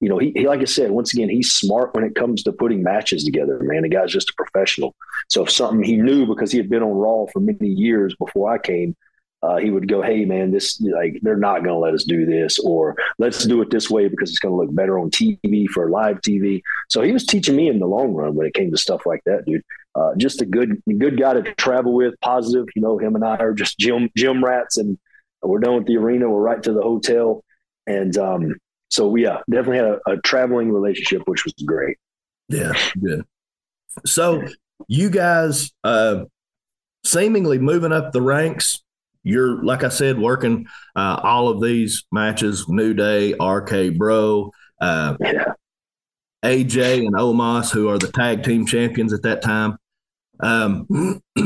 you 0.00 0.08
know, 0.08 0.18
he, 0.18 0.32
he 0.34 0.46
like 0.46 0.60
I 0.60 0.64
said, 0.64 0.90
once 0.90 1.14
again, 1.14 1.28
he's 1.28 1.52
smart 1.52 1.94
when 1.94 2.04
it 2.04 2.14
comes 2.14 2.42
to 2.42 2.52
putting 2.52 2.82
matches 2.82 3.24
together. 3.24 3.58
Man, 3.62 3.82
the 3.82 3.88
guy's 3.88 4.12
just 4.12 4.30
a 4.30 4.34
professional. 4.34 4.94
So 5.28 5.44
if 5.44 5.50
something 5.50 5.82
he 5.82 5.96
knew 5.96 6.26
because 6.26 6.52
he 6.52 6.58
had 6.58 6.68
been 6.68 6.82
on 6.82 6.92
Raw 6.92 7.26
for 7.32 7.40
many 7.40 7.68
years 7.68 8.14
before 8.16 8.52
I 8.52 8.58
came, 8.58 8.94
uh, 9.44 9.56
he 9.56 9.70
would 9.70 9.88
go, 9.88 10.00
"Hey, 10.00 10.24
man, 10.24 10.50
this 10.50 10.80
like 10.80 11.18
they're 11.20 11.36
not 11.36 11.58
going 11.58 11.74
to 11.74 11.78
let 11.78 11.92
us 11.92 12.04
do 12.04 12.24
this, 12.24 12.58
or 12.58 12.96
let's 13.18 13.44
do 13.44 13.60
it 13.60 13.68
this 13.70 13.90
way 13.90 14.08
because 14.08 14.30
it's 14.30 14.38
going 14.38 14.52
to 14.52 14.56
look 14.56 14.74
better 14.74 14.98
on 14.98 15.10
TV 15.10 15.68
for 15.68 15.90
live 15.90 16.22
TV." 16.22 16.62
So 16.88 17.02
he 17.02 17.12
was 17.12 17.26
teaching 17.26 17.54
me 17.54 17.68
in 17.68 17.78
the 17.78 17.86
long 17.86 18.14
run 18.14 18.34
when 18.34 18.46
it 18.46 18.54
came 18.54 18.70
to 18.70 18.78
stuff 18.78 19.02
like 19.04 19.20
that, 19.26 19.44
dude. 19.44 19.62
Uh, 19.94 20.14
just 20.16 20.40
a 20.40 20.46
good 20.46 20.82
good 20.98 21.20
guy 21.20 21.34
to 21.34 21.42
travel 21.56 21.92
with, 21.92 22.14
positive. 22.22 22.66
You 22.74 22.80
know, 22.80 22.96
him 22.96 23.16
and 23.16 23.24
I 23.24 23.36
are 23.36 23.52
just 23.52 23.78
gym 23.78 24.08
gym 24.16 24.42
rats, 24.42 24.78
and 24.78 24.98
we're 25.42 25.60
done 25.60 25.76
with 25.76 25.86
the 25.86 25.98
arena. 25.98 26.30
We're 26.30 26.40
right 26.40 26.62
to 26.62 26.72
the 26.72 26.82
hotel, 26.82 27.44
and 27.86 28.16
um, 28.16 28.54
so 28.88 29.14
yeah, 29.14 29.40
definitely 29.50 29.76
had 29.76 29.86
a, 29.86 30.12
a 30.12 30.16
traveling 30.22 30.72
relationship, 30.72 31.20
which 31.26 31.44
was 31.44 31.52
great. 31.66 31.98
Yeah, 32.48 32.72
good. 32.98 33.26
So 34.06 34.42
you 34.88 35.10
guys, 35.10 35.70
uh, 35.84 36.24
seemingly 37.04 37.58
moving 37.58 37.92
up 37.92 38.12
the 38.12 38.22
ranks 38.22 38.82
you're 39.24 39.64
like 39.64 39.82
I 39.82 39.88
said, 39.88 40.18
working 40.18 40.66
uh, 40.94 41.20
all 41.22 41.48
of 41.48 41.60
these 41.60 42.04
matches: 42.12 42.66
New 42.68 42.94
Day, 42.94 43.34
RK 43.34 43.96
Bro, 43.96 44.52
uh, 44.80 45.16
yeah. 45.18 45.54
AJ, 46.44 47.06
and 47.06 47.14
Omos, 47.14 47.72
who 47.72 47.88
are 47.88 47.98
the 47.98 48.12
tag 48.12 48.44
team 48.44 48.66
champions 48.66 49.12
at 49.12 49.22
that 49.22 49.42
time. 49.42 49.78
Um, 50.40 51.20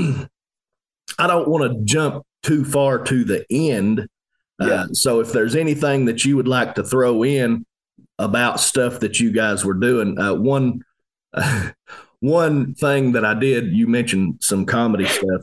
I 1.18 1.26
don't 1.26 1.48
want 1.48 1.72
to 1.72 1.84
jump 1.84 2.24
too 2.42 2.64
far 2.64 2.98
to 3.04 3.24
the 3.24 3.46
end. 3.50 4.06
Uh, 4.60 4.66
yeah. 4.66 4.86
so 4.92 5.20
if 5.20 5.32
there's 5.32 5.54
anything 5.54 6.06
that 6.06 6.24
you 6.24 6.34
would 6.34 6.48
like 6.48 6.74
to 6.74 6.82
throw 6.82 7.22
in 7.22 7.64
about 8.18 8.58
stuff 8.58 8.98
that 9.00 9.20
you 9.20 9.30
guys 9.30 9.64
were 9.64 9.74
doing, 9.74 10.18
uh, 10.18 10.34
one 10.34 10.82
one 12.20 12.74
thing 12.74 13.12
that 13.12 13.24
I 13.24 13.34
did, 13.34 13.72
you 13.72 13.86
mentioned 13.86 14.38
some 14.40 14.66
comedy 14.66 15.06
stuff. 15.06 15.42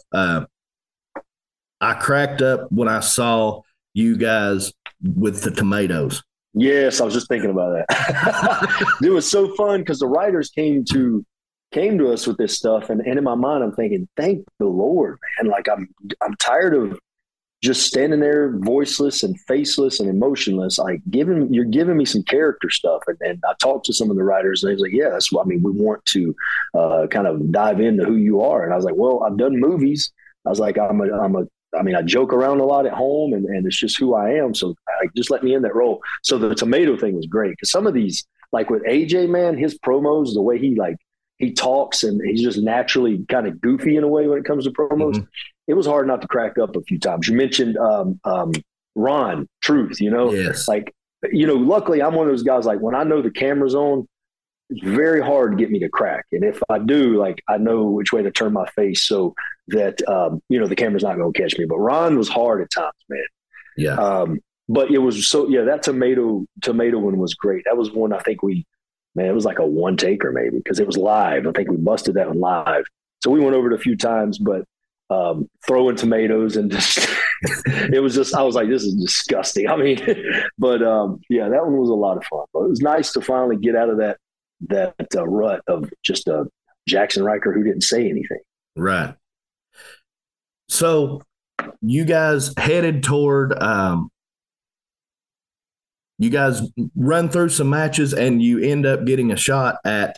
I 1.82 1.94
cracked 1.94 2.42
up 2.42 2.72
when 2.72 2.88
I 2.88 3.02
saw 3.02 3.62
you 3.94 4.18
guys 4.18 4.74
with 5.04 5.42
the 5.42 5.52
tomatoes. 5.52 6.24
Yes, 6.54 7.02
I 7.02 7.06
was 7.06 7.14
just 7.14 7.28
thinking 7.28 7.50
about 7.50 7.86
that. 7.90 8.98
it 9.04 9.10
was 9.10 9.30
so 9.30 9.54
fun 9.56 9.82
because 9.82 10.00
the 10.00 10.08
writers 10.08 10.50
came 10.50 10.86
to 10.92 11.26
came 11.74 11.98
to 11.98 12.14
us 12.14 12.26
with 12.26 12.38
this 12.38 12.56
stuff, 12.56 12.90
and, 12.90 13.02
and 13.02 13.18
in 13.18 13.24
my 13.24 13.36
mind, 13.36 13.64
I'm 13.64 13.74
thinking, 13.74 14.08
thank 14.16 14.46
the 14.60 14.66
Lord, 14.66 15.18
man. 15.38 15.52
Like 15.52 15.68
I'm 15.68 15.90
I'm 16.22 16.34
tired 16.36 16.74
of 16.74 16.98
just 17.62 17.86
standing 17.86 18.20
there 18.20 18.58
voiceless 18.60 19.24
and 19.24 19.40
faceless 19.42 20.00
and 20.00 20.08
emotionless. 20.08 20.78
Like 20.78 21.02
giving 21.10 21.54
you're 21.54 21.66
giving 21.66 21.98
me 21.98 22.06
some 22.06 22.24
character 22.24 22.70
stuff, 22.70 23.04
and, 23.08 23.18
and 23.20 23.44
I 23.46 23.54
talked 23.60 23.86
to 23.88 23.94
some 23.94 24.10
of 24.10 24.16
the 24.16 24.24
writers, 24.24 24.64
and 24.64 24.70
they 24.70 24.76
was 24.76 24.82
like, 24.82 24.94
yeah, 24.94 25.10
that's 25.10 25.34
what 25.34 25.46
I 25.46 25.50
mean. 25.50 25.62
We 25.62 25.72
want 25.72 26.06
to 26.06 26.36
uh, 26.74 27.08
kind 27.12 27.28
of 27.28 27.52
dive 27.52 27.82
into 27.82 28.06
who 28.06 28.16
you 28.16 28.42
are, 28.42 28.64
and 28.64 28.72
I 28.72 28.78
was 28.78 28.86
like, 28.86 28.96
well, 28.96 29.24
I've 29.24 29.38
done 29.38 29.60
movies. 29.60 30.14
I 30.46 30.50
was 30.50 30.60
like, 30.60 30.78
I'm 30.78 31.02
a 31.02 31.12
I'm 31.12 31.36
a 31.36 31.48
I 31.78 31.84
mean, 31.84 31.96
I 31.96 32.02
joke 32.02 32.34
around 32.34 32.60
a 32.60 32.66
lot 32.66 32.86
at 32.86 32.94
home, 32.94 33.34
and, 33.34 33.46
and 33.46 33.66
it's 33.66 33.78
just 33.78 33.98
who 33.98 34.14
I 34.14 34.32
am. 34.32 34.54
So 34.54 34.76
I 34.88 35.08
just 35.16 35.30
let 35.30 35.44
me 35.44 35.54
in 35.54 35.62
that 35.64 35.76
role. 35.76 36.02
So 36.24 36.38
the 36.38 36.56
tomato 36.56 36.98
thing 36.98 37.16
was 37.16 37.28
great 37.28 37.52
because 37.52 37.72
some 37.72 37.88
of 37.88 37.94
these, 37.94 38.26
like 38.52 38.70
with 38.70 38.84
AJ, 38.84 39.30
man, 39.30 39.58
his 39.58 39.78
promos, 39.78 40.34
the 40.34 40.42
way 40.42 40.58
he 40.58 40.76
like 40.76 40.98
he 41.38 41.52
talks 41.52 42.04
and 42.04 42.22
he's 42.26 42.42
just 42.42 42.60
naturally 42.60 43.26
kind 43.30 43.48
of 43.48 43.60
goofy 43.60 43.98
in 43.98 44.04
a 44.04 44.08
way 44.08 44.28
when 44.28 44.40
it 44.40 44.46
comes 44.46 44.64
to 44.66 44.72
promos. 44.72 45.16
Mm-hmm. 45.16 45.26
It 45.68 45.74
was 45.74 45.86
hard 45.86 46.08
not 46.08 46.22
to 46.22 46.28
crack 46.28 46.58
up 46.58 46.76
a 46.76 46.82
few 46.82 47.00
times. 47.00 47.28
You 47.28 47.36
mentioned 47.36 47.78
um, 47.78 48.20
um, 48.24 48.52
Ron 48.96 49.48
Truth, 49.62 50.00
you 50.00 50.12
know, 50.12 50.32
yes. 50.32 50.68
like 50.68 50.94
you 51.32 51.48
know. 51.48 51.56
Luckily, 51.56 52.02
I'm 52.02 52.14
one 52.14 52.28
of 52.28 52.32
those 52.32 52.44
guys. 52.44 52.66
Like 52.66 52.80
when 52.80 52.96
I 52.96 53.04
know 53.04 53.22
the 53.22 53.32
camera's 53.32 53.76
on, 53.76 54.08
it's 54.70 54.84
very 54.84 55.22
hard 55.22 55.52
to 55.52 55.58
get 55.58 55.72
me 55.72 55.80
to 55.80 55.90
crack. 55.90 56.26
And 56.32 56.44
if 56.44 56.62
I 56.70 56.80
do, 56.80 57.18
like 57.18 57.42
I 57.48 57.58
know 57.58 57.86
which 57.86 58.12
way 58.12 58.24
to 58.24 58.32
turn 58.32 58.54
my 58.54 58.68
face 58.70 59.06
so 59.06 59.36
that 59.70 60.08
um, 60.08 60.42
you 60.50 60.60
know 60.60 60.68
the 60.68 60.76
camera's 60.76 61.04
not 61.04 61.18
going 61.18 61.32
to 61.32 61.40
catch 61.40 61.58
me. 61.58 61.66
But 61.66 61.78
Ron 61.78 62.18
was 62.18 62.30
hard 62.30 62.62
at 62.62 62.72
times, 62.72 62.94
man. 63.10 63.26
Yeah. 63.78 63.96
Um, 63.96 64.40
but 64.68 64.90
it 64.90 64.98
was 64.98 65.30
so 65.30 65.48
yeah. 65.48 65.64
That 65.64 65.84
tomato 65.84 66.46
tomato 66.62 66.98
one 67.00 67.18
was 67.18 67.34
great. 67.36 67.64
That 67.66 67.78
was 67.78 67.92
one 67.92 68.14
I 68.14 68.20
think 68.20 68.42
we 68.42 68.66
man. 69.14 69.28
It 69.28 69.36
was 69.36 69.46
like 69.46 69.60
a 69.60 69.66
one 69.66 69.98
taker 69.98 70.32
maybe 70.32 70.58
because 70.58 70.80
it 70.80 70.88
was 70.88 70.98
live. 70.98 71.46
I 71.46 71.52
think 71.52 71.70
we 71.70 71.78
busted 71.78 72.16
that 72.16 72.28
one 72.28 72.40
live. 72.40 72.86
So 73.24 73.30
we 73.30 73.40
went 73.40 73.56
over 73.56 73.72
it 73.72 73.76
a 73.76 73.82
few 73.82 73.96
times, 73.96 74.38
but 74.38 74.66
um, 75.12 75.48
throwing 75.68 75.96
tomatoes 75.96 76.58
and 76.58 76.72
just 76.72 76.98
it 77.66 78.02
was 78.02 78.16
just 78.16 78.34
I 78.36 78.42
was 78.42 78.56
like, 78.56 78.70
this 78.70 78.84
is 78.84 78.96
disgusting. 78.96 79.68
I 79.70 79.76
mean, 79.78 80.02
but 80.58 80.82
um, 80.82 81.22
yeah, 81.30 81.50
that 81.50 81.64
one 81.64 81.78
was 81.78 81.90
a 81.90 81.94
lot 81.94 82.18
of 82.18 82.24
fun. 82.26 82.46
But 82.54 82.64
it 82.64 82.70
was 82.70 82.82
nice 82.82 83.14
to 83.14 83.22
finally 83.22 83.58
get 83.58 83.76
out 83.76 83.90
of 83.90 83.98
that 83.98 84.18
that 84.68 84.96
uh, 85.16 85.28
rut 85.28 85.62
of 85.68 85.90
just 86.04 86.28
a 86.28 86.46
Jaxson 86.90 87.24
Ryker 87.24 87.54
who 87.54 87.64
didn't 87.64 87.84
say 87.84 88.10
anything. 88.10 88.40
Right. 88.76 89.16
So 90.68 91.22
you 91.82 92.06
guys 92.06 92.54
headed 92.58 93.04
toward 93.04 93.62
um, 93.62 94.10
you 96.18 96.30
guys 96.30 96.62
run 96.96 97.30
through 97.30 97.50
some 97.50 97.70
matches 97.70 98.14
and 98.14 98.42
you 98.42 98.60
end 98.60 98.86
up 98.86 99.06
getting 99.06 99.32
a 99.32 99.38
shot 99.38 99.78
at 99.84 100.18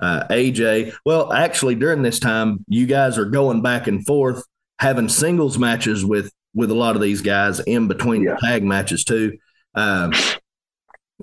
uh, 0.00 0.24
AJ. 0.28 0.94
Well, 1.04 1.32
actually, 1.32 1.74
during 1.74 2.02
this 2.02 2.18
time, 2.18 2.64
you 2.68 2.86
guys 2.86 3.18
are 3.18 3.24
going 3.24 3.62
back 3.62 3.86
and 3.86 4.04
forth, 4.04 4.44
having 4.80 5.08
singles 5.08 5.58
matches 5.58 6.04
with 6.04 6.32
with 6.54 6.70
a 6.70 6.74
lot 6.74 6.96
of 6.96 7.02
these 7.02 7.20
guys 7.20 7.60
in 7.60 7.88
between 7.88 8.22
yeah. 8.22 8.34
the 8.34 8.46
tag 8.46 8.64
matches 8.64 9.04
too. 9.04 9.38
Um, 9.74 10.12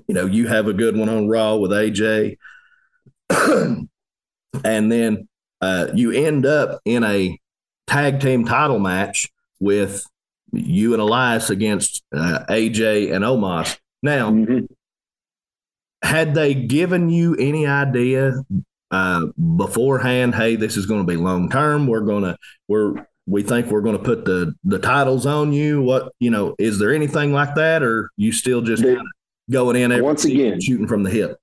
you 0.06 0.14
know, 0.14 0.26
you 0.26 0.48
have 0.48 0.68
a 0.68 0.72
good 0.72 0.96
one 0.96 1.08
on 1.08 1.28
Raw 1.28 1.56
with 1.56 1.70
AJ. 1.70 2.36
and 3.30 3.88
then 4.64 5.28
uh, 5.60 5.88
you 5.94 6.12
end 6.12 6.46
up 6.46 6.80
in 6.84 7.04
a 7.04 7.38
tag 7.86 8.20
team 8.20 8.44
title 8.44 8.78
match 8.78 9.30
with 9.60 10.04
you 10.52 10.92
and 10.92 11.02
Elias 11.02 11.50
against 11.50 12.02
uh, 12.14 12.44
AJ 12.48 13.12
and 13.14 13.24
Omos. 13.24 13.78
Now, 14.02 14.30
mm-hmm. 14.30 14.66
had 16.02 16.34
they 16.34 16.54
given 16.54 17.08
you 17.08 17.34
any 17.36 17.66
idea 17.66 18.44
uh, 18.90 19.26
beforehand? 19.56 20.34
Hey, 20.34 20.56
this 20.56 20.76
is 20.76 20.86
going 20.86 21.00
to 21.00 21.06
be 21.06 21.16
long 21.16 21.50
term. 21.50 21.86
We're 21.86 22.00
going 22.00 22.24
to 22.24 22.36
we're 22.68 23.06
we 23.26 23.42
think 23.42 23.66
we're 23.66 23.80
going 23.80 23.98
to 23.98 24.02
put 24.02 24.24
the 24.24 24.54
the 24.64 24.78
titles 24.78 25.26
on 25.26 25.52
you. 25.52 25.82
What 25.82 26.12
you 26.20 26.30
know? 26.30 26.54
Is 26.58 26.78
there 26.78 26.94
anything 26.94 27.32
like 27.32 27.54
that, 27.56 27.82
or 27.82 28.10
you 28.16 28.32
still 28.32 28.62
just 28.62 28.82
they, 28.82 28.96
going 29.50 29.76
in 29.76 30.02
once 30.02 30.24
again 30.24 30.60
shooting 30.60 30.86
from 30.86 31.02
the 31.02 31.10
hip? 31.10 31.38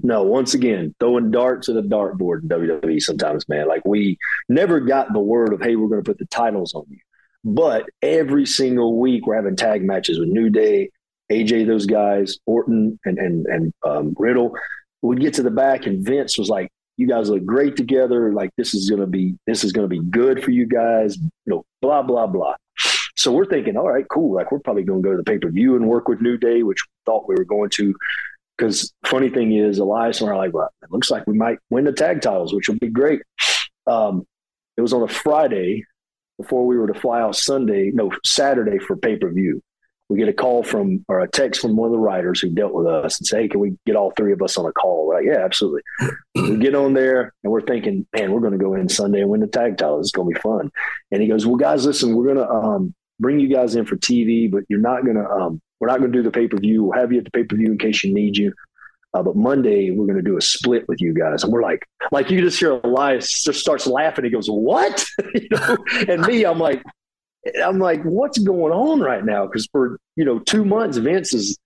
No, 0.00 0.22
once 0.22 0.54
again, 0.54 0.94
throwing 1.00 1.30
darts 1.30 1.68
at 1.68 1.76
a 1.76 1.82
dartboard 1.82 2.42
in 2.42 2.48
WWE 2.48 3.00
sometimes, 3.00 3.48
man. 3.48 3.66
Like 3.66 3.84
we 3.84 4.16
never 4.48 4.78
got 4.78 5.12
the 5.12 5.18
word 5.18 5.52
of, 5.52 5.60
hey, 5.60 5.74
we're 5.74 5.88
going 5.88 6.02
to 6.02 6.08
put 6.08 6.18
the 6.18 6.26
titles 6.26 6.72
on 6.74 6.84
you. 6.88 6.98
But 7.44 7.86
every 8.00 8.46
single 8.46 8.98
week 8.98 9.26
we're 9.26 9.36
having 9.36 9.56
tag 9.56 9.82
matches 9.82 10.18
with 10.18 10.28
New 10.28 10.50
Day, 10.50 10.90
AJ, 11.32 11.66
those 11.66 11.86
guys, 11.86 12.38
Orton 12.46 12.98
and 13.04 13.18
and 13.18 13.46
and 13.46 13.72
um, 13.84 14.14
Riddle. 14.18 14.54
We'd 15.02 15.20
get 15.20 15.34
to 15.34 15.42
the 15.42 15.50
back 15.50 15.86
and 15.86 16.04
Vince 16.04 16.38
was 16.38 16.48
like, 16.48 16.68
"You 16.96 17.08
guys 17.08 17.30
look 17.30 17.44
great 17.44 17.76
together. 17.76 18.32
Like 18.32 18.50
this 18.56 18.74
is 18.74 18.90
gonna 18.90 19.06
be 19.06 19.36
this 19.46 19.62
is 19.64 19.72
gonna 19.72 19.88
be 19.88 20.00
good 20.00 20.42
for 20.42 20.50
you 20.50 20.66
guys." 20.66 21.16
You 21.16 21.30
know, 21.46 21.64
blah 21.80 22.02
blah 22.02 22.26
blah. 22.26 22.54
So 23.18 23.32
we're 23.32 23.46
thinking, 23.46 23.76
all 23.76 23.90
right, 23.90 24.06
cool. 24.08 24.36
Like 24.36 24.52
we're 24.52 24.60
probably 24.60 24.84
going 24.84 25.02
to 25.02 25.08
go 25.08 25.10
to 25.10 25.16
the 25.16 25.24
pay 25.24 25.38
per 25.38 25.50
view 25.50 25.74
and 25.74 25.88
work 25.88 26.06
with 26.06 26.20
New 26.20 26.38
Day, 26.38 26.62
which 26.62 26.78
thought 27.08 27.28
we 27.28 27.34
were 27.34 27.44
going 27.44 27.70
to. 27.70 27.94
Because 28.56 28.92
funny 29.06 29.30
thing 29.30 29.52
is, 29.52 29.78
Elias 29.78 30.20
and 30.20 30.28
I 30.28 30.32
are 30.32 30.36
like, 30.36 30.52
well, 30.52 30.68
it 30.82 30.90
looks 30.90 31.10
like 31.10 31.26
we 31.26 31.34
might 31.34 31.58
win 31.70 31.84
the 31.84 31.92
tag 31.92 32.20
titles, 32.20 32.52
which 32.52 32.68
will 32.68 32.78
be 32.78 32.88
great. 32.88 33.22
Um, 33.86 34.26
it 34.76 34.82
was 34.82 34.92
on 34.92 35.02
a 35.02 35.08
Friday 35.08 35.84
before 36.38 36.66
we 36.66 36.76
were 36.76 36.88
to 36.88 37.00
fly 37.00 37.20
out 37.20 37.36
Sunday, 37.36 37.90
no, 37.94 38.10
Saturday 38.24 38.78
for 38.78 38.96
pay 38.96 39.16
per 39.16 39.30
view. 39.30 39.62
We 40.08 40.18
get 40.18 40.28
a 40.28 40.32
call 40.32 40.62
from 40.62 41.04
or 41.08 41.20
a 41.20 41.28
text 41.28 41.60
from 41.60 41.76
one 41.76 41.86
of 41.86 41.92
the 41.92 41.98
writers 41.98 42.40
who 42.40 42.48
dealt 42.48 42.72
with 42.72 42.86
us 42.86 43.18
and 43.18 43.26
say, 43.26 43.42
Hey, 43.42 43.48
can 43.48 43.60
we 43.60 43.76
get 43.86 43.94
all 43.94 44.12
three 44.16 44.32
of 44.32 44.40
us 44.40 44.56
on 44.56 44.64
a 44.64 44.72
call? 44.72 45.06
We're 45.06 45.16
like, 45.16 45.26
Yeah, 45.26 45.44
absolutely. 45.44 45.82
we 46.34 46.56
get 46.56 46.74
on 46.74 46.94
there 46.94 47.34
and 47.44 47.52
we're 47.52 47.60
thinking, 47.60 48.06
Man, 48.14 48.32
we're 48.32 48.40
going 48.40 48.58
to 48.58 48.58
go 48.58 48.74
in 48.74 48.88
Sunday 48.88 49.20
and 49.20 49.28
win 49.28 49.40
the 49.40 49.46
tag 49.46 49.76
titles. 49.76 50.06
It's 50.06 50.12
going 50.12 50.32
to 50.32 50.34
be 50.34 50.40
fun. 50.40 50.70
And 51.10 51.20
he 51.20 51.28
goes, 51.28 51.46
Well, 51.46 51.56
guys, 51.56 51.84
listen, 51.84 52.16
we're 52.16 52.34
going 52.34 52.36
to 52.36 52.48
um, 52.48 52.94
bring 53.20 53.38
you 53.38 53.48
guys 53.48 53.74
in 53.76 53.84
for 53.84 53.96
TV, 53.96 54.50
but 54.50 54.64
you're 54.68 54.80
not 54.80 55.04
going 55.04 55.16
to, 55.16 55.28
um, 55.28 55.60
we're 55.80 55.88
not 55.88 55.98
going 55.98 56.12
to 56.12 56.18
do 56.18 56.22
the 56.22 56.30
pay 56.30 56.48
per 56.48 56.56
view. 56.58 56.84
We'll 56.84 56.98
have 56.98 57.12
you 57.12 57.18
at 57.18 57.24
the 57.24 57.30
pay 57.30 57.44
per 57.44 57.56
view 57.56 57.72
in 57.72 57.78
case 57.78 58.04
you 58.04 58.12
need 58.12 58.36
you. 58.36 58.52
Uh, 59.14 59.22
but 59.22 59.36
Monday 59.36 59.90
we're 59.90 60.06
going 60.06 60.22
to 60.22 60.22
do 60.22 60.36
a 60.36 60.40
split 60.40 60.86
with 60.86 61.00
you 61.00 61.14
guys, 61.14 61.42
and 61.42 61.52
we're 61.52 61.62
like, 61.62 61.86
like 62.12 62.30
you 62.30 62.40
just 62.40 62.58
hear 62.58 62.72
Elias 62.84 63.42
just 63.42 63.60
starts 63.60 63.86
laughing. 63.86 64.24
He 64.24 64.30
goes, 64.30 64.48
"What?" 64.48 65.04
you 65.34 65.48
know, 65.50 65.76
and 66.08 66.22
me, 66.26 66.44
I'm 66.44 66.58
like, 66.58 66.82
I'm 67.64 67.78
like, 67.78 68.02
what's 68.02 68.38
going 68.38 68.72
on 68.72 69.00
right 69.00 69.24
now? 69.24 69.46
Because 69.46 69.66
for 69.72 69.98
you 70.16 70.24
know 70.24 70.40
two 70.40 70.64
months, 70.64 70.98
Vince 70.98 71.32
is 71.32 71.58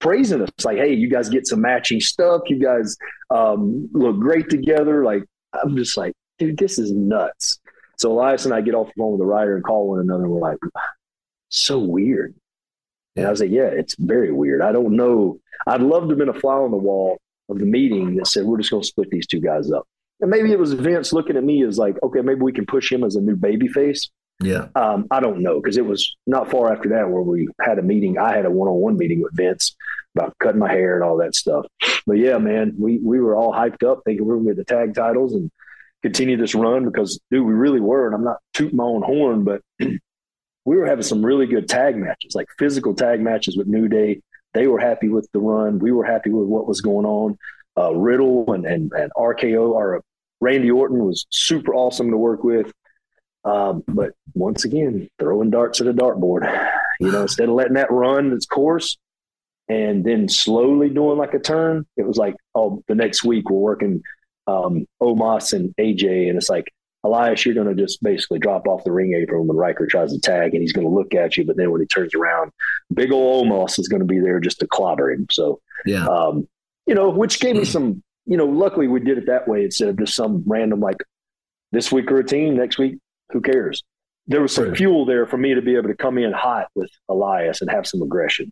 praising 0.00 0.42
us, 0.42 0.50
like, 0.64 0.76
hey, 0.76 0.92
you 0.92 1.08
guys 1.08 1.30
get 1.30 1.46
some 1.46 1.62
matching 1.62 2.00
stuff. 2.00 2.42
You 2.46 2.58
guys 2.62 2.96
um, 3.30 3.88
look 3.92 4.18
great 4.18 4.50
together. 4.50 5.02
Like, 5.02 5.24
I'm 5.54 5.76
just 5.76 5.96
like, 5.96 6.12
dude, 6.38 6.58
this 6.58 6.78
is 6.78 6.92
nuts. 6.92 7.58
So 7.96 8.12
Elias 8.12 8.44
and 8.44 8.52
I 8.52 8.60
get 8.60 8.74
off 8.74 8.88
the 8.88 8.92
phone 8.98 9.12
with 9.12 9.20
the 9.20 9.26
writer 9.26 9.54
and 9.54 9.64
call 9.64 9.88
one 9.88 10.00
another. 10.00 10.24
And 10.24 10.32
we're 10.32 10.40
like, 10.40 10.58
so 11.48 11.78
weird. 11.78 12.34
And 13.16 13.26
I 13.26 13.30
was 13.30 13.40
like, 13.40 13.50
yeah, 13.50 13.68
it's 13.68 13.94
very 13.98 14.32
weird. 14.32 14.60
I 14.62 14.72
don't 14.72 14.96
know. 14.96 15.38
I'd 15.66 15.80
love 15.80 16.04
to 16.04 16.08
have 16.10 16.18
been 16.18 16.28
a 16.28 16.40
fly 16.40 16.54
on 16.54 16.70
the 16.70 16.76
wall 16.76 17.18
of 17.48 17.58
the 17.58 17.66
meeting 17.66 18.16
that 18.16 18.26
said, 18.26 18.44
we're 18.44 18.58
just 18.58 18.70
going 18.70 18.82
to 18.82 18.86
split 18.86 19.10
these 19.10 19.26
two 19.26 19.40
guys 19.40 19.70
up. 19.70 19.86
And 20.20 20.30
maybe 20.30 20.52
it 20.52 20.58
was 20.58 20.72
Vince 20.72 21.12
looking 21.12 21.36
at 21.36 21.44
me 21.44 21.64
as 21.64 21.78
like, 21.78 21.96
okay, 22.02 22.20
maybe 22.20 22.40
we 22.40 22.52
can 22.52 22.66
push 22.66 22.90
him 22.90 23.04
as 23.04 23.16
a 23.16 23.20
new 23.20 23.36
baby 23.36 23.68
face. 23.68 24.10
Yeah. 24.40 24.66
Um, 24.74 25.06
I 25.10 25.20
don't 25.20 25.42
know 25.42 25.60
because 25.60 25.76
it 25.76 25.86
was 25.86 26.16
not 26.26 26.50
far 26.50 26.72
after 26.72 26.88
that 26.90 27.08
where 27.08 27.22
we 27.22 27.48
had 27.60 27.78
a 27.78 27.82
meeting. 27.82 28.18
I 28.18 28.34
had 28.34 28.46
a 28.46 28.50
one 28.50 28.68
on 28.68 28.74
one 28.74 28.96
meeting 28.96 29.22
with 29.22 29.36
Vince 29.36 29.76
about 30.16 30.34
cutting 30.40 30.60
my 30.60 30.70
hair 30.70 30.94
and 30.94 31.04
all 31.04 31.18
that 31.18 31.34
stuff. 31.34 31.66
But 32.06 32.14
yeah, 32.14 32.38
man, 32.38 32.74
we, 32.78 32.98
we 32.98 33.20
were 33.20 33.36
all 33.36 33.52
hyped 33.52 33.84
up 33.84 34.00
thinking 34.04 34.26
we 34.26 34.32
are 34.32 34.36
going 34.36 34.48
to 34.48 34.54
get 34.54 34.66
the 34.66 34.74
tag 34.74 34.94
titles 34.94 35.34
and 35.34 35.50
continue 36.02 36.36
this 36.36 36.54
run 36.54 36.84
because, 36.84 37.20
dude, 37.30 37.46
we 37.46 37.52
really 37.52 37.80
were. 37.80 38.06
And 38.06 38.14
I'm 38.14 38.24
not 38.24 38.38
tooting 38.52 38.76
my 38.76 38.84
own 38.84 39.02
horn, 39.02 39.44
but 39.44 39.62
we 40.64 40.76
were 40.76 40.86
having 40.86 41.02
some 41.02 41.24
really 41.24 41.46
good 41.46 41.68
tag 41.68 41.96
matches, 41.96 42.34
like 42.34 42.48
physical 42.58 42.94
tag 42.94 43.20
matches 43.20 43.56
with 43.56 43.66
New 43.66 43.88
Day. 43.88 44.22
They 44.54 44.66
were 44.66 44.78
happy 44.78 45.08
with 45.08 45.28
the 45.32 45.40
run. 45.40 45.78
We 45.78 45.92
were 45.92 46.04
happy 46.04 46.30
with 46.30 46.48
what 46.48 46.66
was 46.66 46.80
going 46.80 47.06
on. 47.06 47.38
Uh, 47.76 47.94
Riddle 47.94 48.52
and, 48.52 48.64
and, 48.64 48.92
and 48.92 49.12
RKO, 49.16 49.70
or 49.70 50.02
Randy 50.40 50.70
Orton 50.70 51.04
was 51.04 51.26
super 51.30 51.74
awesome 51.74 52.10
to 52.10 52.16
work 52.16 52.44
with. 52.44 52.72
Um, 53.44 53.82
but 53.86 54.12
once 54.32 54.64
again, 54.64 55.08
throwing 55.18 55.50
darts 55.50 55.80
at 55.80 55.86
a 55.86 55.92
dartboard, 55.92 56.44
you 57.00 57.10
know, 57.10 57.22
instead 57.22 57.48
of 57.48 57.54
letting 57.54 57.74
that 57.74 57.90
run 57.90 58.32
its 58.32 58.46
course 58.46 58.96
and 59.68 60.04
then 60.04 60.28
slowly 60.28 60.88
doing 60.88 61.18
like 61.18 61.34
a 61.34 61.38
turn, 61.38 61.86
it 61.96 62.06
was 62.06 62.16
like, 62.16 62.36
oh, 62.54 62.82
the 62.88 62.94
next 62.94 63.24
week 63.24 63.50
we're 63.50 63.58
working 63.58 64.02
um, 64.46 64.86
Omos 65.02 65.52
and 65.52 65.74
AJ, 65.76 66.28
and 66.28 66.36
it's 66.36 66.50
like, 66.50 66.72
Elias, 67.04 67.44
you're 67.44 67.54
going 67.54 67.68
to 67.68 67.80
just 67.80 68.02
basically 68.02 68.38
drop 68.38 68.66
off 68.66 68.82
the 68.84 68.90
ring 68.90 69.14
apron 69.14 69.46
when 69.46 69.56
Ryker 69.56 69.86
tries 69.86 70.12
to 70.12 70.20
tag, 70.20 70.54
and 70.54 70.62
he's 70.62 70.72
going 70.72 70.86
to 70.86 70.92
look 70.92 71.14
at 71.14 71.36
you. 71.36 71.44
But 71.44 71.56
then 71.56 71.70
when 71.70 71.80
he 71.80 71.86
turns 71.86 72.14
around, 72.14 72.50
big 72.92 73.12
old 73.12 73.46
Omos 73.46 73.78
is 73.78 73.88
going 73.88 74.00
to 74.00 74.06
be 74.06 74.20
there 74.20 74.40
just 74.40 74.58
to 74.60 74.66
clobber 74.66 75.12
him. 75.12 75.26
So, 75.30 75.60
yeah, 75.84 76.06
um, 76.06 76.48
you 76.86 76.94
know, 76.94 77.10
which 77.10 77.40
gave 77.40 77.56
me 77.56 77.64
some, 77.64 78.02
you 78.26 78.36
know, 78.36 78.46
luckily 78.46 78.88
we 78.88 79.00
did 79.00 79.18
it 79.18 79.26
that 79.26 79.46
way 79.46 79.64
instead 79.64 79.88
of 79.88 79.98
just 79.98 80.14
some 80.14 80.42
random 80.46 80.80
like 80.80 80.96
this 81.72 81.92
week 81.92 82.10
or 82.10 82.18
a 82.18 82.24
team, 82.24 82.56
next 82.56 82.78
week, 82.78 82.98
who 83.30 83.40
cares? 83.40 83.82
There 84.26 84.40
was 84.40 84.54
some 84.54 84.74
fuel 84.74 85.04
there 85.04 85.26
for 85.26 85.36
me 85.36 85.52
to 85.54 85.60
be 85.60 85.76
able 85.76 85.88
to 85.88 85.96
come 85.96 86.16
in 86.16 86.32
hot 86.32 86.68
with 86.74 86.90
Elias 87.10 87.60
and 87.60 87.70
have 87.70 87.86
some 87.86 88.00
aggression. 88.00 88.50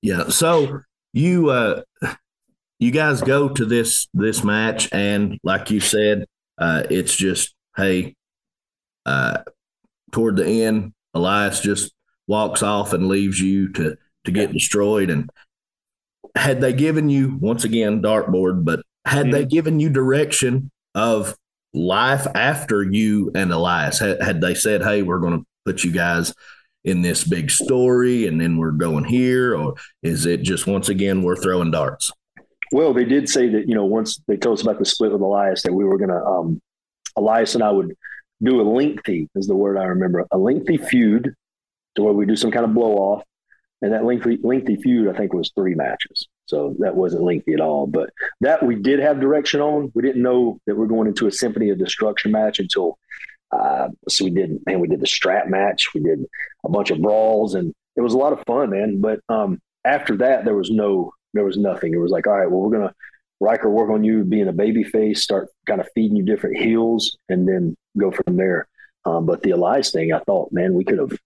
Yeah. 0.00 0.28
So 0.28 0.80
you, 1.12 1.50
uh, 1.50 1.82
you 2.78 2.90
guys 2.90 3.20
go 3.22 3.48
to 3.48 3.64
this 3.64 4.06
this 4.12 4.44
match, 4.44 4.88
and 4.92 5.38
like 5.42 5.70
you 5.70 5.80
said, 5.80 6.26
uh, 6.58 6.84
it's 6.90 7.16
just 7.16 7.54
hey, 7.76 8.14
uh, 9.04 9.38
toward 10.12 10.36
the 10.36 10.64
end, 10.64 10.92
Elias 11.14 11.60
just 11.60 11.92
walks 12.26 12.62
off 12.62 12.92
and 12.92 13.08
leaves 13.08 13.40
you 13.40 13.72
to 13.72 13.96
to 14.24 14.30
get 14.32 14.52
destroyed. 14.52 15.10
And 15.10 15.30
had 16.34 16.60
they 16.60 16.72
given 16.72 17.08
you 17.08 17.36
once 17.40 17.64
again 17.64 18.02
dartboard, 18.02 18.64
but 18.64 18.80
had 19.04 19.26
mm-hmm. 19.26 19.32
they 19.32 19.44
given 19.44 19.80
you 19.80 19.88
direction 19.88 20.70
of 20.94 21.36
life 21.72 22.26
after 22.34 22.82
you 22.82 23.30
and 23.34 23.52
Elias? 23.52 23.98
Had, 23.98 24.22
had 24.22 24.40
they 24.40 24.54
said, 24.54 24.82
"Hey, 24.82 25.02
we're 25.02 25.20
going 25.20 25.40
to 25.40 25.46
put 25.64 25.84
you 25.84 25.92
guys 25.92 26.34
in 26.84 27.02
this 27.02 27.24
big 27.24 27.50
story, 27.50 28.26
and 28.26 28.40
then 28.40 28.56
we're 28.56 28.72
going 28.72 29.04
here," 29.04 29.54
or 29.54 29.74
is 30.02 30.26
it 30.26 30.42
just 30.42 30.66
once 30.66 30.88
again 30.88 31.22
we're 31.22 31.36
throwing 31.36 31.70
darts? 31.70 32.10
Well, 32.72 32.92
they 32.92 33.04
did 33.04 33.28
say 33.28 33.48
that 33.50 33.68
you 33.68 33.74
know 33.74 33.84
once 33.84 34.20
they 34.26 34.36
told 34.36 34.58
us 34.58 34.62
about 34.62 34.78
the 34.78 34.84
split 34.84 35.12
with 35.12 35.20
Elias 35.20 35.62
that 35.62 35.72
we 35.72 35.84
were 35.84 35.98
going 35.98 36.10
to 36.10 36.24
um, 36.24 36.60
Elias 37.16 37.54
and 37.54 37.64
I 37.64 37.70
would 37.70 37.96
do 38.42 38.60
a 38.60 38.68
lengthy, 38.68 39.28
is 39.34 39.46
the 39.46 39.56
word 39.56 39.78
I 39.78 39.84
remember, 39.84 40.26
a 40.30 40.38
lengthy 40.38 40.76
feud 40.76 41.34
to 41.96 42.02
where 42.02 42.12
we 42.12 42.26
do 42.26 42.36
some 42.36 42.50
kind 42.50 42.64
of 42.64 42.74
blow 42.74 42.96
off. 42.96 43.24
And 43.82 43.92
that 43.92 44.04
lengthy, 44.04 44.38
lengthy 44.42 44.76
feud, 44.76 45.08
I 45.08 45.16
think, 45.16 45.34
was 45.34 45.52
three 45.54 45.74
matches. 45.74 46.28
So 46.46 46.74
that 46.78 46.96
wasn't 46.96 47.24
lengthy 47.24 47.52
at 47.52 47.60
all. 47.60 47.86
But 47.86 48.10
that 48.40 48.64
we 48.64 48.74
did 48.74 49.00
have 49.00 49.20
direction 49.20 49.60
on. 49.60 49.92
We 49.94 50.02
didn't 50.02 50.22
know 50.22 50.58
that 50.66 50.76
we 50.76 50.84
are 50.84 50.88
going 50.88 51.08
into 51.08 51.26
a 51.26 51.32
Symphony 51.32 51.70
of 51.70 51.78
Destruction 51.78 52.32
match 52.32 52.58
until, 52.58 52.98
uh, 53.52 53.88
so 54.08 54.24
we 54.24 54.30
did, 54.30 54.58
man, 54.66 54.80
we 54.80 54.88
did 54.88 55.00
the 55.00 55.06
strap 55.06 55.48
match. 55.48 55.88
We 55.94 56.00
did 56.00 56.24
a 56.64 56.70
bunch 56.70 56.90
of 56.90 57.02
brawls 57.02 57.54
and 57.54 57.74
it 57.96 58.00
was 58.00 58.14
a 58.14 58.18
lot 58.18 58.32
of 58.32 58.42
fun, 58.46 58.70
man. 58.70 59.00
But 59.00 59.20
um, 59.28 59.60
after 59.84 60.16
that, 60.18 60.44
there 60.44 60.56
was 60.56 60.70
no, 60.70 61.12
there 61.34 61.44
was 61.44 61.58
nothing. 61.58 61.92
It 61.92 61.98
was 61.98 62.10
like, 62.10 62.26
all 62.26 62.38
right, 62.38 62.50
well, 62.50 62.60
we're 62.60 62.78
going 62.78 62.88
to, 62.88 62.94
Ryker 63.40 63.70
work 63.70 63.90
on 63.90 64.04
you 64.04 64.24
being 64.24 64.48
a 64.48 64.52
baby 64.52 64.84
face, 64.84 65.22
start 65.22 65.48
kind 65.66 65.80
of 65.80 65.88
feeding 65.94 66.16
you 66.16 66.24
different 66.24 66.56
heels, 66.56 67.18
and 67.28 67.46
then 67.46 67.76
go 67.98 68.10
from 68.10 68.36
there. 68.36 68.66
Um, 69.04 69.26
but 69.26 69.42
the 69.42 69.50
Elias 69.50 69.90
thing, 69.90 70.12
I 70.12 70.20
thought, 70.20 70.52
man, 70.52 70.74
we 70.74 70.84
could 70.84 70.98
have, 70.98 71.16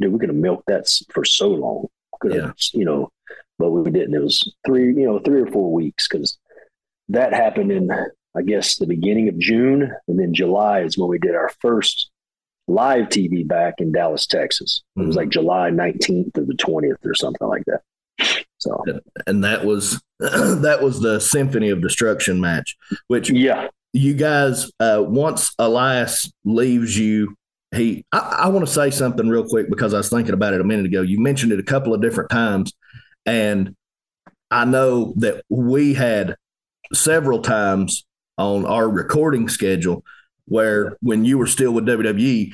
dude, 0.00 0.12
we 0.12 0.18
could 0.18 0.28
have 0.28 0.36
milked 0.36 0.66
that 0.66 0.88
for 1.12 1.24
so 1.24 1.48
long. 1.48 1.86
Could 2.20 2.34
have, 2.34 2.54
yeah. 2.72 2.78
you 2.78 2.84
know, 2.84 3.10
but 3.58 3.70
we 3.70 3.90
didn't. 3.90 4.14
It 4.14 4.22
was 4.22 4.52
three, 4.66 4.88
you 4.88 5.06
know, 5.06 5.20
three 5.20 5.40
or 5.40 5.46
four 5.46 5.72
weeks 5.72 6.06
because 6.06 6.38
that 7.08 7.32
happened 7.32 7.72
in, 7.72 7.90
I 8.36 8.42
guess, 8.42 8.76
the 8.76 8.86
beginning 8.86 9.28
of 9.28 9.38
June, 9.38 9.90
and 10.06 10.18
then 10.18 10.34
July 10.34 10.80
is 10.80 10.98
when 10.98 11.08
we 11.08 11.18
did 11.18 11.34
our 11.34 11.50
first 11.60 12.10
live 12.68 13.08
TV 13.08 13.46
back 13.46 13.74
in 13.78 13.92
Dallas, 13.92 14.26
Texas. 14.26 14.82
It 14.96 15.00
was 15.00 15.08
mm-hmm. 15.08 15.16
like 15.16 15.28
July 15.30 15.70
19th 15.70 16.36
or 16.36 16.44
the 16.44 16.54
20th 16.54 17.04
or 17.04 17.14
something 17.14 17.48
like 17.48 17.64
that. 17.66 18.44
So, 18.60 18.84
and 19.26 19.42
that 19.44 19.64
was 19.64 20.00
that 20.18 20.80
was 20.82 21.00
the 21.00 21.18
Symphony 21.18 21.70
of 21.70 21.82
Destruction 21.82 22.40
match, 22.40 22.76
which 23.08 23.30
yeah, 23.30 23.68
you 23.92 24.14
guys 24.14 24.70
uh, 24.78 25.02
once 25.04 25.54
Elias 25.58 26.30
leaves 26.44 26.96
you. 26.96 27.36
He, 27.74 28.04
I, 28.12 28.42
I 28.42 28.48
want 28.48 28.66
to 28.66 28.72
say 28.72 28.90
something 28.90 29.28
real 29.28 29.46
quick 29.46 29.70
because 29.70 29.94
I 29.94 29.98
was 29.98 30.10
thinking 30.10 30.34
about 30.34 30.54
it 30.54 30.60
a 30.60 30.64
minute 30.64 30.86
ago. 30.86 31.02
You 31.02 31.20
mentioned 31.20 31.52
it 31.52 31.60
a 31.60 31.64
couple 31.64 31.94
of 31.94 32.02
different 32.02 32.30
times, 32.30 32.72
and 33.24 33.74
I 34.50 34.64
know 34.64 35.14
that 35.16 35.44
we 35.48 35.94
had 35.94 36.36
several 36.92 37.40
times 37.40 38.04
on 38.36 38.66
our 38.66 38.88
recording 38.88 39.48
schedule 39.48 40.04
where 40.46 40.96
when 41.00 41.24
you 41.24 41.38
were 41.38 41.46
still 41.46 41.72
with 41.72 41.86
WWE, 41.86 42.52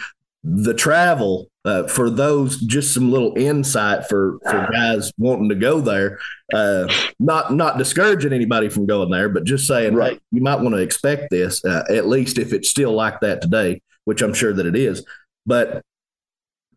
the 0.49 0.75
travel 0.75 1.51
uh, 1.65 1.89
for 1.89 2.09
those 2.09 2.61
just 2.61 2.95
some 2.95 3.11
little 3.11 3.37
insight 3.37 4.09
for 4.09 4.39
for 4.45 4.69
guys 4.73 5.13
wanting 5.19 5.49
to 5.49 5.57
go 5.57 5.81
there 5.81 6.21
uh, 6.55 6.87
not 7.19 7.53
not 7.53 7.79
discouraging 7.79 8.33
anybody 8.33 8.69
from 8.69 8.87
going 8.87 9.11
there 9.11 9.29
but 9.29 9.43
just 9.43 9.67
saying 9.67 9.95
right. 9.95 10.13
hey 10.13 10.21
you 10.31 10.41
might 10.41 10.61
want 10.61 10.73
to 10.73 10.81
expect 10.81 11.31
this 11.31 11.65
uh, 11.65 11.83
at 11.91 12.07
least 12.07 12.39
if 12.39 12.53
it's 12.53 12.71
still 12.71 12.93
like 12.93 13.19
that 13.21 13.43
today 13.43 13.83
which 14.05 14.23
i'm 14.23 14.33
sure 14.33 14.53
that 14.53 14.67
it 14.67 14.77
is 14.77 15.05
but 15.47 15.83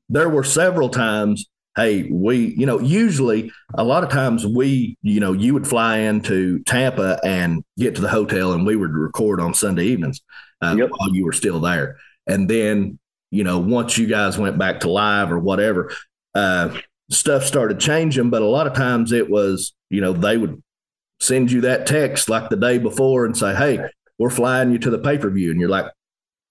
there 0.09 0.29
were 0.29 0.43
several 0.43 0.89
times 0.89 1.45
hey 1.77 2.09
we 2.11 2.55
you 2.57 2.65
know 2.65 2.79
usually 2.79 3.51
a 3.75 3.83
lot 3.83 4.03
of 4.03 4.09
times 4.09 4.47
we 4.47 4.97
you 5.03 5.19
know 5.19 5.33
you 5.33 5.53
would 5.53 5.67
fly 5.67 5.97
into 5.97 6.57
tampa 6.63 7.19
and 7.23 7.63
get 7.77 7.93
to 7.93 8.01
the 8.01 8.09
hotel 8.09 8.53
and 8.53 8.65
we 8.65 8.75
would 8.75 8.93
record 8.93 9.39
on 9.39 9.53
sunday 9.53 9.85
evenings 9.85 10.21
uh, 10.63 10.75
yep. 10.75 10.89
while 10.89 11.13
you 11.13 11.23
were 11.23 11.33
still 11.33 11.59
there 11.59 11.97
and 12.25 12.49
then 12.49 12.97
you 13.31 13.43
know, 13.43 13.59
once 13.59 13.97
you 13.97 14.07
guys 14.07 14.37
went 14.37 14.57
back 14.57 14.81
to 14.81 14.89
live 14.89 15.31
or 15.31 15.39
whatever, 15.39 15.93
uh, 16.35 16.77
stuff 17.09 17.43
started 17.43 17.79
changing. 17.79 18.29
But 18.29 18.41
a 18.41 18.47
lot 18.47 18.67
of 18.67 18.73
times 18.73 19.11
it 19.11 19.29
was, 19.29 19.73
you 19.89 20.01
know, 20.01 20.13
they 20.13 20.37
would 20.37 20.61
send 21.19 21.51
you 21.51 21.61
that 21.61 21.85
text 21.85 22.29
like 22.29 22.49
the 22.49 22.55
day 22.55 22.77
before 22.77 23.25
and 23.25 23.35
say, 23.35 23.55
Hey, 23.55 23.79
we're 24.17 24.29
flying 24.29 24.71
you 24.71 24.79
to 24.79 24.89
the 24.89 24.99
pay 24.99 25.17
per 25.17 25.29
view. 25.29 25.51
And 25.51 25.59
you're 25.59 25.69
like, 25.69 25.85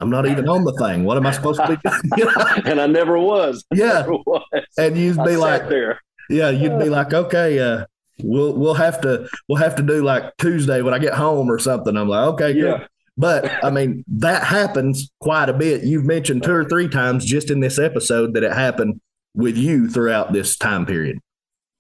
I'm 0.01 0.11
not 0.11 0.27
even 0.27 0.49
on 0.49 0.65
the 0.65 0.73
thing. 0.75 1.05
What 1.05 1.17
am 1.17 1.27
I 1.27 1.33
supposed 1.33 1.61
to 1.61 1.69
be 1.69 1.77
doing? 2.17 2.37
and 2.67 2.81
I 2.81 2.87
never 2.87 3.19
was. 3.19 3.65
Yeah. 3.75 4.01
Never 4.01 4.13
was. 4.13 4.65
And 4.79 4.97
you'd 4.97 5.23
be 5.25 5.37
like, 5.37 5.69
there. 5.69 6.01
Yeah, 6.31 6.51
you'd 6.51 6.79
be 6.79 6.89
like, 6.89 7.13
okay, 7.15 7.59
uh, 7.59 7.87
we'll 8.23 8.53
we'll 8.53 8.75
have 8.75 9.01
to 9.01 9.29
we'll 9.49 9.59
have 9.59 9.77
to 9.77 9.83
do 9.83 10.03
like 10.03 10.37
Tuesday 10.37 10.83
when 10.83 10.93
I 10.95 10.99
get 10.99 11.15
home 11.15 11.51
or 11.51 11.59
something. 11.59 11.97
I'm 11.97 12.09
like, 12.09 12.29
okay, 12.35 12.53
yeah. 12.53 12.79
Good. 12.79 12.89
But 13.19 13.53
I 13.65 13.71
mean, 13.71 14.05
that 14.07 14.45
happens 14.45 15.11
quite 15.21 15.49
a 15.49 15.53
bit. 15.53 15.83
You've 15.83 16.05
mentioned 16.05 16.45
two 16.45 16.55
or 16.55 16.65
three 16.65 16.89
times 16.89 17.25
just 17.25 17.51
in 17.51 17.59
this 17.59 17.79
episode 17.79 18.35
that 18.35 18.45
it 18.45 18.53
happened 18.53 19.01
with 19.35 19.57
you 19.57 19.89
throughout 19.89 20.33
this 20.33 20.57
time 20.57 20.87
period. 20.87 21.19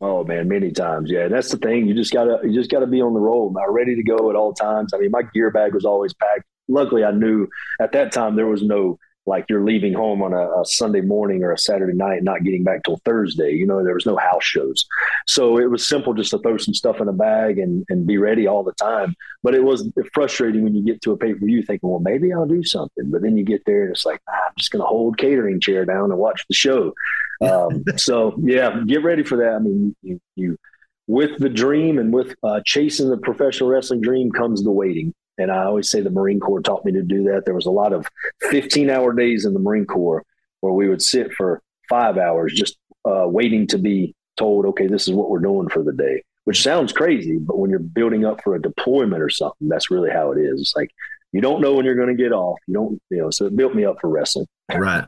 Oh 0.00 0.24
man, 0.24 0.48
many 0.48 0.72
times. 0.72 1.10
Yeah, 1.10 1.28
that's 1.28 1.50
the 1.50 1.56
thing. 1.56 1.86
You 1.86 1.94
just 1.94 2.12
gotta 2.12 2.40
you 2.42 2.52
just 2.52 2.70
gotta 2.70 2.86
be 2.88 3.00
on 3.00 3.14
the 3.14 3.20
roll, 3.20 3.52
now, 3.52 3.70
ready 3.70 3.94
to 3.94 4.02
go 4.02 4.30
at 4.30 4.36
all 4.36 4.52
times. 4.52 4.92
I 4.92 4.98
mean, 4.98 5.12
my 5.12 5.22
gear 5.32 5.50
bag 5.50 5.74
was 5.74 5.84
always 5.84 6.12
packed. 6.12 6.44
Luckily, 6.68 7.04
I 7.04 7.12
knew 7.12 7.48
at 7.80 7.92
that 7.92 8.12
time 8.12 8.34
there 8.36 8.46
was 8.46 8.62
no 8.62 8.98
like 9.28 9.44
you're 9.48 9.64
leaving 9.64 9.92
home 9.92 10.22
on 10.22 10.32
a, 10.32 10.60
a, 10.60 10.64
Sunday 10.64 11.00
morning 11.00 11.44
or 11.44 11.52
a 11.52 11.58
Saturday 11.58 11.96
night, 11.96 12.24
not 12.24 12.42
getting 12.42 12.64
back 12.64 12.82
till 12.82 12.96
Thursday. 13.04 13.52
You 13.52 13.66
know, 13.66 13.84
there 13.84 13.94
was 13.94 14.06
no 14.06 14.16
house 14.16 14.44
shows, 14.44 14.86
so 15.26 15.58
it 15.58 15.70
was 15.70 15.88
simple 15.88 16.14
just 16.14 16.30
to 16.30 16.38
throw 16.38 16.56
some 16.56 16.74
stuff 16.74 17.00
in 17.00 17.08
a 17.08 17.12
bag 17.12 17.58
and 17.58 17.84
and 17.88 18.06
be 18.06 18.18
ready 18.18 18.46
all 18.46 18.64
the 18.64 18.72
time. 18.72 19.14
But 19.42 19.54
it 19.54 19.62
was 19.62 19.88
frustrating 20.12 20.64
when 20.64 20.74
you 20.74 20.84
get 20.84 21.00
to 21.02 21.12
a 21.12 21.16
pay 21.16 21.34
per 21.34 21.46
view 21.46 21.62
thinking, 21.62 21.88
well, 21.88 22.00
maybe 22.00 22.32
I'll 22.32 22.46
do 22.46 22.64
something, 22.64 23.10
but 23.10 23.22
then 23.22 23.36
you 23.36 23.44
get 23.44 23.62
there 23.66 23.82
and 23.82 23.92
it's 23.92 24.06
like, 24.06 24.20
ah, 24.28 24.46
I'm 24.46 24.52
just 24.58 24.72
going 24.72 24.82
to 24.82 24.86
hold 24.86 25.18
catering 25.18 25.60
chair 25.60 25.84
down 25.84 26.10
and 26.10 26.18
watch 26.18 26.44
the 26.48 26.54
show. 26.54 26.94
Um, 27.40 27.84
so 27.96 28.34
yeah, 28.42 28.80
get 28.86 29.04
ready 29.04 29.22
for 29.22 29.36
that. 29.36 29.54
I 29.54 29.58
mean, 29.58 29.94
you 30.02 30.20
you 30.34 30.58
with 31.06 31.38
the 31.38 31.48
dream 31.48 31.98
and 31.98 32.12
with 32.12 32.34
uh, 32.42 32.60
chasing 32.64 33.08
the 33.08 33.16
professional 33.16 33.70
wrestling 33.70 34.00
dream 34.00 34.30
comes 34.30 34.62
the 34.62 34.70
waiting. 34.70 35.14
And 35.38 35.50
I 35.50 35.64
always 35.64 35.88
say 35.88 36.00
the 36.00 36.10
Marine 36.10 36.40
Corps 36.40 36.60
taught 36.60 36.84
me 36.84 36.92
to 36.92 37.02
do 37.02 37.24
that. 37.24 37.44
There 37.44 37.54
was 37.54 37.66
a 37.66 37.70
lot 37.70 37.92
of 37.92 38.06
15 38.50 38.90
hour 38.90 39.12
days 39.12 39.44
in 39.44 39.54
the 39.54 39.60
Marine 39.60 39.86
Corps 39.86 40.24
where 40.60 40.72
we 40.72 40.88
would 40.88 41.02
sit 41.02 41.32
for 41.32 41.62
five 41.88 42.18
hours 42.18 42.52
just 42.52 42.76
uh, 43.04 43.26
waiting 43.26 43.66
to 43.68 43.78
be 43.78 44.14
told, 44.36 44.66
okay, 44.66 44.86
this 44.86 45.06
is 45.08 45.14
what 45.14 45.30
we're 45.30 45.38
doing 45.38 45.68
for 45.68 45.82
the 45.82 45.92
day, 45.92 46.22
which 46.44 46.62
sounds 46.62 46.92
crazy. 46.92 47.38
But 47.38 47.58
when 47.58 47.70
you're 47.70 47.78
building 47.78 48.24
up 48.24 48.42
for 48.42 48.54
a 48.54 48.62
deployment 48.62 49.22
or 49.22 49.30
something, 49.30 49.68
that's 49.68 49.90
really 49.90 50.10
how 50.10 50.32
it 50.32 50.38
is. 50.38 50.60
It's 50.60 50.76
like 50.76 50.90
you 51.32 51.40
don't 51.40 51.60
know 51.60 51.74
when 51.74 51.84
you're 51.84 51.94
going 51.94 52.14
to 52.14 52.22
get 52.22 52.32
off. 52.32 52.58
You 52.66 52.74
don't, 52.74 53.02
you 53.10 53.18
know, 53.18 53.30
so 53.30 53.46
it 53.46 53.56
built 53.56 53.74
me 53.74 53.84
up 53.84 54.00
for 54.00 54.08
wrestling. 54.08 54.46
Right. 54.74 55.04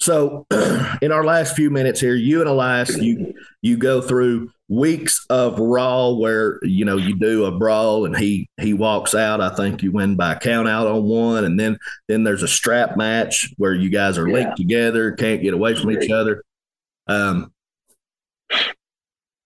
So, 0.00 0.46
in 1.02 1.12
our 1.12 1.24
last 1.24 1.54
few 1.56 1.70
minutes 1.70 2.00
here, 2.00 2.14
you 2.14 2.40
and 2.40 2.48
Elias, 2.48 2.96
you 2.98 3.34
you 3.62 3.76
go 3.76 4.00
through 4.00 4.50
weeks 4.68 5.26
of 5.28 5.58
Raw 5.58 6.10
where 6.12 6.58
you 6.62 6.84
know 6.84 6.96
you 6.96 7.16
do 7.16 7.44
a 7.44 7.52
brawl 7.52 8.06
and 8.06 8.16
he 8.16 8.48
he 8.60 8.72
walks 8.72 9.14
out. 9.14 9.40
I 9.40 9.50
think 9.50 9.82
you 9.82 9.92
win 9.92 10.16
by 10.16 10.34
count 10.36 10.68
out 10.68 10.86
on 10.86 11.04
one, 11.04 11.44
and 11.44 11.58
then 11.58 11.78
then 12.08 12.24
there's 12.24 12.42
a 12.42 12.48
strap 12.48 12.96
match 12.96 13.52
where 13.56 13.74
you 13.74 13.90
guys 13.90 14.18
are 14.18 14.28
linked 14.28 14.58
yeah. 14.58 14.64
together, 14.64 15.12
can't 15.12 15.42
get 15.42 15.54
away 15.54 15.74
from 15.74 15.90
each 15.90 16.10
other. 16.10 16.42
Um, 17.06 17.52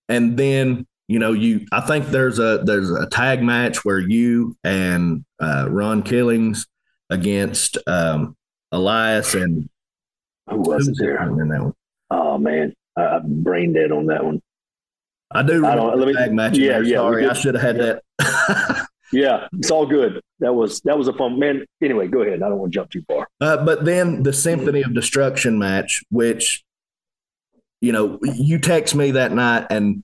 and 0.08 0.36
then 0.36 0.86
you 1.08 1.18
know 1.18 1.32
you 1.32 1.66
I 1.72 1.80
think 1.80 2.06
there's 2.06 2.38
a 2.38 2.62
there's 2.64 2.90
a 2.90 3.06
tag 3.06 3.42
match 3.42 3.84
where 3.84 3.98
you 3.98 4.56
and 4.64 5.24
uh, 5.40 5.66
Ron 5.68 6.02
Killings 6.02 6.66
against 7.10 7.78
um, 7.86 8.36
Elias 8.72 9.34
and 9.34 9.68
who 10.48 10.60
was 10.60 10.88
it 10.88 10.96
there? 10.98 11.22
In 11.22 11.48
that 11.48 11.62
one? 11.62 11.74
Oh 12.10 12.38
man, 12.38 12.74
I, 12.96 13.20
brain 13.22 13.72
dead 13.72 13.92
on 13.92 14.06
that 14.06 14.24
one. 14.24 14.40
I 15.30 15.42
do. 15.42 15.66
I 15.66 15.74
don't. 15.74 15.98
Let 15.98 16.08
me. 16.08 16.14
Tag 16.14 16.32
match 16.32 16.56
yeah, 16.56 16.80
yeah. 16.80 16.96
Sorry, 16.96 17.26
I 17.28 17.32
should 17.34 17.54
have 17.54 17.62
had 17.62 17.76
yeah. 17.76 17.98
that. 18.18 18.88
yeah, 19.12 19.48
it's 19.52 19.70
all 19.70 19.86
good. 19.86 20.20
That 20.40 20.54
was 20.54 20.80
that 20.82 20.96
was 20.96 21.08
a 21.08 21.12
fun 21.12 21.38
man. 21.38 21.66
Anyway, 21.82 22.08
go 22.08 22.22
ahead. 22.22 22.42
I 22.42 22.48
don't 22.48 22.58
want 22.58 22.72
to 22.72 22.78
jump 22.78 22.90
too 22.90 23.02
far. 23.06 23.28
Uh, 23.40 23.64
but 23.64 23.84
then 23.84 24.22
the 24.22 24.32
Symphony 24.32 24.82
of 24.82 24.94
Destruction 24.94 25.58
match, 25.58 26.02
which 26.10 26.64
you 27.80 27.92
know, 27.92 28.18
you 28.22 28.58
text 28.58 28.94
me 28.94 29.12
that 29.12 29.32
night 29.32 29.66
and 29.70 30.02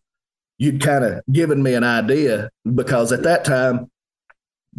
you'd 0.58 0.80
kind 0.80 1.04
of 1.04 1.22
given 1.32 1.62
me 1.62 1.74
an 1.74 1.84
idea 1.84 2.50
because 2.74 3.12
at 3.12 3.24
that 3.24 3.44
time 3.44 3.90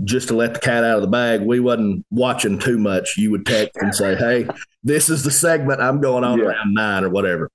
just 0.03 0.27
to 0.27 0.33
let 0.33 0.53
the 0.53 0.59
cat 0.59 0.83
out 0.83 0.97
of 0.97 1.01
the 1.01 1.07
bag, 1.07 1.41
we 1.41 1.59
wasn't 1.59 2.05
watching 2.09 2.59
too 2.59 2.77
much. 2.77 3.17
You 3.17 3.31
would 3.31 3.45
text 3.45 3.77
and 3.77 3.95
say, 3.95 4.15
"Hey, 4.15 4.47
this 4.83 5.09
is 5.09 5.23
the 5.23 5.31
segment 5.31 5.81
I'm 5.81 6.01
going 6.01 6.23
on 6.23 6.39
yeah. 6.39 6.45
around 6.45 6.73
nine 6.73 7.03
or 7.03 7.09
whatever." 7.09 7.49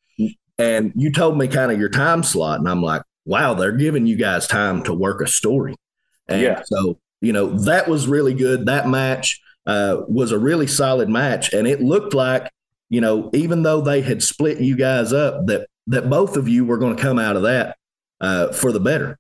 And 0.61 0.93
you 0.95 1.11
told 1.11 1.39
me 1.39 1.49
kind 1.49 1.73
of 1.73 1.81
your 1.81 1.89
time 1.89 2.23
slot, 2.23 2.59
and 2.59 2.69
I'm 2.69 2.83
like, 2.83 3.01
"Wow, 3.25 3.55
they're 3.55 3.73
giving 3.73 4.07
you 4.07 4.17
guys 4.17 4.47
time 4.47 4.83
to 4.83 4.93
work 4.93 5.23
a 5.23 5.27
story." 5.27 5.75
And 6.29 6.43
yeah. 6.43 6.63
so 6.67 6.99
you 7.23 7.33
know 7.33 7.59
that 7.61 7.89
was 7.89 8.07
really 8.07 8.35
good. 8.35 8.67
That 8.67 8.87
match 8.87 9.41
uh, 9.67 10.03
was 10.07 10.33
a 10.33 10.39
really 10.39 10.67
solid 10.67 11.09
match, 11.09 11.55
and 11.55 11.67
it 11.67 11.81
looked 11.81 12.13
like 12.13 12.51
you 12.91 13.01
know 13.01 13.31
even 13.33 13.63
though 13.63 13.81
they 13.81 14.03
had 14.03 14.23
split 14.23 14.61
you 14.61 14.77
guys 14.77 15.15
up, 15.15 15.47
that 15.47 15.67
that 15.87 16.11
both 16.11 16.37
of 16.37 16.47
you 16.47 16.67
were 16.67 16.77
going 16.77 16.95
to 16.95 17.03
come 17.03 17.19
out 17.19 17.37
of 17.37 17.43
that 17.45 17.79
uh, 18.21 18.53
for 18.53 18.71
the 18.71 18.81
better. 18.81 19.19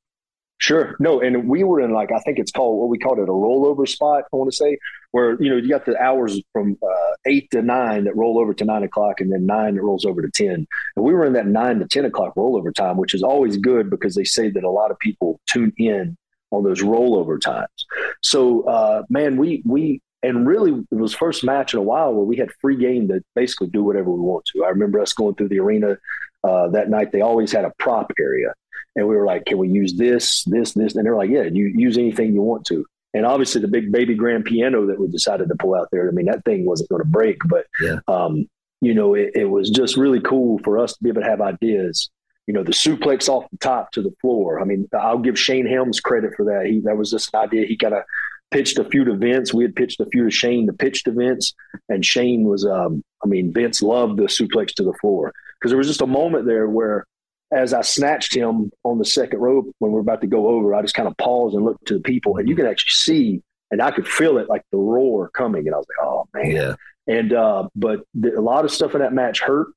Sure. 0.60 0.94
No, 1.00 1.22
and 1.22 1.48
we 1.48 1.64
were 1.64 1.80
in 1.80 1.90
like 1.90 2.12
I 2.12 2.18
think 2.18 2.38
it's 2.38 2.52
called 2.52 2.78
what 2.78 2.90
we 2.90 2.98
called 2.98 3.18
it 3.18 3.30
a 3.30 3.32
rollover 3.32 3.88
spot. 3.88 4.24
I 4.30 4.36
want 4.36 4.50
to 4.50 4.56
say 4.56 4.76
where 5.12 5.40
you 5.42 5.48
know 5.48 5.56
you 5.56 5.70
got 5.70 5.86
the 5.86 5.98
hours 5.98 6.38
from 6.52 6.76
uh, 6.82 7.14
eight 7.24 7.50
to 7.52 7.62
nine 7.62 8.04
that 8.04 8.14
roll 8.14 8.38
over 8.38 8.52
to 8.52 8.64
nine 8.66 8.82
o'clock, 8.82 9.22
and 9.22 9.32
then 9.32 9.46
nine 9.46 9.76
that 9.76 9.82
rolls 9.82 10.04
over 10.04 10.20
to 10.20 10.30
ten. 10.30 10.66
And 10.96 11.04
we 11.04 11.14
were 11.14 11.24
in 11.24 11.32
that 11.32 11.46
nine 11.46 11.78
to 11.78 11.86
ten 11.86 12.04
o'clock 12.04 12.34
rollover 12.34 12.74
time, 12.74 12.98
which 12.98 13.14
is 13.14 13.22
always 13.22 13.56
good 13.56 13.88
because 13.88 14.14
they 14.14 14.24
say 14.24 14.50
that 14.50 14.62
a 14.62 14.70
lot 14.70 14.90
of 14.90 14.98
people 14.98 15.40
tune 15.48 15.72
in 15.78 16.14
on 16.50 16.62
those 16.62 16.82
rollover 16.82 17.40
times. 17.40 17.86
So, 18.22 18.64
uh, 18.64 19.04
man, 19.08 19.38
we 19.38 19.62
we 19.64 20.02
and 20.22 20.46
really 20.46 20.72
it 20.90 20.94
was 20.94 21.14
first 21.14 21.42
match 21.42 21.72
in 21.72 21.78
a 21.78 21.82
while 21.82 22.12
where 22.12 22.26
we 22.26 22.36
had 22.36 22.50
free 22.60 22.76
game 22.76 23.08
to 23.08 23.22
basically 23.34 23.68
do 23.68 23.82
whatever 23.82 24.10
we 24.10 24.20
want 24.20 24.44
to. 24.52 24.64
I 24.64 24.68
remember 24.68 25.00
us 25.00 25.14
going 25.14 25.36
through 25.36 25.48
the 25.48 25.60
arena 25.60 25.96
uh, 26.44 26.68
that 26.68 26.90
night. 26.90 27.12
They 27.12 27.22
always 27.22 27.50
had 27.50 27.64
a 27.64 27.72
prop 27.78 28.12
area 28.20 28.52
and 28.96 29.06
we 29.06 29.16
were 29.16 29.26
like, 29.26 29.44
can 29.44 29.58
we 29.58 29.68
use 29.68 29.96
this, 29.96 30.44
this, 30.44 30.72
this? 30.72 30.94
And 30.94 31.04
they're 31.04 31.16
like, 31.16 31.30
yeah, 31.30 31.44
you 31.44 31.72
use 31.74 31.96
anything 31.96 32.34
you 32.34 32.42
want 32.42 32.64
to. 32.66 32.84
And 33.14 33.26
obviously 33.26 33.60
the 33.60 33.68
big 33.68 33.90
baby 33.90 34.14
grand 34.14 34.44
piano 34.44 34.86
that 34.86 35.00
we 35.00 35.08
decided 35.08 35.48
to 35.48 35.56
pull 35.56 35.74
out 35.74 35.88
there. 35.90 36.08
I 36.08 36.12
mean, 36.12 36.26
that 36.26 36.44
thing 36.44 36.64
wasn't 36.64 36.90
going 36.90 37.02
to 37.02 37.08
break, 37.08 37.38
but, 37.48 37.66
yeah. 37.80 37.98
um, 38.08 38.48
you 38.80 38.94
know, 38.94 39.14
it, 39.14 39.32
it 39.34 39.44
was 39.46 39.70
just 39.70 39.96
really 39.96 40.20
cool 40.20 40.58
for 40.64 40.78
us 40.78 40.92
to 40.94 41.02
be 41.02 41.10
able 41.10 41.22
to 41.22 41.28
have 41.28 41.40
ideas 41.40 42.10
you 42.50 42.54
know, 42.54 42.64
the 42.64 42.72
suplex 42.72 43.28
off 43.28 43.48
the 43.52 43.58
top 43.58 43.92
to 43.92 44.02
the 44.02 44.12
floor. 44.20 44.60
I 44.60 44.64
mean, 44.64 44.88
I'll 44.92 45.18
give 45.18 45.38
Shane 45.38 45.66
Helms 45.66 46.00
credit 46.00 46.32
for 46.36 46.44
that. 46.46 46.66
He 46.66 46.80
that 46.80 46.96
was 46.96 47.12
just 47.12 47.32
an 47.32 47.42
idea. 47.42 47.64
He 47.64 47.76
kind 47.76 47.94
of 47.94 48.02
pitched 48.50 48.76
a 48.80 48.84
few 48.84 49.04
to 49.04 49.14
Vince. 49.14 49.54
We 49.54 49.62
had 49.62 49.76
pitched 49.76 50.00
a 50.00 50.06
few 50.06 50.24
to 50.24 50.32
Shane 50.32 50.66
to 50.66 50.72
pitch 50.72 51.04
to 51.04 51.12
Vince, 51.12 51.54
and 51.88 52.04
Shane 52.04 52.42
was, 52.42 52.66
um, 52.66 53.04
I 53.22 53.28
mean, 53.28 53.52
Vince 53.52 53.82
loved 53.82 54.16
the 54.16 54.24
suplex 54.24 54.74
to 54.74 54.82
the 54.82 54.94
floor 54.94 55.32
because 55.60 55.70
there 55.70 55.78
was 55.78 55.86
just 55.86 56.00
a 56.00 56.08
moment 56.08 56.46
there 56.46 56.68
where 56.68 57.06
as 57.52 57.74
I 57.74 57.80
snatched 57.80 58.34
him 58.34 58.70
on 58.84 58.98
the 58.98 59.04
second 59.04 59.40
rope 59.40 59.66
when 59.78 59.92
we 59.92 59.98
are 59.98 60.02
about 60.02 60.20
to 60.20 60.26
go 60.26 60.48
over, 60.48 60.74
I 60.74 60.82
just 60.82 60.94
kind 60.94 61.08
of 61.08 61.16
paused 61.16 61.54
and 61.54 61.64
looked 61.64 61.86
to 61.86 61.94
the 61.94 62.00
people, 62.00 62.36
and 62.36 62.48
you 62.48 62.54
can 62.54 62.66
actually 62.66 62.90
see, 62.90 63.42
and 63.70 63.82
I 63.82 63.90
could 63.90 64.06
feel 64.06 64.38
it 64.38 64.48
like 64.48 64.62
the 64.70 64.78
roar 64.78 65.30
coming, 65.30 65.66
and 65.66 65.74
I 65.74 65.78
was 65.78 65.86
like, 65.88 66.06
"Oh 66.06 66.28
man!" 66.34 66.50
Yeah. 66.50 66.74
And 67.06 67.32
uh, 67.32 67.68
but 67.74 68.00
the, 68.14 68.38
a 68.38 68.40
lot 68.40 68.64
of 68.64 68.70
stuff 68.70 68.94
in 68.94 69.00
that 69.00 69.12
match 69.12 69.40
hurt. 69.40 69.68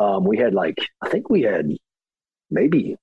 Um, 0.00 0.24
we 0.24 0.38
had 0.38 0.54
like 0.54 0.78
I 1.02 1.08
think 1.08 1.28
we 1.28 1.42
had 1.42 1.68
maybe 2.50 2.96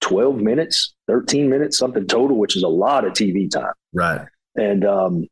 twelve 0.00 0.36
minutes, 0.36 0.94
thirteen 1.06 1.50
minutes, 1.50 1.76
something 1.76 2.06
total, 2.06 2.38
which 2.38 2.56
is 2.56 2.62
a 2.62 2.68
lot 2.68 3.04
of 3.04 3.12
TV 3.12 3.50
time. 3.50 3.74
Right. 3.92 4.26
And 4.54 4.84
um, 4.86 5.26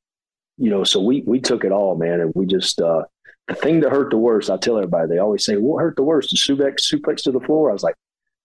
you 0.59 0.71
know, 0.71 0.85
so 0.85 1.01
we 1.01 1.23
we 1.27 1.41
took 1.41 1.65
it 1.65 1.73
all, 1.73 1.97
man, 1.97 2.21
and 2.21 2.33
we 2.35 2.45
just 2.45 2.81
uh, 2.81 3.05
the 3.49 3.55
thing 3.55 3.81
that 3.81 3.91
hurt 3.91 4.11
the 4.11 4.19
worst, 4.19 4.51
I 4.51 4.57
tell 4.57 4.77
everybody, 4.77 5.09
they 5.09 5.19
always 5.19 5.45
say, 5.45 5.57
what 5.57 5.81
hurt 5.81 5.97
the 5.97 6.03
worst? 6.03 6.31
The 6.31 6.37
suplex, 6.37 6.81
suplex 6.81 7.23
to 7.25 7.33
the 7.33 7.41
floor. 7.41 7.71
I 7.71 7.73
was 7.73 7.83
like, 7.83 7.97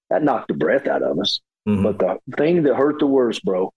that 0.09 0.23
knocked 0.23 0.49
the 0.49 0.53
breath 0.55 0.87
out 0.87 1.03
of 1.03 1.19
us. 1.19 1.39
Mm-hmm. 1.67 1.83
But 1.83 1.99
the 1.99 2.35
thing 2.35 2.63
that 2.63 2.75
hurt 2.75 2.99
the 2.99 3.07
worst, 3.07 3.43
bro, 3.45 3.71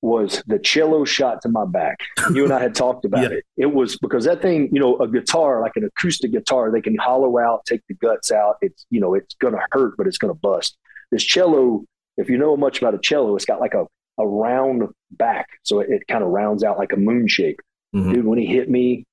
was 0.00 0.42
the 0.46 0.58
cello 0.58 1.04
shot 1.04 1.42
to 1.42 1.48
my 1.48 1.64
back. 1.64 1.98
You 2.32 2.44
and 2.44 2.52
I 2.52 2.60
had 2.60 2.74
talked 2.74 3.04
about 3.04 3.24
yeah. 3.24 3.38
it. 3.38 3.44
It 3.56 3.66
was 3.66 3.98
because 3.98 4.24
that 4.24 4.40
thing, 4.40 4.68
you 4.72 4.80
know, 4.80 4.96
a 4.98 5.08
guitar, 5.08 5.60
like 5.60 5.72
an 5.76 5.84
acoustic 5.84 6.32
guitar, 6.32 6.70
they 6.70 6.80
can 6.80 6.96
hollow 6.96 7.38
out, 7.38 7.64
take 7.66 7.82
the 7.88 7.94
guts 7.94 8.30
out. 8.30 8.56
It's, 8.62 8.86
you 8.90 9.00
know, 9.00 9.14
it's 9.14 9.34
going 9.34 9.54
to 9.54 9.60
hurt, 9.72 9.96
but 9.96 10.06
it's 10.06 10.18
going 10.18 10.32
to 10.32 10.38
bust. 10.38 10.76
This 11.10 11.24
cello, 11.24 11.84
if 12.16 12.28
you 12.28 12.38
know 12.38 12.56
much 12.56 12.78
about 12.78 12.94
a 12.94 12.98
cello, 12.98 13.34
it's 13.34 13.44
got 13.44 13.60
like 13.60 13.74
a, 13.74 13.86
a 14.18 14.26
round 14.26 14.84
back. 15.10 15.48
So 15.64 15.80
it, 15.80 15.90
it 15.90 16.06
kind 16.06 16.22
of 16.22 16.30
rounds 16.30 16.62
out 16.62 16.78
like 16.78 16.92
a 16.92 16.96
moon 16.96 17.26
shape. 17.26 17.60
Mm-hmm. 17.94 18.12
Dude, 18.12 18.24
when 18.24 18.38
he 18.38 18.46
hit 18.46 18.70
me, 18.70 19.04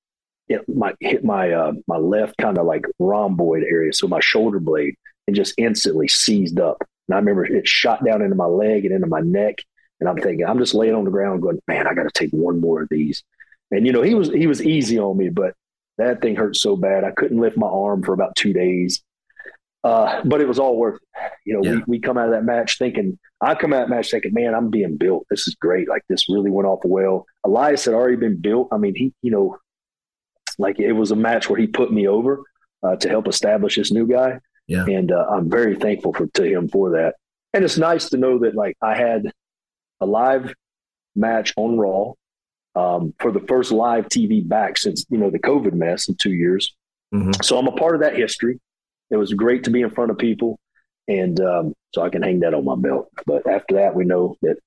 it 0.47 0.61
my, 0.67 0.93
hit 0.99 1.23
my, 1.23 1.51
uh, 1.51 1.73
my 1.87 1.97
left 1.97 2.37
kind 2.37 2.57
of 2.57 2.65
like 2.65 2.85
rhomboid 2.99 3.63
area. 3.63 3.93
So 3.93 4.07
my 4.07 4.19
shoulder 4.19 4.59
blade 4.59 4.95
and 5.27 5.35
just 5.35 5.53
instantly 5.57 6.07
seized 6.07 6.59
up. 6.59 6.77
And 7.07 7.15
I 7.15 7.19
remember 7.19 7.45
it 7.45 7.67
shot 7.67 8.03
down 8.03 8.21
into 8.21 8.35
my 8.35 8.45
leg 8.45 8.85
and 8.85 8.93
into 8.93 9.07
my 9.07 9.21
neck 9.21 9.57
and 9.99 10.09
I'm 10.09 10.17
thinking, 10.17 10.45
I'm 10.45 10.59
just 10.59 10.73
laying 10.73 10.93
on 10.93 11.05
the 11.05 11.11
ground 11.11 11.41
going, 11.41 11.59
man, 11.67 11.87
I 11.87 11.93
got 11.93 12.03
to 12.03 12.11
take 12.13 12.31
one 12.31 12.59
more 12.59 12.81
of 12.81 12.89
these. 12.89 13.23
And, 13.71 13.85
you 13.85 13.93
know, 13.93 14.01
he 14.01 14.13
was, 14.13 14.29
he 14.29 14.47
was 14.47 14.61
easy 14.61 14.99
on 14.99 15.17
me, 15.17 15.29
but 15.29 15.53
that 15.97 16.21
thing 16.21 16.35
hurt 16.35 16.55
so 16.55 16.75
bad. 16.75 17.03
I 17.03 17.11
couldn't 17.11 17.39
lift 17.39 17.57
my 17.57 17.67
arm 17.67 18.03
for 18.03 18.13
about 18.13 18.35
two 18.35 18.53
days. 18.53 19.01
Uh, 19.83 20.21
but 20.25 20.41
it 20.41 20.47
was 20.47 20.59
all 20.59 20.77
worth 20.77 20.95
it. 20.95 21.31
You 21.45 21.53
know, 21.53 21.63
yeah. 21.63 21.75
we, 21.75 21.83
we 21.87 21.99
come 21.99 22.17
out 22.17 22.25
of 22.25 22.31
that 22.31 22.43
match 22.43 22.77
thinking, 22.77 23.19
I 23.39 23.53
come 23.55 23.71
out 23.71 23.83
of 23.83 23.89
that 23.89 23.95
match 23.95 24.11
thinking, 24.11 24.33
man, 24.33 24.55
I'm 24.55 24.69
being 24.69 24.97
built. 24.97 25.27
This 25.29 25.47
is 25.47 25.55
great. 25.55 25.87
Like 25.87 26.01
this 26.09 26.27
really 26.27 26.49
went 26.49 26.67
off 26.67 26.79
well. 26.83 27.25
Elias 27.43 27.85
had 27.85 27.93
already 27.93 28.15
been 28.15 28.37
built. 28.37 28.69
I 28.71 28.77
mean, 28.77 28.95
he, 28.95 29.13
you 29.21 29.31
know, 29.31 29.57
like 30.57 30.79
it 30.79 30.93
was 30.93 31.11
a 31.11 31.15
match 31.15 31.49
where 31.49 31.59
he 31.59 31.67
put 31.67 31.91
me 31.91 32.07
over 32.07 32.43
uh, 32.83 32.95
to 32.97 33.09
help 33.09 33.27
establish 33.27 33.75
this 33.75 33.91
new 33.91 34.07
guy. 34.07 34.39
Yeah. 34.67 34.85
And 34.85 35.11
uh, 35.11 35.25
I'm 35.29 35.49
very 35.49 35.75
thankful 35.75 36.13
for 36.13 36.27
to 36.27 36.43
him 36.43 36.69
for 36.69 36.91
that. 36.91 37.15
And 37.53 37.63
it's 37.63 37.77
nice 37.77 38.09
to 38.09 38.17
know 38.17 38.39
that 38.39 38.55
like 38.55 38.75
I 38.81 38.95
had 38.95 39.31
a 40.01 40.05
live 40.05 40.53
match 41.15 41.53
on 41.55 41.77
Raw 41.77 42.13
um, 42.75 43.13
for 43.19 43.31
the 43.31 43.39
first 43.41 43.71
live 43.71 44.07
TV 44.07 44.47
back 44.47 44.77
since 44.77 45.05
you 45.09 45.17
know 45.17 45.29
the 45.29 45.39
COVID 45.39 45.73
mess 45.73 46.07
in 46.09 46.15
two 46.15 46.33
years. 46.33 46.75
Mm-hmm. 47.13 47.31
So 47.41 47.57
I'm 47.57 47.67
a 47.67 47.71
part 47.71 47.95
of 47.95 48.01
that 48.01 48.15
history. 48.15 48.59
It 49.09 49.17
was 49.17 49.33
great 49.33 49.63
to 49.65 49.69
be 49.69 49.81
in 49.81 49.91
front 49.91 50.11
of 50.11 50.17
people, 50.17 50.59
and 51.07 51.39
um, 51.39 51.73
so 51.93 52.01
I 52.01 52.09
can 52.09 52.21
hang 52.21 52.41
that 52.41 52.53
on 52.53 52.65
my 52.65 52.75
belt. 52.75 53.09
But 53.25 53.47
after 53.47 53.75
that, 53.75 53.95
we 53.95 54.03
know 54.03 54.35
that 54.41 54.57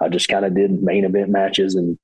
I 0.00 0.08
just 0.08 0.28
kind 0.28 0.44
of 0.44 0.54
did 0.54 0.82
main 0.82 1.04
event 1.04 1.30
matches 1.30 1.74
and 1.76 1.98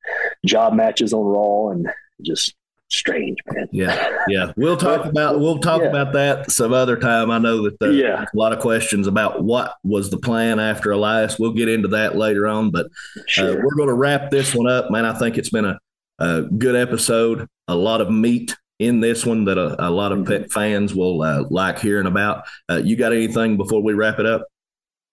job 0.47 0.75
matches 0.75 1.13
on 1.13 1.25
Raw, 1.25 1.71
and 1.71 1.89
just 2.23 2.55
strange, 2.89 3.39
man. 3.53 3.69
Yeah, 3.71 4.17
yeah. 4.29 4.53
We'll 4.57 4.77
talk 4.77 5.03
but, 5.03 5.11
about 5.11 5.41
we'll 5.41 5.59
talk 5.59 5.83
yeah. 5.83 5.89
about 5.89 6.13
that 6.15 6.51
some 6.51 6.73
other 6.73 6.97
time. 6.97 7.31
I 7.31 7.39
know 7.39 7.63
that 7.65 7.79
there's 7.79 7.97
yeah. 7.97 8.25
a 8.25 8.37
lot 8.37 8.53
of 8.53 8.59
questions 8.59 9.07
about 9.07 9.43
what 9.43 9.77
was 9.85 10.11
the 10.11 10.19
plan 10.19 10.59
after 10.59 10.91
Elias. 10.91 11.39
We'll 11.39 11.53
get 11.53 11.69
into 11.69 11.89
that 11.89 12.17
later 12.17 12.47
on, 12.47 12.71
but 12.71 12.87
uh, 12.87 13.23
sure. 13.27 13.51
uh, 13.51 13.63
we're 13.63 13.75
going 13.75 13.89
to 13.89 13.95
wrap 13.95 14.31
this 14.31 14.55
one 14.55 14.69
up, 14.69 14.91
man. 14.91 15.05
I 15.05 15.13
think 15.19 15.39
it's 15.39 15.51
been 15.51 15.67
a, 15.67 15.79
a 16.19 16.43
good 16.43 16.77
episode. 16.77 17.47
A 17.69 17.75
lot 17.75 18.01
of 18.01 18.11
meat 18.11 18.57
in 18.79 19.01
this 19.01 19.27
one 19.27 19.45
that 19.45 19.59
a, 19.59 19.89
a 19.89 19.91
lot 19.91 20.13
of 20.13 20.25
pet 20.27 20.51
fans 20.53 20.95
will 20.95 21.23
uh, 21.23 21.45
like 21.51 21.79
hearing 21.79 22.07
about. 22.07 22.45
Uh, 22.71 22.77
you 22.77 22.97
got 22.97 23.13
anything 23.13 23.57
before 23.57 23.83
we 23.83 23.95
wrap 23.95 24.19
it 24.19 24.27
up? 24.27 24.47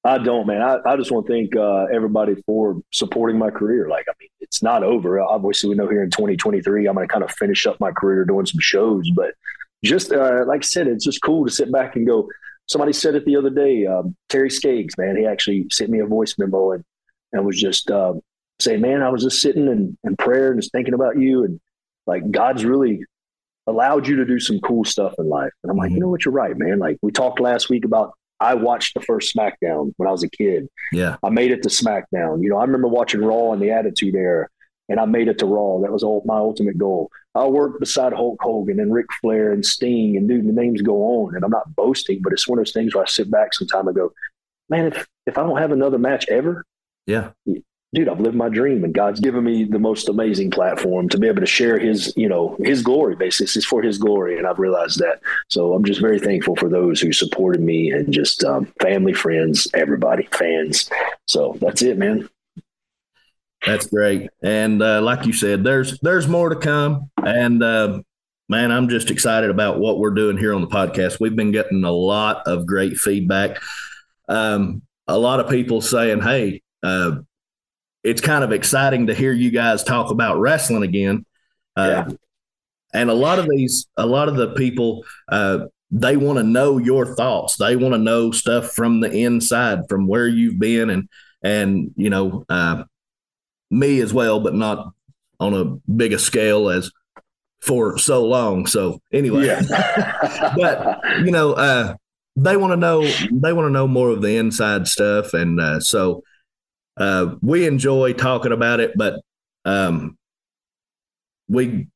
I 0.06 0.20
don't, 0.20 0.45
man. 0.45 0.62
I, 0.62 0.78
I 0.86 0.97
just 0.97 1.12
want 1.12 1.26
to 1.26 1.34
thank 1.34 1.56
uh, 1.56 1.86
everybody 1.86 2.36
for 2.45 2.80
supporting 2.91 3.39
my 3.39 3.49
career. 3.49 3.89
Like, 3.89 4.06
I 4.08 4.14
mean, 4.20 4.30
it's 4.39 4.62
not 4.62 4.84
over. 4.84 5.20
Obviously, 5.20 5.72
we 5.72 5.76
know 5.76 5.89
here 5.89 6.03
in 6.03 6.12
2023, 6.12 6.88
I'm 6.88 6.93
going 6.93 7.08
to 7.08 7.12
kind 7.12 7.24
of 7.24 7.32
finish 7.32 7.66
up 7.66 7.80
my 7.80 7.91
career 7.91 8.24
doing 8.24 8.45
some 8.45 8.60
shows. 8.60 9.10
But 9.16 9.34
just 9.84 10.14
uh, 10.14 10.45
like 10.45 10.60
I 10.60 10.66
said, 10.66 10.88
it's 10.88 11.03
just 11.03 11.24
cool 11.24 11.43
to 11.45 11.51
sit 11.51 11.72
back 11.72 11.95
and 11.95 12.06
go. 12.06 12.30
Somebody 12.68 12.93
said 12.93 13.16
it 13.16 13.26
the 13.26 13.36
other 13.36 13.49
day. 13.49 13.88
Um, 13.88 14.16
Terry 14.30 14.51
Skaggs, 14.51 14.95
man, 14.95 15.18
he 15.18 15.26
actually 15.26 15.66
sent 15.72 15.89
me 15.89 15.99
a 15.99 16.06
voice 16.06 16.36
memo 16.38 16.74
and 16.74 16.84
and 17.34 17.43
was 17.43 17.60
just 17.60 17.89
uh, 17.89 18.14
saying, 18.60 18.82
"Man, 18.82 19.01
I 19.01 19.10
was 19.10 19.24
just 19.24 19.41
sitting 19.41 19.68
and 19.68 19.97
in 20.03 20.16
prayer 20.18 20.51
and 20.51 20.62
just 20.62 20.72
thinking 20.72 20.93
about 20.93 21.18
you 21.18 21.45
and 21.45 21.60
like 22.06 22.30
God's 22.30 22.64
really 22.64 23.01
allowed 23.66 24.08
you 24.08 24.18
to 24.18 24.26
do 24.26 24.39
some 24.39 24.60
cool 24.60 24.86
stuff 24.86 25.16
in 25.18 25.28
life." 25.30 25.51
And 25.64 25.72
I'm 25.72 25.78
like, 25.78 25.88
mm-hmm. 25.88 25.95
you 25.95 26.01
know 26.01 26.10
what, 26.10 26.26
you're 26.26 26.34
right, 26.34 26.56
man. 26.56 26.78
Like 26.78 26.97
we 27.01 27.12
talked 27.12 27.39
last 27.39 27.70
week 27.70 27.86
about 27.86 28.14
I 28.39 28.53
watched 28.55 28.93
the 28.93 29.01
first 29.01 29.36
SmackDown 29.36 29.93
when 29.97 30.07
I 30.07 30.11
was 30.11 30.23
a 30.23 30.29
kid. 30.29 30.67
Yeah. 30.91 31.17
I 31.23 31.29
made 31.29 31.51
it 31.51 31.63
to 31.63 31.69
SmackDown. 31.69 32.43
You 32.43 32.49
know, 32.49 32.57
I 32.57 32.63
remember 32.63 32.88
watching 32.88 33.23
Raw 33.23 33.53
and 33.53 33.61
the 33.61 33.71
Attitude 33.71 34.15
Era, 34.15 34.47
and 34.89 34.99
I 34.99 35.05
made 35.05 35.27
it 35.27 35.38
to 35.39 35.45
Raw. 35.45 35.79
That 35.81 35.91
was 35.91 36.03
all, 36.03 36.21
my 36.25 36.38
ultimate 36.38 36.77
goal. 36.77 37.09
I 37.33 37.45
worked 37.47 37.79
beside 37.79 38.13
Hulk 38.13 38.39
Hogan 38.41 38.79
and 38.79 38.93
Ric 38.93 39.07
Flair 39.21 39.51
and 39.51 39.65
Sting, 39.65 40.17
and 40.17 40.27
dude, 40.27 40.47
the 40.47 40.53
names 40.53 40.81
go 40.81 40.97
on. 41.01 41.36
And 41.36 41.43
I'm 41.43 41.51
not 41.51 41.75
boasting, 41.75 42.21
but 42.21 42.33
it's 42.33 42.47
one 42.47 42.59
of 42.59 42.65
those 42.65 42.73
things 42.73 42.93
where 42.93 43.03
I 43.03 43.07
sit 43.07 43.31
back 43.31 43.53
sometime 43.53 43.88
and 43.88 43.95
go, 43.95 44.11
man, 44.69 44.88
if, 44.88 45.07
if 45.25 45.38
I 45.38 45.43
don't 45.43 45.57
have 45.57 45.71
another 45.71 45.97
match 45.97 46.25
ever, 46.29 46.65
yeah, 47.07 47.31
dude, 47.95 48.09
I've 48.09 48.19
lived 48.19 48.35
my 48.35 48.49
dream 48.49 48.83
and 48.83 48.93
God's 48.93 49.19
given 49.19 49.43
me 49.43 49.63
the 49.63 49.79
most 49.79 50.09
amazing 50.09 50.51
platform 50.51 51.09
to 51.09 51.17
be 51.17 51.27
able 51.27 51.39
to 51.39 51.47
share 51.47 51.79
his, 51.79 52.13
you 52.15 52.27
know, 52.27 52.57
his 52.59 52.83
glory 52.83 53.15
basically. 53.15 53.45
It's 53.45 53.65
for 53.65 53.81
his 53.81 53.97
glory. 53.97 54.37
And 54.37 54.45
I've 54.45 54.59
realized 54.59 54.99
that. 54.99 55.21
So 55.49 55.73
I'm 55.73 55.85
just 55.85 56.01
very 56.01 56.19
thankful 56.19 56.55
for 56.57 56.69
those 56.69 56.99
who 56.99 57.13
supported 57.13 57.61
me 57.61 57.91
and 57.91 58.13
just 58.13 58.43
um, 58.43 58.71
family, 58.81 59.13
friends, 59.13 59.67
everybody, 59.73 60.27
fans. 60.31 60.89
So 61.27 61.57
that's 61.61 61.81
it, 61.81 61.97
man. 61.97 62.29
That's 63.65 63.87
great. 63.87 64.29
And 64.43 64.83
uh, 64.83 65.01
like 65.01 65.25
you 65.25 65.33
said, 65.33 65.63
there's 65.63 65.99
there's 66.01 66.27
more 66.27 66.49
to 66.49 66.55
come. 66.55 67.09
And 67.17 67.63
uh, 67.63 68.01
man, 68.47 68.71
I'm 68.71 68.89
just 68.89 69.09
excited 69.09 69.49
about 69.49 69.79
what 69.79 69.97
we're 69.97 70.13
doing 70.13 70.37
here 70.37 70.53
on 70.53 70.61
the 70.61 70.67
podcast. 70.67 71.19
We've 71.19 71.35
been 71.35 71.51
getting 71.51 71.83
a 71.83 71.91
lot 71.91 72.43
of 72.45 72.67
great 72.67 72.97
feedback. 72.97 73.59
Um, 74.29 74.83
a 75.07 75.17
lot 75.17 75.39
of 75.39 75.49
people 75.49 75.81
saying, 75.81 76.21
"Hey, 76.21 76.61
uh, 76.83 77.21
it's 78.06 78.22
kind 78.22 78.43
of 78.43 78.51
exciting 78.51 79.08
to 79.08 79.16
hear 79.16 79.34
you 79.34 79.49
guys 79.49 79.84
talk 79.84 80.12
about 80.12 80.39
wrestling 80.39 80.84
again. 80.84 81.26
Uh, 81.76 82.06
yeah. 82.08 82.16
And 82.93 83.10
a 83.10 83.16
lot 83.16 83.39
of 83.39 83.49
these, 83.49 83.88
a 83.97 84.06
lot 84.06 84.30
of 84.30 84.36
the 84.36 84.53
people, 84.53 85.03
uh, 85.28 85.66
they 85.89 86.16
want 86.16 86.38
to 86.38 86.43
know 86.43 86.78
your 86.78 87.16
thoughts. 87.16 87.58
They 87.58 87.76
want 87.76 87.95
to 87.95 87.99
know 87.99 88.32
stuff 88.32 88.72
from 88.72 88.99
the 88.99 89.12
inside, 89.12 89.89
from 89.89 90.08
where 90.08 90.28
you've 90.28 90.60
been, 90.60 90.89
and 90.89 91.10
and 91.41 91.91
you 91.95 92.10
know, 92.10 92.45
uh, 92.47 92.84
me 93.72 93.99
as 94.01 94.14
well, 94.14 94.39
but 94.39 94.53
not 94.53 94.93
on 95.39 95.53
a 95.53 95.66
big 95.91 96.14
a 96.14 96.20
scale 96.20 96.70
as 96.70 96.91
for 97.60 97.97
so 97.97 98.26
long. 98.26 98.68
So 98.68 98.99
anyway, 99.12 99.47
yeah. 99.47 100.53
but 100.56 100.99
you 101.26 101.32
know, 101.32 101.53
uh, 101.53 101.95
they 102.36 102.56
want 102.56 102.72
to 102.72 102.78
know 102.78 103.01
they 103.32 103.51
want 103.51 103.66
to 103.66 103.72
know 103.72 103.88
more 103.88 104.10
of 104.12 104.22
the 104.22 104.38
inside 104.38 104.88
stuff, 104.88 105.34
and 105.34 105.60
uh, 105.60 105.80
so 105.80 106.24
uh, 106.97 107.35
we 107.41 107.67
enjoy 107.67 108.13
talking 108.13 108.51
about 108.51 108.79
it, 108.79 108.93
but 108.95 109.21
um, 109.65 110.17
we 111.47 111.87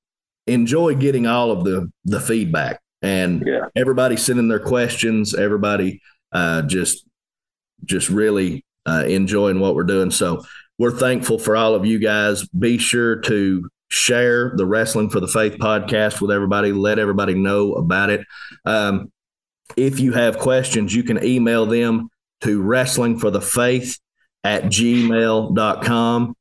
enjoy 0.47 0.95
getting 0.95 1.27
all 1.27 1.51
of 1.51 1.63
the 1.63 1.91
the 2.05 2.19
feedback 2.19 2.81
and 3.01 3.43
yeah. 3.45 3.67
everybody 3.75 4.17
sending 4.17 4.47
their 4.47 4.59
questions. 4.59 5.33
Everybody 5.35 6.01
uh, 6.31 6.63
just 6.63 7.05
just 7.85 8.09
really 8.09 8.65
uh, 8.85 9.03
enjoying 9.07 9.59
what 9.59 9.75
we're 9.75 9.83
doing. 9.83 10.11
So 10.11 10.43
we're 10.77 10.97
thankful 10.97 11.39
for 11.39 11.55
all 11.55 11.75
of 11.75 11.85
you 11.85 11.99
guys. 11.99 12.47
Be 12.49 12.77
sure 12.77 13.17
to 13.21 13.69
share 13.89 14.53
the 14.55 14.65
Wrestling 14.65 15.09
for 15.09 15.19
the 15.19 15.27
Faith 15.27 15.57
podcast 15.57 16.21
with 16.21 16.31
everybody. 16.31 16.71
Let 16.71 16.99
everybody 16.99 17.35
know 17.35 17.73
about 17.73 18.09
it. 18.09 18.25
Um, 18.65 19.11
if 19.77 19.99
you 19.99 20.13
have 20.13 20.39
questions, 20.39 20.93
you 20.93 21.03
can 21.03 21.23
email 21.23 21.65
them 21.65 22.09
to 22.41 22.61
Wrestling 22.61 23.19
for 23.19 23.31
the 23.31 23.41
Faith 23.41 23.97
at 24.43 24.65
gmail.com. 24.65 26.35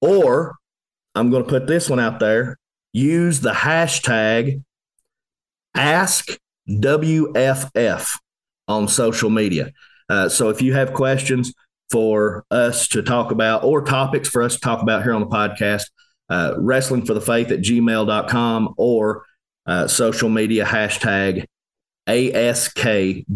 Or 0.00 0.56
I'm 1.14 1.30
going 1.30 1.44
to 1.44 1.48
put 1.48 1.66
this 1.66 1.88
one 1.88 2.00
out 2.00 2.20
there 2.20 2.58
use 2.94 3.40
the 3.40 3.50
hashtag 3.50 4.62
AskWFF 5.76 6.18
on 8.68 8.88
social 8.88 9.28
media. 9.28 9.72
Uh, 10.08 10.30
so 10.30 10.48
if 10.48 10.62
you 10.62 10.72
have 10.74 10.94
questions 10.94 11.52
for 11.90 12.46
us 12.50 12.88
to 12.88 13.02
talk 13.02 13.30
about 13.32 13.64
or 13.64 13.82
topics 13.82 14.28
for 14.28 14.42
us 14.42 14.54
to 14.54 14.60
talk 14.60 14.80
about 14.80 15.02
here 15.02 15.12
on 15.12 15.20
the 15.20 15.26
podcast, 15.26 15.82
uh, 16.30 16.54
wrestling 16.56 17.04
for 17.04 17.12
the 17.12 17.20
faith 17.20 17.50
at 17.50 17.58
gmail.com 17.60 18.74
or 18.78 19.26
uh, 19.66 19.86
social 19.86 20.30
media 20.30 20.64
hashtag 20.64 21.44
ASKWFF. 22.08 23.26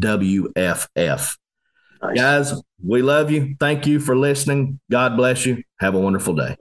Nice. 2.03 2.17
Guys, 2.17 2.63
we 2.85 3.03
love 3.03 3.31
you. 3.31 3.57
Thank 3.59 3.87
you 3.87 4.01
for 4.01 4.17
listening. 4.17 4.81
God 4.91 5.17
bless 5.17 5.45
you. 5.47 5.63
Have 5.81 5.95
a 5.95 6.01
wonderful 6.01 6.35
day. 6.35 6.57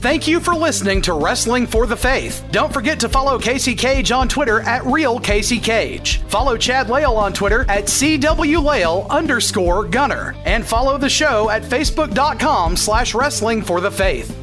Thank 0.00 0.26
you 0.26 0.40
for 0.40 0.54
listening 0.54 1.02
to 1.02 1.12
Wrestling 1.12 1.66
for 1.66 1.84
the 1.84 1.96
Faith. 1.96 2.42
Don't 2.50 2.72
forget 2.72 2.98
to 3.00 3.08
follow 3.08 3.38
Casey 3.38 3.74
Cage 3.74 4.12
on 4.12 4.28
Twitter 4.28 4.60
at 4.60 4.82
Real 4.86 5.20
Casey 5.20 5.58
Cage. 5.58 6.22
Follow 6.22 6.56
Chad 6.56 6.88
Lail 6.88 7.12
on 7.12 7.34
Twitter 7.34 7.66
at 7.68 7.84
CWLail 7.84 9.10
underscore 9.10 9.84
Gunner. 9.84 10.34
And 10.46 10.64
follow 10.64 10.96
the 10.96 11.10
show 11.10 11.50
at 11.50 11.62
Facebook.com 11.62 12.78
slash 12.78 13.14
Wrestling 13.14 13.60
for 13.60 13.82
the 13.82 13.90
Faith. 13.90 14.34